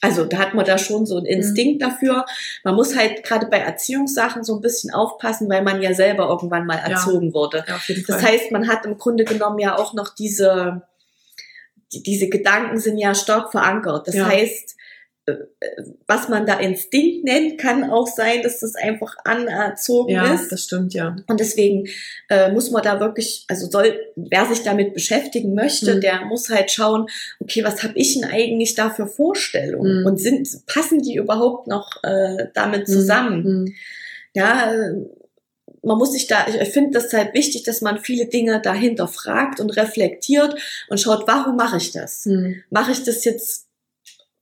also 0.00 0.24
da 0.24 0.38
hat 0.38 0.54
man 0.54 0.64
da 0.64 0.78
schon 0.78 1.04
so 1.04 1.16
einen 1.16 1.26
mhm. 1.26 1.32
Instinkt 1.32 1.82
mhm. 1.82 1.90
dafür. 1.90 2.24
Man 2.62 2.76
muss 2.76 2.96
halt 2.96 3.24
gerade 3.24 3.46
bei 3.46 3.58
Erziehungssachen 3.58 4.44
so 4.44 4.54
ein 4.54 4.60
bisschen 4.60 4.92
aufpassen, 4.94 5.50
weil 5.50 5.62
man 5.62 5.82
ja 5.82 5.92
selber 5.92 6.28
irgendwann 6.28 6.66
mal 6.66 6.78
erzogen 6.78 7.28
ja. 7.28 7.34
wurde. 7.34 7.64
Ja, 7.66 7.80
das 8.06 8.22
heißt, 8.22 8.52
man 8.52 8.68
hat 8.68 8.86
im 8.86 8.96
Grunde 8.96 9.24
genommen 9.24 9.58
ja 9.58 9.76
auch 9.76 9.92
noch 9.94 10.14
diese, 10.14 10.82
die, 10.82 10.97
diese 11.92 12.28
Gedanken 12.28 12.78
sind 12.78 12.98
ja 12.98 13.14
stark 13.14 13.50
verankert. 13.50 14.08
Das 14.08 14.14
ja. 14.14 14.26
heißt, 14.26 14.76
was 16.06 16.28
man 16.28 16.46
da 16.46 16.58
Instinkt 16.58 17.24
nennt, 17.24 17.58
kann 17.58 17.90
auch 17.90 18.06
sein, 18.06 18.42
dass 18.42 18.60
das 18.60 18.74
einfach 18.74 19.14
anerzogen 19.24 20.12
ja, 20.12 20.32
ist. 20.32 20.50
das 20.50 20.64
stimmt, 20.64 20.94
ja. 20.94 21.16
Und 21.26 21.40
deswegen 21.40 21.88
äh, 22.28 22.50
muss 22.50 22.70
man 22.70 22.82
da 22.82 23.00
wirklich, 23.00 23.44
also 23.48 23.70
soll, 23.70 23.98
wer 24.16 24.46
sich 24.46 24.62
damit 24.62 24.94
beschäftigen 24.94 25.54
möchte, 25.54 25.96
Mhm. 25.96 26.00
der 26.00 26.24
muss 26.26 26.48
halt 26.48 26.70
schauen, 26.70 27.06
okay, 27.40 27.64
was 27.64 27.82
habe 27.82 27.94
ich 27.96 28.14
denn 28.14 28.24
eigentlich 28.24 28.74
da 28.74 28.90
für 28.90 29.06
Vorstellungen? 29.06 30.00
Mhm. 30.00 30.06
Und 30.06 30.18
sind, 30.18 30.48
passen 30.66 31.02
die 31.02 31.16
überhaupt 31.16 31.66
noch 31.66 32.02
äh, 32.02 32.46
damit 32.54 32.86
zusammen? 32.86 33.42
Mhm. 33.42 33.74
Ja, 34.34 34.72
äh, 34.72 34.94
man 35.82 35.98
muss 35.98 36.12
sich 36.12 36.26
da, 36.26 36.46
ich, 36.48 36.68
finde 36.70 36.90
das 36.98 37.12
halt 37.12 37.34
wichtig, 37.34 37.62
dass 37.64 37.80
man 37.80 37.98
viele 37.98 38.26
Dinge 38.26 38.60
dahinter 38.60 39.08
fragt 39.08 39.60
und 39.60 39.76
reflektiert 39.76 40.54
und 40.88 40.98
schaut, 41.00 41.26
warum 41.26 41.56
mache 41.56 41.76
ich 41.76 41.92
das? 41.92 42.26
Mhm. 42.26 42.62
Mache 42.70 42.92
ich 42.92 43.04
das 43.04 43.24
jetzt, 43.24 43.66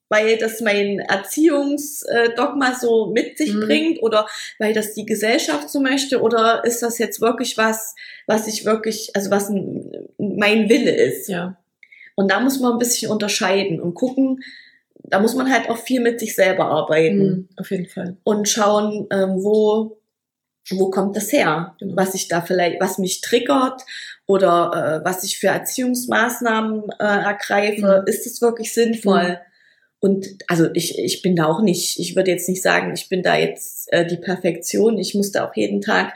weil 0.08 0.38
das 0.38 0.60
mein 0.60 0.98
Erziehungsdogma 1.00 2.74
so 2.74 3.06
mit 3.12 3.38
sich 3.38 3.52
Mhm. 3.54 3.60
bringt 3.60 4.02
oder 4.02 4.26
weil 4.58 4.72
das 4.72 4.94
die 4.94 5.06
Gesellschaft 5.06 5.68
so 5.70 5.80
möchte 5.80 6.20
oder 6.20 6.64
ist 6.64 6.82
das 6.82 6.98
jetzt 6.98 7.20
wirklich 7.20 7.56
was, 7.58 7.94
was 8.26 8.46
ich 8.46 8.64
wirklich, 8.64 9.10
also 9.14 9.30
was 9.30 9.48
ein, 9.48 9.90
mein 10.18 10.68
Wille 10.68 10.92
ist? 10.94 11.28
Ja. 11.28 11.56
Und 12.14 12.30
da 12.30 12.40
muss 12.40 12.60
man 12.60 12.72
ein 12.72 12.78
bisschen 12.78 13.10
unterscheiden 13.10 13.80
und 13.80 13.94
gucken, 13.94 14.42
da 15.08 15.20
muss 15.20 15.34
man 15.34 15.52
halt 15.52 15.68
auch 15.70 15.78
viel 15.78 16.00
mit 16.00 16.18
sich 16.18 16.34
selber 16.34 16.64
arbeiten 16.66 17.18
Mhm. 17.18 17.48
Auf 17.58 17.70
jeden 17.70 17.86
Fall. 17.86 18.16
und 18.24 18.48
schauen, 18.48 19.06
ähm, 19.12 19.42
wo, 19.42 19.98
wo 20.70 20.90
kommt 20.90 21.16
das 21.16 21.32
her? 21.32 21.76
Was 21.80 22.14
ich 22.14 22.28
da 22.28 22.40
vielleicht, 22.40 22.80
was 22.80 22.98
mich 22.98 23.20
triggert 23.20 23.82
oder 24.26 25.00
äh, 25.02 25.04
was 25.04 25.22
ich 25.24 25.38
für 25.38 25.48
Erziehungsmaßnahmen 25.48 26.90
äh, 26.98 27.04
ergreife. 27.04 28.02
Mhm. 28.02 28.08
Ist 28.08 28.26
es 28.26 28.42
wirklich 28.42 28.74
sinnvoll? 28.74 29.38
Und 30.00 30.26
also 30.48 30.68
ich, 30.74 30.98
ich 30.98 31.22
bin 31.22 31.36
da 31.36 31.46
auch 31.46 31.62
nicht, 31.62 31.98
ich 31.98 32.16
würde 32.16 32.30
jetzt 32.30 32.48
nicht 32.48 32.62
sagen, 32.62 32.92
ich 32.94 33.08
bin 33.08 33.22
da 33.22 33.36
jetzt 33.36 33.92
äh, 33.92 34.06
die 34.06 34.16
Perfektion. 34.18 34.98
Ich 34.98 35.14
muss 35.14 35.32
da 35.32 35.48
auch 35.48 35.54
jeden 35.56 35.80
Tag 35.80 36.12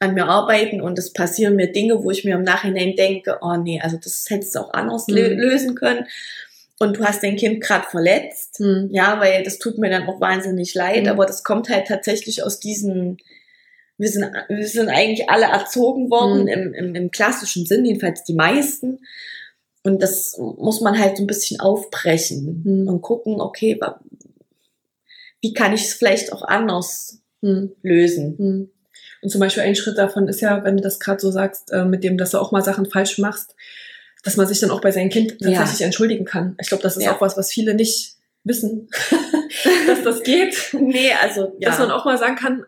an 0.00 0.14
mir 0.14 0.26
arbeiten 0.26 0.80
und 0.80 0.98
es 0.98 1.12
passieren 1.12 1.54
mir 1.56 1.70
Dinge, 1.70 2.02
wo 2.02 2.10
ich 2.10 2.24
mir 2.24 2.34
im 2.34 2.42
Nachhinein 2.42 2.96
denke, 2.96 3.38
oh 3.40 3.54
nee, 3.56 3.80
also 3.80 3.96
das 4.02 4.26
hättest 4.28 4.54
du 4.56 4.60
auch 4.60 4.72
anders 4.74 5.06
Mhm. 5.06 5.14
lö- 5.14 5.34
lösen 5.34 5.74
können. 5.76 6.06
Und 6.80 6.96
du 6.98 7.04
hast 7.04 7.22
dein 7.22 7.36
Kind 7.36 7.62
gerade 7.62 7.86
verletzt. 7.88 8.58
Mhm. 8.58 8.88
Ja, 8.92 9.20
weil 9.20 9.44
das 9.44 9.58
tut 9.60 9.78
mir 9.78 9.90
dann 9.90 10.08
auch 10.08 10.20
wahnsinnig 10.20 10.74
leid, 10.74 11.04
Mhm. 11.04 11.08
aber 11.10 11.24
das 11.26 11.44
kommt 11.44 11.68
halt 11.68 11.86
tatsächlich 11.86 12.42
aus 12.42 12.58
diesen, 12.58 13.18
wir 13.98 14.08
sind, 14.08 14.24
wir 14.48 14.66
sind 14.68 14.88
eigentlich 14.88 15.28
alle 15.30 15.46
erzogen 15.46 16.10
worden 16.10 16.42
Mhm. 16.42 16.48
im, 16.48 16.74
im, 16.74 16.94
im 16.94 17.10
klassischen 17.10 17.66
Sinn, 17.66 17.84
jedenfalls 17.84 18.24
die 18.24 18.34
meisten. 18.34 19.00
Und 19.84 20.02
das 20.02 20.36
muss 20.38 20.80
man 20.80 20.98
halt 20.98 21.16
so 21.16 21.24
ein 21.24 21.26
bisschen 21.26 21.60
aufbrechen 21.60 22.62
Mhm. 22.64 22.88
und 22.88 23.02
gucken, 23.02 23.40
okay, 23.40 23.78
wie 25.40 25.52
kann 25.52 25.72
ich 25.72 25.82
es 25.82 25.94
vielleicht 25.94 26.32
auch 26.32 26.42
anders 26.42 27.18
Mhm. 27.40 27.72
lösen? 27.82 28.34
Mhm. 28.38 28.70
Und 29.22 29.28
zum 29.30 29.40
Beispiel 29.40 29.62
ein 29.62 29.74
Schritt 29.76 29.98
davon 29.98 30.28
ist 30.28 30.40
ja, 30.40 30.64
wenn 30.64 30.76
du 30.76 30.82
das 30.82 30.98
gerade 31.00 31.20
so 31.20 31.30
sagst, 31.30 31.70
äh, 31.72 31.84
mit 31.84 32.02
dem, 32.04 32.16
dass 32.18 32.30
du 32.32 32.38
auch 32.38 32.52
mal 32.52 32.62
Sachen 32.62 32.90
falsch 32.90 33.18
machst, 33.18 33.54
dass 34.24 34.36
man 34.36 34.46
sich 34.46 34.60
dann 34.60 34.70
auch 34.70 34.80
bei 34.80 34.90
seinem 34.92 35.10
Kind 35.10 35.36
Ja. 35.40 35.52
tatsächlich 35.52 35.82
entschuldigen 35.84 36.24
kann. 36.24 36.56
Ich 36.60 36.68
glaube, 36.68 36.82
das 36.82 36.96
ist 36.96 37.04
Ja. 37.04 37.14
auch 37.16 37.20
was, 37.20 37.36
was 37.36 37.50
viele 37.50 37.74
nicht 37.74 38.14
wissen, 38.44 38.88
dass 39.86 40.02
das 40.02 40.22
geht. 40.22 40.56
Nee, 40.72 41.10
also 41.20 41.56
ja. 41.58 41.70
Dass 41.70 41.78
man 41.78 41.90
auch 41.90 42.04
mal 42.04 42.18
sagen 42.18 42.36
kann, 42.36 42.64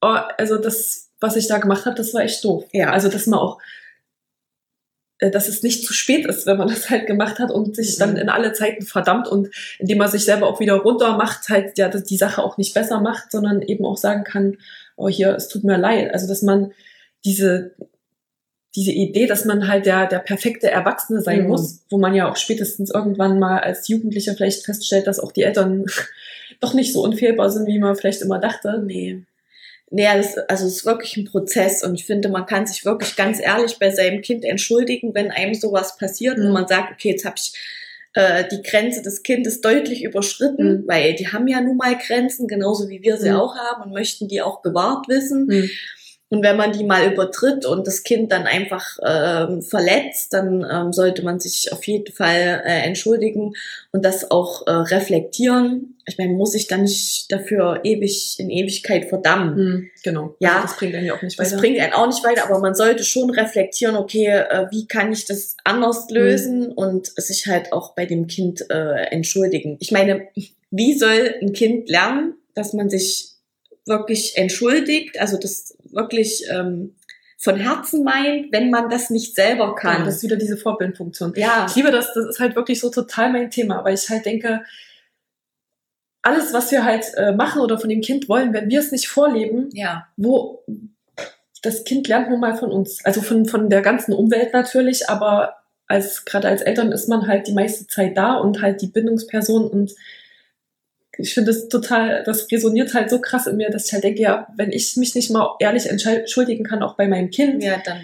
oh, 0.00 0.16
also 0.36 0.58
das, 0.58 1.10
was 1.20 1.36
ich 1.36 1.46
da 1.48 1.58
gemacht 1.58 1.84
habe, 1.86 1.96
das 1.96 2.14
war 2.14 2.22
echt 2.22 2.44
doof. 2.44 2.64
Ja. 2.72 2.90
Also 2.90 3.08
dass 3.08 3.26
man 3.26 3.38
auch, 3.40 3.58
äh, 5.18 5.30
dass 5.30 5.48
es 5.48 5.62
nicht 5.62 5.84
zu 5.84 5.92
spät 5.92 6.26
ist, 6.26 6.46
wenn 6.46 6.58
man 6.58 6.68
das 6.74 6.90
halt 6.90 7.06
gemacht 7.06 7.38
hat 7.38 7.50
und 7.50 7.76
sich 7.76 7.96
Mhm. 7.96 8.00
dann 8.00 8.16
in 8.16 8.28
alle 8.28 8.52
Zeiten 8.52 8.84
verdammt 8.84 9.28
und 9.28 9.48
indem 9.78 9.98
man 9.98 10.10
sich 10.10 10.24
selber 10.24 10.46
auch 10.46 10.60
wieder 10.60 10.74
runter 10.74 11.16
macht, 11.16 11.48
halt 11.48 11.76
ja 11.78 11.88
die 11.88 12.16
Sache 12.16 12.42
auch 12.42 12.58
nicht 12.58 12.74
besser 12.74 13.00
macht, 13.00 13.32
sondern 13.32 13.62
eben 13.62 13.84
auch 13.84 13.96
sagen 13.96 14.24
kann, 14.24 14.56
oh 14.96 15.08
hier, 15.08 15.34
es 15.34 15.48
tut 15.48 15.64
mir 15.64 15.76
leid. 15.78 16.12
Also 16.12 16.26
dass 16.28 16.42
man 16.42 16.72
diese 17.24 17.74
diese 18.76 18.92
Idee, 18.92 19.26
dass 19.26 19.44
man 19.46 19.66
halt 19.66 19.86
der, 19.86 20.06
der 20.06 20.18
perfekte 20.18 20.70
Erwachsene 20.70 21.22
sein 21.22 21.42
Mhm. 21.42 21.48
muss, 21.48 21.80
wo 21.90 21.98
man 21.98 22.14
ja 22.14 22.30
auch 22.30 22.36
spätestens 22.36 22.90
irgendwann 22.90 23.38
mal 23.40 23.58
als 23.60 23.88
Jugendlicher 23.88 24.34
vielleicht 24.34 24.64
feststellt, 24.64 25.06
dass 25.06 25.18
auch 25.18 25.32
die 25.32 25.42
Eltern 25.42 25.86
doch 26.60 26.74
nicht 26.74 26.92
so 26.92 27.02
unfehlbar 27.02 27.50
sind, 27.50 27.66
wie 27.66 27.78
man 27.78 27.96
vielleicht 27.96 28.22
immer 28.22 28.38
dachte. 28.38 28.80
Nee. 28.86 29.24
Nee, 29.90 30.06
das, 30.16 30.36
also 30.36 30.66
es 30.66 30.76
ist 30.76 30.86
wirklich 30.86 31.16
ein 31.16 31.24
Prozess 31.24 31.82
und 31.82 31.94
ich 31.94 32.04
finde, 32.04 32.28
man 32.28 32.44
kann 32.46 32.66
sich 32.66 32.84
wirklich 32.84 33.16
ganz 33.16 33.40
ehrlich 33.40 33.78
bei 33.78 33.90
seinem 33.90 34.20
Kind 34.20 34.44
entschuldigen, 34.44 35.14
wenn 35.14 35.30
einem 35.30 35.54
sowas 35.54 35.96
passiert 35.96 36.36
Mhm. 36.38 36.46
und 36.46 36.52
man 36.52 36.68
sagt, 36.68 36.92
okay, 36.92 37.10
jetzt 37.12 37.24
habe 37.24 37.36
ich 37.38 37.52
äh, 38.14 38.44
die 38.50 38.62
Grenze 38.62 39.02
des 39.02 39.22
Kindes 39.22 39.60
deutlich 39.60 40.02
überschritten, 40.02 40.78
Mhm. 40.82 40.84
weil 40.88 41.14
die 41.14 41.28
haben 41.28 41.46
ja 41.46 41.60
nun 41.60 41.76
mal 41.76 41.96
Grenzen, 41.96 42.48
genauso 42.48 42.88
wie 42.88 43.02
wir 43.02 43.16
sie 43.18 43.30
Mhm. 43.30 43.36
auch 43.36 43.54
haben 43.56 43.82
und 43.84 43.92
möchten 43.92 44.28
die 44.28 44.42
auch 44.42 44.62
gewahrt 44.62 45.08
wissen. 45.08 45.70
Hm. 46.30 46.38
Und 46.38 46.44
wenn 46.44 46.56
man 46.56 46.72
die 46.72 46.84
mal 46.84 47.10
übertritt 47.10 47.66
und 47.66 47.86
das 47.86 48.02
Kind 48.02 48.32
dann 48.32 48.46
einfach 48.46 48.98
ähm, 49.04 49.62
verletzt, 49.62 50.32
dann 50.32 50.66
ähm, 50.70 50.92
sollte 50.92 51.22
man 51.22 51.40
sich 51.40 51.72
auf 51.72 51.84
jeden 51.86 52.12
Fall 52.12 52.62
äh, 52.64 52.82
entschuldigen 52.86 53.54
und 53.92 54.04
das 54.04 54.30
auch 54.30 54.66
äh, 54.66 54.70
reflektieren. 54.70 55.96
Ich 56.06 56.16
meine, 56.16 56.32
muss 56.32 56.54
ich 56.54 56.66
dann 56.66 56.82
nicht 56.82 57.30
dafür 57.30 57.80
ewig 57.84 58.36
in 58.38 58.50
Ewigkeit 58.50 59.06
verdammen. 59.06 59.56
Hm, 59.56 59.90
genau. 60.02 60.34
Ja. 60.38 60.56
Also 60.56 60.68
das 60.68 60.76
bringt 60.76 60.94
einen 60.94 61.06
ja 61.06 61.14
auch 61.14 61.22
nicht 61.22 61.38
weiter. 61.38 61.50
Das 61.50 61.60
bringt 61.60 61.80
einen 61.80 61.92
auch 61.92 62.06
nicht 62.06 62.24
weiter, 62.24 62.44
aber 62.44 62.58
man 62.60 62.74
sollte 62.74 63.04
schon 63.04 63.30
reflektieren, 63.30 63.96
okay, 63.96 64.26
äh, 64.26 64.66
wie 64.70 64.86
kann 64.86 65.12
ich 65.12 65.26
das 65.26 65.56
anders 65.64 66.08
lösen 66.10 66.72
und 66.72 67.08
sich 67.16 67.46
halt 67.46 67.72
auch 67.72 67.94
bei 67.94 68.06
dem 68.06 68.26
Kind 68.26 68.70
äh, 68.70 69.06
entschuldigen. 69.10 69.76
Ich 69.80 69.92
meine, 69.92 70.28
wie 70.70 70.94
soll 70.94 71.34
ein 71.40 71.52
Kind 71.52 71.88
lernen, 71.88 72.34
dass 72.54 72.72
man 72.72 72.90
sich 72.90 73.37
wirklich 73.88 74.36
entschuldigt, 74.36 75.18
also 75.20 75.38
das 75.38 75.76
wirklich 75.90 76.44
ähm, 76.50 76.94
von 77.38 77.56
Herzen 77.56 78.04
meint, 78.04 78.52
wenn 78.52 78.70
man 78.70 78.90
das 78.90 79.10
nicht 79.10 79.34
selber 79.34 79.68
Ja, 79.68 79.74
kann? 79.74 80.04
das 80.04 80.16
ist 80.16 80.22
wieder 80.24 80.36
diese 80.36 80.56
Vorbildfunktion. 80.56 81.32
ja, 81.36 81.66
Ich 81.68 81.76
liebe 81.76 81.90
das, 81.90 82.12
das 82.14 82.26
ist 82.26 82.40
halt 82.40 82.56
wirklich 82.56 82.80
so 82.80 82.90
total 82.90 83.32
mein 83.32 83.50
Thema, 83.50 83.84
weil 83.84 83.94
ich 83.94 84.08
halt 84.10 84.26
denke, 84.26 84.62
alles, 86.22 86.52
was 86.52 86.70
wir 86.72 86.84
halt 86.84 87.06
äh, 87.16 87.32
machen 87.32 87.60
oder 87.62 87.78
von 87.78 87.88
dem 87.88 88.00
Kind 88.00 88.28
wollen, 88.28 88.52
wenn 88.52 88.68
wir 88.68 88.80
es 88.80 88.92
nicht 88.92 89.08
vorleben, 89.08 89.70
ja, 89.72 90.08
wo 90.16 90.64
das 91.62 91.84
Kind 91.84 92.06
lernt 92.08 92.28
nun 92.30 92.40
mal 92.40 92.56
von 92.56 92.70
uns, 92.70 93.04
also 93.04 93.20
von, 93.22 93.46
von 93.46 93.70
der 93.70 93.82
ganzen 93.82 94.12
Umwelt 94.12 94.52
natürlich, 94.52 95.08
aber 95.08 95.54
als 95.86 96.24
gerade 96.24 96.48
als 96.48 96.60
Eltern 96.62 96.92
ist 96.92 97.08
man 97.08 97.26
halt 97.26 97.46
die 97.46 97.54
meiste 97.54 97.86
Zeit 97.86 98.16
da 98.16 98.34
und 98.34 98.60
halt 98.60 98.82
die 98.82 98.88
Bindungsperson 98.88 99.66
und 99.68 99.94
ich 101.18 101.34
finde 101.34 101.52
das 101.52 101.68
total, 101.68 102.22
das 102.24 102.50
resoniert 102.50 102.94
halt 102.94 103.10
so 103.10 103.20
krass 103.20 103.46
in 103.46 103.56
mir, 103.56 103.70
dass 103.70 103.86
ich 103.86 103.92
halt 103.92 104.04
denke, 104.04 104.22
ja, 104.22 104.46
wenn 104.56 104.72
ich 104.72 104.96
mich 104.96 105.14
nicht 105.14 105.30
mal 105.30 105.56
ehrlich 105.60 105.86
entschuldigen 105.86 106.64
kann, 106.64 106.82
auch 106.82 106.96
bei 106.96 107.06
meinem 107.08 107.30
Kind, 107.30 107.62
ja, 107.62 107.76
dann 107.84 107.98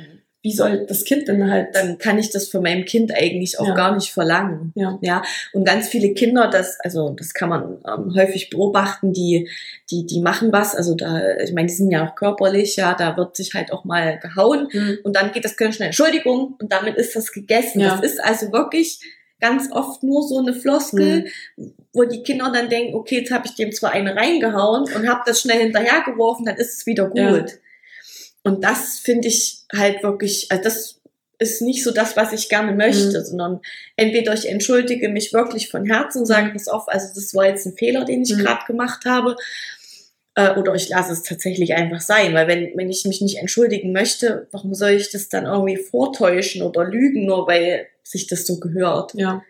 wie 0.47 0.53
soll 0.53 0.85
das 0.87 1.05
Kind 1.05 1.27
denn 1.27 1.51
halt 1.51 1.75
dann 1.75 1.97
kann 1.97 2.19
ich 2.19 2.29
das 2.29 2.49
von 2.49 2.63
meinem 2.63 2.85
Kind 2.85 3.11
eigentlich 3.17 3.59
auch 3.59 3.69
Ja. 3.69 3.75
gar 3.75 3.95
nicht 3.95 4.11
verlangen. 4.13 4.73
ja. 4.75 4.99
Ja, 5.01 5.23
und 5.55 5.65
ganz 5.65 5.89
viele 5.89 6.13
Kinder, 6.13 6.51
das, 6.53 6.79
also 6.81 7.09
das 7.19 7.33
kann 7.33 7.49
man 7.49 7.79
ähm, 7.89 8.15
häufig 8.15 8.51
beobachten, 8.51 9.15
die, 9.15 9.49
die, 9.91 10.05
die 10.05 10.21
machen 10.21 10.53
was, 10.53 10.75
also 10.77 10.95
da, 10.97 11.39
ich 11.39 11.55
meine, 11.55 11.69
die 11.69 11.73
sind 11.73 11.91
ja 11.91 12.07
auch 12.07 12.15
körperlich, 12.15 12.77
ja, 12.77 12.93
da 12.93 13.17
wird 13.17 13.35
sich 13.37 13.55
halt 13.55 13.73
auch 13.73 13.87
mal 13.87 14.19
gehauen 14.19 14.69
Hm. 14.71 14.99
und 15.03 15.17
dann 15.17 15.33
geht 15.33 15.47
das 15.47 15.57
ganz 15.57 15.77
schnell, 15.77 15.87
Entschuldigung, 15.87 16.57
und 16.61 16.71
damit 16.71 16.97
ist 16.97 17.17
das 17.17 17.33
gegessen. 17.33 17.81
Ja. 17.81 17.97
Das 17.97 18.05
ist 18.05 18.23
also 18.23 18.53
wirklich 18.53 19.01
ganz 19.45 19.71
oft 19.71 20.03
nur 20.03 20.27
so 20.27 20.39
eine 20.39 20.55
Floskel, 20.55 21.27
wo 21.93 22.05
die 22.05 22.23
Kinder 22.23 22.51
dann 22.53 22.69
denken, 22.71 22.95
okay, 22.95 23.19
jetzt 23.21 23.31
habe 23.31 23.47
ich 23.47 23.55
dem 23.55 23.73
zwar 23.73 23.93
eine 23.93 24.17
reingehauen 24.17 24.85
und 24.95 25.09
habe 25.09 25.21
das 25.27 25.41
schnell 25.41 25.61
hinterhergeworfen, 25.61 26.47
dann 26.47 26.57
ist 26.57 26.79
es 26.79 26.87
wieder 26.87 27.09
gut. 27.09 27.17
Ja. 27.19 27.45
Und 28.43 28.65
das 28.65 28.99
finde 28.99 29.29
ich 29.29 29.59
halt 29.73 30.03
wirklich, 30.03 30.47
also 30.51 30.63
das 30.65 31.01
ist 31.39 31.61
nicht 31.63 31.83
so 31.85 31.91
das, 31.91 32.17
was 32.17 32.33
ich 32.33 32.49
gerne 32.49 32.73
möchte, 32.73 33.19
Mhm. 33.19 33.25
sondern 33.25 33.61
entweder 33.97 34.33
ich 34.35 34.49
entschuldige 34.49 35.09
mich 35.09 35.33
wirklich 35.33 35.69
von 35.69 35.85
Herzen 35.85 36.21
und 36.21 36.27
sage, 36.27 36.51
pass 36.53 36.69
auf, 36.69 36.89
also 36.89 37.09
das 37.15 37.35
war 37.35 37.47
jetzt 37.47 37.67
ein 37.67 37.77
Fehler, 37.77 38.05
den 38.05 38.23
ich 38.23 38.33
Mhm. 38.35 38.39
gerade 38.39 38.65
gemacht 38.67 39.05
habe, 39.05 39.37
äh, 40.37 40.55
oder 40.59 40.75
ich 40.75 40.89
lasse 40.89 41.13
es 41.13 41.23
tatsächlich 41.23 41.75
einfach 41.75 42.01
sein, 42.01 42.35
weil 42.35 42.49
wenn, 42.49 42.77
wenn 42.77 42.91
ich 42.91 43.05
mich 43.05 43.21
nicht 43.21 43.39
entschuldigen 43.39 43.93
möchte, 43.93 44.49
warum 44.53 44.75
soll 44.75 44.91
ich 44.91 45.11
das 45.11 45.29
dann 45.29 45.47
irgendwie 45.47 45.77
vortäuschen 45.77 46.63
oder 46.63 46.85
lügen, 46.85 47.27
nur 47.27 47.47
weil 47.47 47.87
sich 48.03 48.27
das 48.27 48.47
so 48.47 48.59
gehört? 48.61 49.15
Ja. 49.15 49.43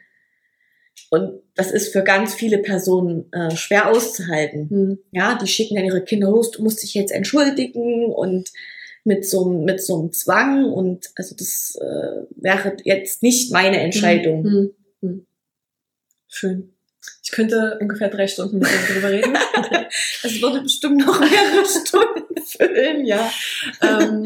Und 1.11 1.41
das 1.55 1.70
ist 1.70 1.93
für 1.93 2.03
ganz 2.03 2.35
viele 2.35 2.59
Personen 2.59 3.32
äh, 3.32 3.55
schwer 3.57 3.91
auszuhalten. 3.91 4.68
Hm. 4.70 4.99
Ja, 5.12 5.39
die 5.41 5.47
schicken 5.47 5.76
dann 5.76 5.85
ihre 5.85 6.03
Kinder 6.05 6.30
los, 6.30 6.51
du 6.51 6.62
musst 6.62 6.82
dich 6.82 6.95
jetzt 6.95 7.12
entschuldigen 7.12 8.07
und 8.07 8.53
mit 9.05 9.26
so, 9.28 9.45
einem- 9.45 9.64
mit 9.64 9.82
so 9.82 9.99
einem 9.99 10.12
Zwang 10.12 10.64
und 10.72 11.11
also 11.16 11.35
das 11.37 11.76
äh, 11.80 12.24
wäre 12.37 12.76
jetzt 12.85 13.22
nicht 13.22 13.53
meine 13.53 13.78
Entscheidung. 13.80 14.45
Hm. 14.45 14.74
Hm. 15.03 15.26
Schön. 16.28 16.74
Ich 17.23 17.31
könnte 17.31 17.79
ungefähr 17.81 18.09
drei 18.09 18.27
Stunden 18.27 18.59
mit 18.59 18.69
dir 18.69 18.89
darüber 18.89 19.11
reden. 19.11 19.37
Es 20.23 20.41
würde 20.43 20.63
bestimmt 20.63 21.07
noch 21.07 21.21
mehrere 21.21 21.65
Stunden 21.87 22.43
füllen, 22.45 23.05
ja. 23.05 23.31
ähm, 23.83 24.25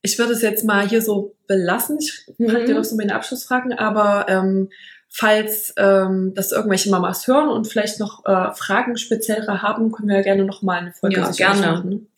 ich 0.00 0.18
würde 0.18 0.32
es 0.32 0.42
jetzt 0.42 0.64
mal 0.64 0.88
hier 0.88 1.00
so 1.02 1.34
belassen. 1.46 1.98
Ich 2.00 2.24
frage 2.38 2.64
dir 2.64 2.70
Mhm. 2.74 2.76
noch 2.78 2.84
so 2.84 2.96
meine 2.96 3.14
Abschlussfragen, 3.14 3.72
aber 3.72 4.26
ähm, 4.28 4.70
falls 5.08 5.74
ähm, 5.76 6.32
das 6.34 6.52
irgendwelche 6.52 6.90
Mamas 6.90 7.26
hören 7.26 7.48
und 7.50 7.66
vielleicht 7.68 8.00
noch 8.00 8.24
äh, 8.24 8.52
Fragen 8.54 8.96
speziellere 8.96 9.62
haben, 9.62 9.92
können 9.92 10.08
wir 10.08 10.16
ja 10.16 10.22
gerne 10.22 10.44
noch 10.44 10.62
mal 10.62 10.78
eine 10.80 10.92
Folge 10.92 11.20
ja, 11.20 11.30
gerne. 11.30 11.60
machen. 11.60 12.08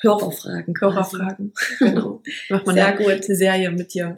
Hörerfragen. 0.00 0.74
Hörerfragen. 0.80 1.52
genau. 1.78 2.22
Macht 2.48 2.66
man 2.66 2.74
Sehr 2.74 2.84
ja 2.84 2.96
gut. 2.96 3.06
eine 3.06 3.36
Serie 3.36 3.70
mit 3.70 3.92
dir. 3.94 4.16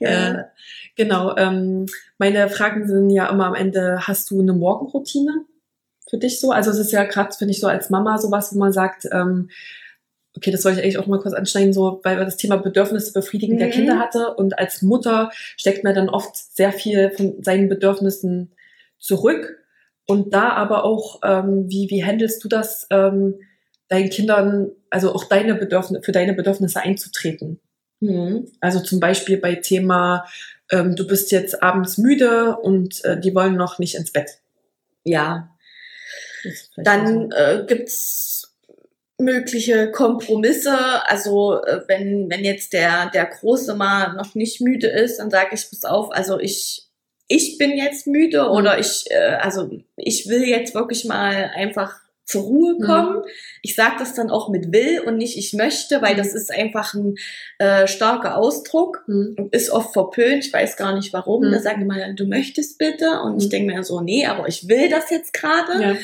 ja. 0.00 0.30
Äh, 0.40 0.44
genau. 0.96 1.36
Ähm, 1.36 1.86
meine 2.18 2.48
Fragen 2.48 2.86
sind 2.86 3.10
ja 3.10 3.28
immer 3.28 3.46
am 3.46 3.54
Ende, 3.54 4.06
hast 4.06 4.30
du 4.30 4.40
eine 4.40 4.52
Morgenroutine 4.52 5.44
für 6.08 6.18
dich 6.18 6.40
so? 6.40 6.50
Also 6.50 6.70
es 6.70 6.78
ist 6.78 6.92
ja 6.92 7.04
gerade, 7.04 7.34
finde 7.36 7.52
ich, 7.52 7.60
so 7.60 7.66
als 7.66 7.90
Mama 7.90 8.18
sowas, 8.18 8.54
wo 8.54 8.58
man 8.58 8.72
sagt, 8.72 9.06
ähm, 9.12 9.50
okay, 10.36 10.50
das 10.50 10.62
soll 10.62 10.72
ich 10.72 10.78
eigentlich 10.78 10.98
auch 10.98 11.06
mal 11.06 11.20
kurz 11.20 11.34
anschneiden, 11.34 11.72
so, 11.72 12.00
weil 12.02 12.18
wir 12.18 12.24
das 12.24 12.36
Thema 12.36 12.56
Bedürfnisse 12.56 13.12
befriedigen 13.12 13.54
mhm. 13.54 13.60
der 13.60 13.70
Kinder 13.70 13.98
hatte 13.98 14.34
und 14.34 14.58
als 14.58 14.82
Mutter 14.82 15.30
steckt 15.32 15.84
man 15.84 15.94
dann 15.94 16.08
oft 16.08 16.36
sehr 16.36 16.72
viel 16.72 17.10
von 17.10 17.42
seinen 17.42 17.68
Bedürfnissen 17.68 18.52
zurück 18.98 19.58
und 20.06 20.34
da 20.34 20.50
aber 20.50 20.84
auch, 20.84 21.20
ähm, 21.24 21.66
wie, 21.68 21.88
wie 21.90 22.04
handelst 22.04 22.42
du 22.44 22.48
das, 22.48 22.86
ähm, 22.90 23.36
deinen 23.88 24.10
Kindern, 24.10 24.70
also 24.90 25.14
auch 25.14 25.24
deine 25.24 25.54
Bedürfnisse, 25.54 26.02
für 26.02 26.12
deine 26.12 26.34
Bedürfnisse 26.34 26.80
einzutreten? 26.80 27.60
Mhm. 28.00 28.48
Also 28.60 28.80
zum 28.80 29.00
Beispiel 29.00 29.38
bei 29.38 29.54
Thema, 29.54 30.26
ähm, 30.74 30.96
du 30.96 31.06
bist 31.06 31.30
jetzt 31.30 31.62
abends 31.62 31.98
müde 31.98 32.56
und 32.56 33.04
äh, 33.04 33.18
die 33.18 33.34
wollen 33.34 33.56
noch 33.56 33.78
nicht 33.78 33.94
ins 33.94 34.12
Bett. 34.12 34.38
Ja. 35.04 35.50
Dann 36.76 37.30
äh, 37.30 37.64
gibt's 37.66 38.56
mögliche 39.18 39.92
Kompromisse. 39.92 40.76
Also 41.08 41.62
äh, 41.62 41.82
wenn, 41.86 42.28
wenn 42.28 42.44
jetzt 42.44 42.72
der, 42.72 43.10
der 43.10 43.26
Große 43.26 43.74
mal 43.74 44.14
noch 44.14 44.34
nicht 44.34 44.60
müde 44.60 44.88
ist, 44.88 45.18
dann 45.18 45.30
sage 45.30 45.50
ich, 45.52 45.70
pass 45.70 45.84
auf, 45.84 46.10
also 46.10 46.40
ich, 46.40 46.88
ich 47.28 47.56
bin 47.56 47.76
jetzt 47.76 48.06
müde 48.08 48.42
mhm. 48.42 48.50
oder 48.50 48.78
ich, 48.78 49.04
äh, 49.10 49.36
also 49.40 49.70
ich 49.96 50.28
will 50.28 50.42
jetzt 50.42 50.74
wirklich 50.74 51.04
mal 51.04 51.52
einfach 51.54 52.00
zur 52.24 52.42
Ruhe 52.42 52.74
mhm. 52.74 52.84
kommen. 52.84 53.16
Mhm. 53.16 53.22
Ich 53.62 53.74
sage 53.74 53.96
das 53.98 54.14
dann 54.14 54.30
auch 54.30 54.48
mit 54.48 54.72
will 54.72 55.00
und 55.00 55.16
nicht 55.16 55.36
ich 55.36 55.52
möchte, 55.52 56.00
weil 56.02 56.14
mhm. 56.14 56.18
das 56.18 56.34
ist 56.34 56.50
einfach 56.50 56.94
ein 56.94 57.16
äh, 57.58 57.86
starker 57.86 58.36
Ausdruck 58.36 59.04
mhm. 59.06 59.34
und 59.38 59.54
ist 59.54 59.70
oft 59.70 59.92
verpönt. 59.92 60.46
Ich 60.46 60.52
weiß 60.52 60.76
gar 60.76 60.94
nicht 60.94 61.12
warum. 61.12 61.50
Da 61.50 61.60
sagen 61.60 61.80
die 61.80 61.86
mal, 61.86 62.14
du 62.14 62.26
möchtest 62.26 62.78
bitte 62.78 63.20
und 63.22 63.42
ich 63.42 63.48
denke 63.48 63.72
mir 63.72 63.84
so, 63.84 64.00
nee, 64.00 64.26
aber 64.26 64.48
ich 64.48 64.68
will 64.68 64.88
das 64.88 65.10
jetzt 65.10 65.32
gerade. 65.32 65.82
Ja. 65.82 65.96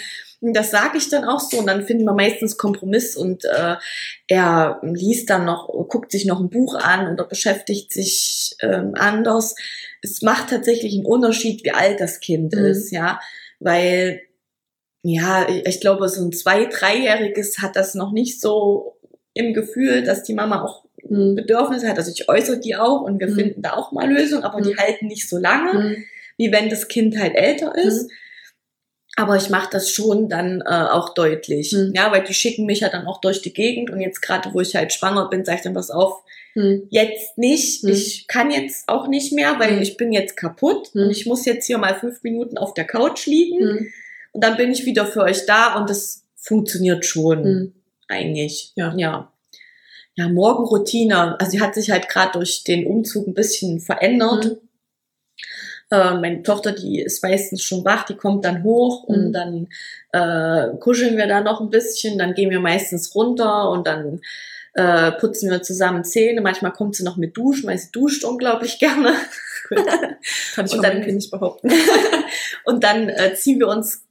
Das 0.43 0.71
sage 0.71 0.97
ich 0.97 1.11
dann 1.11 1.25
auch 1.25 1.41
so 1.41 1.59
und 1.59 1.67
dann 1.67 1.85
finden 1.85 2.05
wir 2.05 2.15
meistens 2.15 2.57
Kompromiss 2.57 3.15
und 3.15 3.45
äh, 3.45 3.77
er 4.27 4.81
liest 4.83 5.29
dann 5.29 5.45
noch, 5.45 5.69
guckt 5.89 6.11
sich 6.11 6.25
noch 6.25 6.41
ein 6.41 6.49
Buch 6.49 6.77
an 6.77 7.13
oder 7.13 7.25
beschäftigt 7.25 7.93
sich 7.93 8.57
ähm, 8.63 8.95
anders. 8.95 9.55
Es 10.01 10.23
macht 10.23 10.49
tatsächlich 10.49 10.95
einen 10.95 11.05
Unterschied, 11.05 11.63
wie 11.65 11.73
alt 11.73 12.01
das 12.01 12.21
Kind 12.21 12.55
mhm. 12.55 12.65
ist, 12.65 12.91
ja, 12.91 13.21
weil 13.59 14.23
ja, 15.03 15.47
ich 15.49 15.81
glaube, 15.81 16.09
so 16.09 16.23
ein 16.23 16.33
zwei-, 16.33 16.67
dreijähriges 16.67 17.59
hat 17.59 17.77
das 17.77 17.95
noch 17.95 18.13
nicht 18.13 18.41
so 18.41 18.97
im 19.33 19.55
Gefühl, 19.55 20.03
dass 20.03 20.23
die 20.23 20.35
Mama 20.35 20.63
auch 20.63 20.85
mhm. 21.09 21.37
Bedürfnisse 21.37 21.89
hat. 21.89 21.99
Also 21.99 22.11
ich 22.11 22.29
äußere 22.29 22.59
die 22.59 22.77
auch 22.77 23.01
und 23.03 23.19
wir 23.19 23.29
mhm. 23.29 23.35
finden 23.35 23.63
da 23.63 23.75
auch 23.75 23.93
mal 23.93 24.11
Lösungen, 24.11 24.45
aber 24.45 24.59
mhm. 24.59 24.65
die 24.65 24.77
halten 24.77 25.07
nicht 25.07 25.29
so 25.29 25.39
lange, 25.39 25.73
mhm. 25.73 26.05
wie 26.37 26.53
wenn 26.53 26.69
das 26.69 26.89
Kind 26.89 27.19
halt 27.19 27.35
älter 27.35 27.75
ist. 27.77 28.05
Mhm. 28.05 28.11
Aber 29.17 29.37
ich 29.37 29.51
mache 29.51 29.69
das 29.73 29.91
schon 29.91 30.29
dann 30.29 30.63
äh, 30.63 30.69
auch 30.69 31.15
deutlich. 31.15 31.77
Ja, 31.95 32.13
weil 32.13 32.23
die 32.23 32.33
schicken 32.33 32.65
mich 32.65 32.81
ja 32.81 32.89
dann 32.89 33.07
auch 33.07 33.21
durch 33.21 33.43
die 33.43 33.53
Gegend 33.53 33.91
und 33.91 34.01
jetzt 34.01 34.23
gerade, 34.23 34.55
wo 34.55 34.61
ich 34.61 34.77
halt 34.77 34.93
schwanger 34.93 35.29
bin, 35.29 35.45
sage 35.45 35.59
ich 35.59 35.63
dann 35.65 35.75
was 35.75 35.91
auf. 35.91 36.23
Hm. 36.55 36.87
Jetzt 36.91 37.37
nicht. 37.37 37.83
Hm. 37.83 37.91
Ich 37.91 38.29
kann 38.29 38.51
jetzt 38.51 38.89
auch 38.89 39.09
nicht 39.09 39.33
mehr, 39.33 39.59
weil 39.59 39.73
hm. 39.73 39.83
ich 39.83 39.97
bin 39.97 40.13
jetzt 40.13 40.37
kaputt 40.37 40.91
und 40.95 41.11
ich 41.11 41.27
muss 41.27 41.45
jetzt 41.45 41.67
hier 41.67 41.79
mal 41.79 41.97
fünf 41.97 42.23
Minuten 42.23 42.57
auf 42.57 42.73
der 42.73 42.87
Couch 42.87 43.27
liegen 43.27 43.93
und 44.33 44.45
dann 44.45 44.57
bin 44.57 44.71
ich 44.71 44.87
wieder 44.87 45.07
für 45.07 45.23
euch 45.23 45.47
da 45.47 45.77
und 45.77 45.91
das 45.91 46.25
funktioniert 46.37 47.05
schon 47.05 47.75
eigentlich. 48.09 48.73
Ja. 48.77 48.95
ja. 48.97 49.33
Ja, 50.17 50.29
Morgenroutine. 50.29 51.41
Also 51.41 51.53
die 51.53 51.61
hat 51.63 51.75
sich 51.75 51.91
halt 51.91 52.09
gerade 52.09 52.33
durch 52.33 52.65
den 52.65 52.87
Umzug 52.87 53.27
ein 53.27 53.35
bisschen 53.35 53.81
verändert. 53.81 54.59
Äh, 55.91 56.15
meine 56.15 56.43
Tochter, 56.43 56.73
die 56.73 57.01
ist 57.01 57.23
meistens 57.23 57.63
schon 57.63 57.85
wach, 57.85 58.05
die 58.05 58.17
kommt 58.17 58.45
dann 58.45 58.63
hoch 58.63 59.09
mhm. 59.09 59.15
und 59.15 59.33
dann 59.33 59.69
äh, 60.13 60.77
kuscheln 60.79 61.17
wir 61.17 61.27
da 61.27 61.41
noch 61.41 61.61
ein 61.61 61.71
bisschen, 61.71 62.19
dann 62.19 62.35
gehen 62.35 62.51
wir 62.51 62.61
meistens 62.61 63.15
runter 63.15 63.71
und 63.71 63.87
dann 63.87 64.21
äh, 64.75 65.13
putzen 65.13 65.51
wir 65.51 65.63
zusammen 65.63 66.05
Zähne. 66.05 66.41
Manchmal 66.41 66.73
kommt 66.73 66.97
sie 66.97 67.05
noch 67.05 67.17
mit 67.17 67.37
duschen, 67.37 67.69
weil 67.69 67.79
sie 67.79 67.91
duscht 67.91 68.25
unglaublich 68.25 68.79
gerne. 68.81 69.15
Kann 70.55 70.67
ich 70.67 70.77
meinem 70.77 71.03
Kind 71.03 71.17
nicht 71.17 71.31
behaupten. 71.31 71.71
und 72.65 72.85
dann 72.85 73.09
äh, 73.09 73.35
ziehen 73.35 73.59
wir 73.59 73.69
uns 73.69 74.05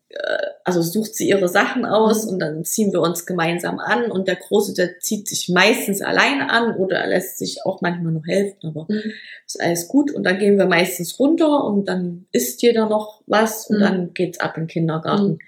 also 0.64 0.82
sucht 0.82 1.16
sie 1.16 1.30
ihre 1.30 1.48
Sachen 1.48 1.86
aus 1.86 2.26
mhm. 2.26 2.34
und 2.34 2.40
dann 2.40 2.66
ziehen 2.66 2.92
wir 2.92 3.02
uns 3.02 3.26
gemeinsam 3.26 3.80
an 3.80 4.10
und 4.10 4.28
der 4.28 4.38
Große, 4.38 4.74
der 4.74 5.00
zieht 5.00 5.28
sich 5.28 5.50
meistens 5.50 6.02
alleine 6.02 6.50
an 6.50 6.76
oder 6.76 7.06
lässt 7.06 7.38
sich 7.38 7.66
auch 7.66 7.82
manchmal 7.82 8.14
noch 8.14 8.26
helfen, 8.26 8.58
aber 8.64 8.88
mhm. 8.90 9.12
ist 9.46 9.62
alles 9.62 9.88
gut 9.88 10.12
und 10.12 10.24
dann 10.24 10.40
gehen 10.40 10.58
wir 10.58 10.66
meistens 10.66 11.20
runter 11.20 11.64
und 11.64 11.86
dann 11.86 12.26
isst 12.32 12.62
jeder 12.64 12.90
noch 12.90 13.22
was 13.28 13.68
und 13.68 13.78
mhm. 13.78 13.82
dann 13.82 14.14
geht's 14.14 14.40
ab 14.40 14.58
in 14.58 14.64
den 14.64 14.68
Kindergarten. 14.68 15.32
Mhm. 15.34 15.40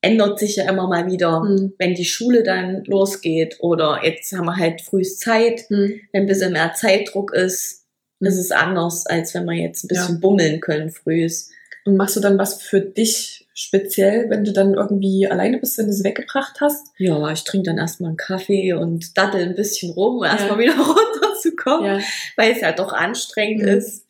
Ändert 0.00 0.38
sich 0.38 0.56
ja 0.56 0.68
immer 0.68 0.88
mal 0.88 1.06
wieder, 1.06 1.40
mhm. 1.40 1.74
wenn 1.78 1.94
die 1.94 2.04
Schule 2.04 2.44
dann 2.44 2.84
losgeht 2.84 3.56
oder 3.60 4.00
jetzt 4.04 4.32
haben 4.32 4.46
wir 4.46 4.56
halt 4.56 4.80
frühst 4.80 5.20
Zeit, 5.20 5.68
mhm. 5.70 6.00
wenn 6.12 6.22
ein 6.22 6.26
bisschen 6.26 6.52
mehr 6.52 6.72
Zeitdruck 6.74 7.32
ist, 7.32 7.84
ist 8.20 8.38
es 8.38 8.52
anders, 8.52 9.06
als 9.06 9.34
wenn 9.34 9.44
wir 9.46 9.54
jetzt 9.54 9.84
ein 9.84 9.88
bisschen 9.88 10.14
ja. 10.14 10.20
bummeln 10.20 10.60
können 10.60 10.90
frühst. 10.90 11.50
Und 11.84 11.96
machst 11.96 12.14
du 12.14 12.20
dann 12.20 12.38
was 12.38 12.62
für 12.62 12.80
dich 12.80 13.41
speziell, 13.54 14.30
wenn 14.30 14.44
du 14.44 14.52
dann 14.52 14.74
irgendwie 14.74 15.28
alleine 15.28 15.58
bist, 15.58 15.78
wenn 15.78 15.86
du 15.86 15.92
sie 15.92 16.04
weggebracht 16.04 16.60
hast? 16.60 16.88
Ja, 16.98 17.30
ich 17.30 17.44
trinke 17.44 17.70
dann 17.70 17.78
erstmal 17.78 18.08
einen 18.08 18.16
Kaffee 18.16 18.72
und 18.72 19.16
dattel 19.16 19.42
ein 19.42 19.54
bisschen 19.54 19.92
rum, 19.92 20.16
um 20.16 20.24
ja. 20.24 20.32
erstmal 20.32 20.58
wieder 20.58 20.76
runterzukommen, 20.76 21.98
ja. 21.98 22.00
weil 22.36 22.52
es 22.52 22.60
ja 22.60 22.72
doch 22.72 22.92
anstrengend 22.92 23.62
mhm. 23.62 23.68
ist. 23.68 24.06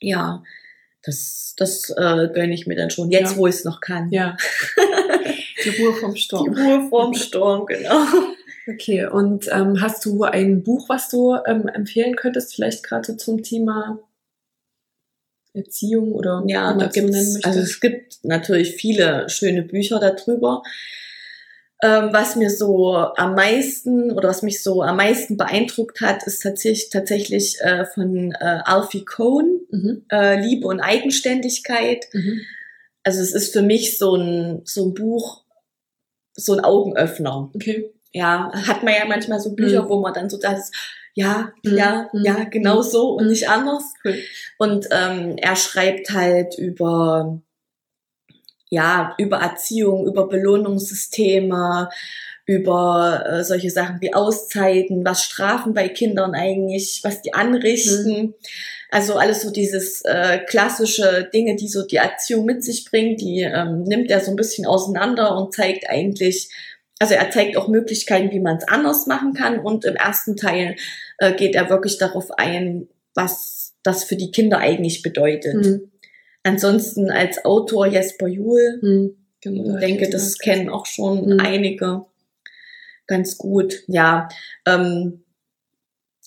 Ja, 0.00 0.42
das, 1.02 1.54
das 1.56 1.90
äh, 1.90 2.28
gönne 2.32 2.54
ich 2.54 2.66
mir 2.66 2.76
dann 2.76 2.90
schon, 2.90 3.10
jetzt 3.10 3.32
ja. 3.32 3.36
wo 3.38 3.46
ich 3.46 3.56
es 3.56 3.64
noch 3.64 3.80
kann. 3.80 4.10
Ja. 4.10 4.36
Die 5.64 5.82
Ruhe 5.82 5.94
vom 5.94 6.14
Sturm. 6.14 6.54
Die 6.54 6.60
Ruhe 6.60 6.88
vom 6.88 7.14
Sturm, 7.14 7.66
genau. 7.66 8.04
Okay, 8.68 9.06
und 9.06 9.48
ähm, 9.52 9.80
hast 9.80 10.04
du 10.04 10.24
ein 10.24 10.64
Buch, 10.64 10.88
was 10.88 11.08
du 11.08 11.36
ähm, 11.46 11.68
empfehlen 11.68 12.16
könntest, 12.16 12.54
vielleicht 12.54 12.82
gerade 12.82 13.16
zum 13.16 13.42
Thema 13.42 14.00
Erziehung 15.56 16.12
oder 16.12 16.42
ja, 16.46 16.74
da 16.74 16.86
gibt's, 16.86 17.42
also 17.44 17.60
es 17.60 17.80
gibt 17.80 18.18
natürlich 18.22 18.74
viele 18.76 19.28
schöne 19.28 19.62
Bücher 19.62 19.98
darüber. 19.98 20.62
Ähm, 21.82 22.08
was 22.12 22.36
mir 22.36 22.48
so 22.50 22.94
am 22.94 23.34
meisten 23.34 24.10
oder 24.12 24.30
was 24.30 24.42
mich 24.42 24.62
so 24.62 24.82
am 24.82 24.96
meisten 24.96 25.36
beeindruckt 25.36 26.00
hat, 26.00 26.26
ist 26.26 26.42
tatsächlich, 26.42 26.88
tatsächlich 26.88 27.60
äh, 27.60 27.84
von 27.84 28.32
äh, 28.32 28.60
Alfie 28.64 29.04
Cohn, 29.04 29.60
mhm. 29.70 30.04
äh, 30.10 30.40
Liebe 30.40 30.66
und 30.68 30.80
Eigenständigkeit. 30.80 32.06
Mhm. 32.12 32.40
Also 33.02 33.20
es 33.20 33.34
ist 33.34 33.52
für 33.52 33.62
mich 33.62 33.98
so 33.98 34.16
ein, 34.16 34.62
so 34.64 34.86
ein 34.86 34.94
Buch, 34.94 35.44
so 36.32 36.54
ein 36.54 36.60
Augenöffner. 36.60 37.50
Okay. 37.54 37.92
Ja, 38.16 38.50
hat 38.66 38.82
man 38.82 38.94
ja 38.94 39.04
manchmal 39.06 39.40
so 39.40 39.54
Bücher, 39.54 39.84
mhm. 39.84 39.88
wo 39.90 40.00
man 40.00 40.14
dann 40.14 40.30
so 40.30 40.38
das 40.38 40.70
ja, 41.16 41.52
mhm. 41.64 41.76
ja, 41.76 42.08
mhm. 42.12 42.24
ja, 42.24 42.44
genau 42.44 42.82
so 42.82 43.14
und 43.14 43.24
mhm. 43.24 43.30
nicht 43.30 43.48
anders. 43.48 43.94
Cool. 44.04 44.18
Und 44.58 44.86
ähm, 44.90 45.36
er 45.38 45.56
schreibt 45.56 46.10
halt 46.10 46.58
über, 46.58 47.40
ja, 48.70 49.14
über 49.18 49.38
Erziehung, 49.38 50.06
über 50.06 50.28
Belohnungssysteme, 50.28 51.88
über 52.44 53.24
äh, 53.26 53.44
solche 53.44 53.70
Sachen 53.70 54.00
wie 54.00 54.14
Auszeiten, 54.14 55.04
was 55.04 55.24
Strafen 55.24 55.74
bei 55.74 55.88
Kindern 55.88 56.34
eigentlich, 56.34 57.00
was 57.02 57.22
die 57.22 57.34
anrichten. 57.34 58.22
Mhm. 58.22 58.34
Also 58.90 59.16
alles 59.16 59.42
so 59.42 59.50
dieses 59.50 60.02
äh, 60.04 60.38
klassische 60.46 61.28
Dinge, 61.32 61.56
die 61.56 61.68
so 61.68 61.84
die 61.84 61.96
Erziehung 61.96 62.44
mit 62.44 62.62
sich 62.62 62.84
bringt, 62.90 63.20
die 63.20 63.40
ähm, 63.40 63.82
nimmt 63.82 64.10
er 64.10 64.20
so 64.20 64.30
ein 64.30 64.36
bisschen 64.36 64.64
auseinander 64.64 65.36
und 65.36 65.54
zeigt 65.54 65.88
eigentlich, 65.88 66.50
also 66.98 67.14
er 67.14 67.30
zeigt 67.30 67.56
auch 67.56 67.68
Möglichkeiten, 67.68 68.30
wie 68.30 68.40
man 68.40 68.56
es 68.56 68.68
anders 68.68 69.06
machen 69.06 69.34
kann. 69.34 69.58
Und 69.58 69.84
im 69.84 69.96
ersten 69.96 70.36
Teil 70.36 70.76
äh, 71.18 71.32
geht 71.34 71.54
er 71.54 71.68
wirklich 71.68 71.98
darauf 71.98 72.30
ein, 72.38 72.88
was 73.14 73.74
das 73.82 74.04
für 74.04 74.16
die 74.16 74.30
Kinder 74.30 74.58
eigentlich 74.58 75.02
bedeutet. 75.02 75.54
Mhm. 75.54 75.90
Ansonsten 76.42 77.10
als 77.10 77.44
Autor 77.44 77.86
Jesper 77.86 78.28
Juhl, 78.28 78.78
mhm. 78.80 79.16
genau, 79.40 79.74
ich 79.74 79.80
denke, 79.80 80.08
das 80.08 80.38
kennen 80.38 80.68
auch 80.68 80.86
schon 80.86 81.34
mhm. 81.34 81.40
einige 81.40 82.06
ganz 83.06 83.38
gut. 83.38 83.82
Ja, 83.86 84.28
ähm, 84.66 85.24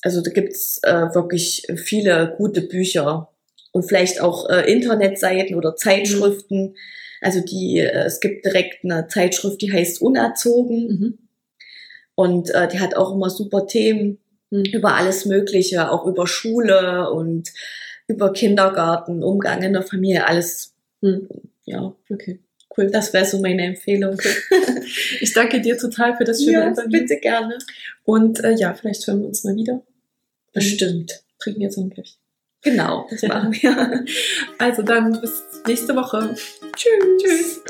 also 0.02 0.22
da 0.22 0.32
gibt's 0.32 0.80
äh, 0.84 1.14
wirklich 1.14 1.68
viele 1.76 2.36
gute 2.38 2.62
Bücher 2.62 3.30
und 3.72 3.84
vielleicht 3.84 4.22
auch 4.22 4.50
äh, 4.50 4.72
Internetseiten 4.72 5.56
oder 5.56 5.76
Zeitschriften. 5.76 6.70
Mhm. 6.70 6.76
Also 7.22 7.42
die, 7.42 7.80
äh, 7.80 8.06
es 8.06 8.20
gibt 8.20 8.46
direkt 8.46 8.84
eine 8.84 9.08
Zeitschrift, 9.08 9.62
die 9.62 9.72
heißt 9.72 10.02
Unerzogen. 10.02 10.88
Mhm. 10.88 11.18
Und 12.16 12.50
äh, 12.52 12.68
die 12.68 12.80
hat 12.80 12.96
auch 12.96 13.14
immer 13.14 13.30
super 13.30 13.66
Themen 13.68 14.20
mhm. 14.50 14.66
über 14.66 14.96
alles 14.96 15.26
Mögliche, 15.26 15.92
auch 15.92 16.06
über 16.06 16.28
Schule 16.28 17.12
und 17.12 17.52
über 18.08 18.34
Kindergarten, 18.34 19.24
Umgang 19.24 19.62
in 19.62 19.74
der 19.74 19.84
Familie, 19.84 20.26
alles. 20.26 20.74
Hm, 21.02 21.30
ja, 21.66 21.96
okay. 22.10 22.40
Cool. 22.76 22.90
Das 22.90 23.14
wäre 23.14 23.26
so 23.26 23.40
meine 23.40 23.64
Empfehlung. 23.64 24.20
ich 25.22 25.34
danke 25.34 25.62
dir 25.62 25.78
total 25.78 26.18
für 26.18 26.24
das 26.24 26.44
schöne 26.44 26.60
ja, 26.60 26.68
Interview. 26.68 26.92
Bitte 26.92 27.18
gerne. 27.18 27.58
Und 28.04 28.44
äh, 28.44 28.54
ja, 28.54 28.74
vielleicht 28.74 29.06
hören 29.08 29.22
wir 29.22 29.28
uns 29.28 29.44
mal 29.44 29.56
wieder. 29.56 29.82
Bestimmt. 30.54 31.24
Trinken 31.40 31.62
jetzt 31.62 31.78
noch 31.78 31.86
ein 31.86 31.90
Käffchen. 31.92 32.20
Genau, 32.62 33.08
das 33.10 33.22
machen 33.24 33.54
wir. 33.54 34.06
Also 34.58 34.82
dann 34.82 35.20
bis 35.22 35.44
nächste 35.66 35.96
Woche. 35.96 36.36
Tschüss. 36.76 37.24
Tschüss. 37.24 37.62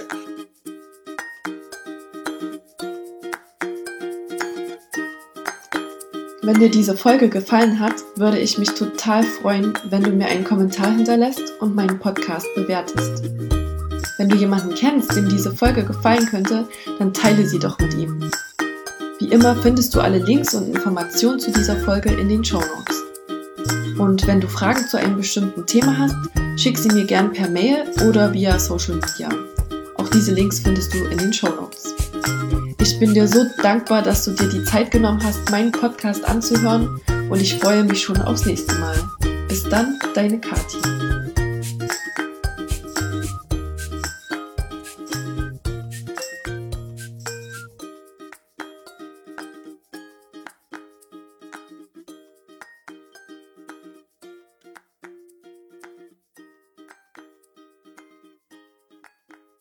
Wenn 6.41 6.59
dir 6.59 6.71
diese 6.71 6.97
Folge 6.97 7.29
gefallen 7.29 7.79
hat, 7.79 7.93
würde 8.15 8.39
ich 8.39 8.57
mich 8.57 8.71
total 8.71 9.21
freuen, 9.21 9.73
wenn 9.89 10.01
du 10.01 10.09
mir 10.09 10.25
einen 10.25 10.43
Kommentar 10.43 10.89
hinterlässt 10.95 11.53
und 11.59 11.75
meinen 11.75 11.99
Podcast 11.99 12.47
bewertest. 12.55 13.23
Wenn 14.17 14.29
du 14.29 14.35
jemanden 14.35 14.73
kennst, 14.73 15.15
dem 15.15 15.29
diese 15.29 15.53
Folge 15.55 15.83
gefallen 15.83 16.25
könnte, 16.25 16.67
dann 16.97 17.13
teile 17.13 17.45
sie 17.45 17.59
doch 17.59 17.77
mit 17.77 17.93
ihm. 17.93 18.31
Wie 19.19 19.27
immer 19.27 19.55
findest 19.57 19.93
du 19.93 20.01
alle 20.01 20.17
Links 20.17 20.55
und 20.55 20.75
Informationen 20.75 21.39
zu 21.39 21.51
dieser 21.51 21.75
Folge 21.75 22.09
in 22.13 22.29
den 22.29 22.43
Show 22.43 22.59
Notes. 22.59 23.08
Und 23.99 24.25
wenn 24.27 24.39
du 24.39 24.47
Fragen 24.47 24.87
zu 24.87 24.97
einem 24.97 25.17
bestimmten 25.17 25.65
Thema 25.65 25.97
hast, 25.97 26.15
schick 26.55 26.77
sie 26.77 26.87
mir 26.87 27.05
gern 27.05 27.33
per 27.33 27.49
Mail 27.49 27.83
oder 28.07 28.31
via 28.31 28.57
Social 28.57 28.95
Media. 28.95 29.29
Auch 29.95 30.07
diese 30.07 30.33
Links 30.33 30.61
findest 30.61 30.93
du 30.93 31.03
in 31.05 31.17
den 31.17 31.33
Show 31.33 31.49
Notes. 31.49 31.95
Ich 32.81 32.97
bin 32.97 33.13
dir 33.13 33.27
so 33.27 33.45
dankbar, 33.61 34.01
dass 34.01 34.23
du 34.23 34.31
dir 34.31 34.47
die 34.47 34.63
Zeit 34.63 34.91
genommen 34.91 35.21
hast, 35.21 35.51
meinen 35.51 35.73
Podcast 35.73 36.23
anzuhören 36.23 37.01
und 37.29 37.41
ich 37.41 37.59
freue 37.59 37.83
mich 37.83 38.01
schon 38.01 38.21
aufs 38.21 38.45
nächste 38.45 38.73
Mal. 38.75 38.95
Bis 39.49 39.63
dann, 39.63 39.99
deine 40.15 40.39
Kathi. 40.39 41.28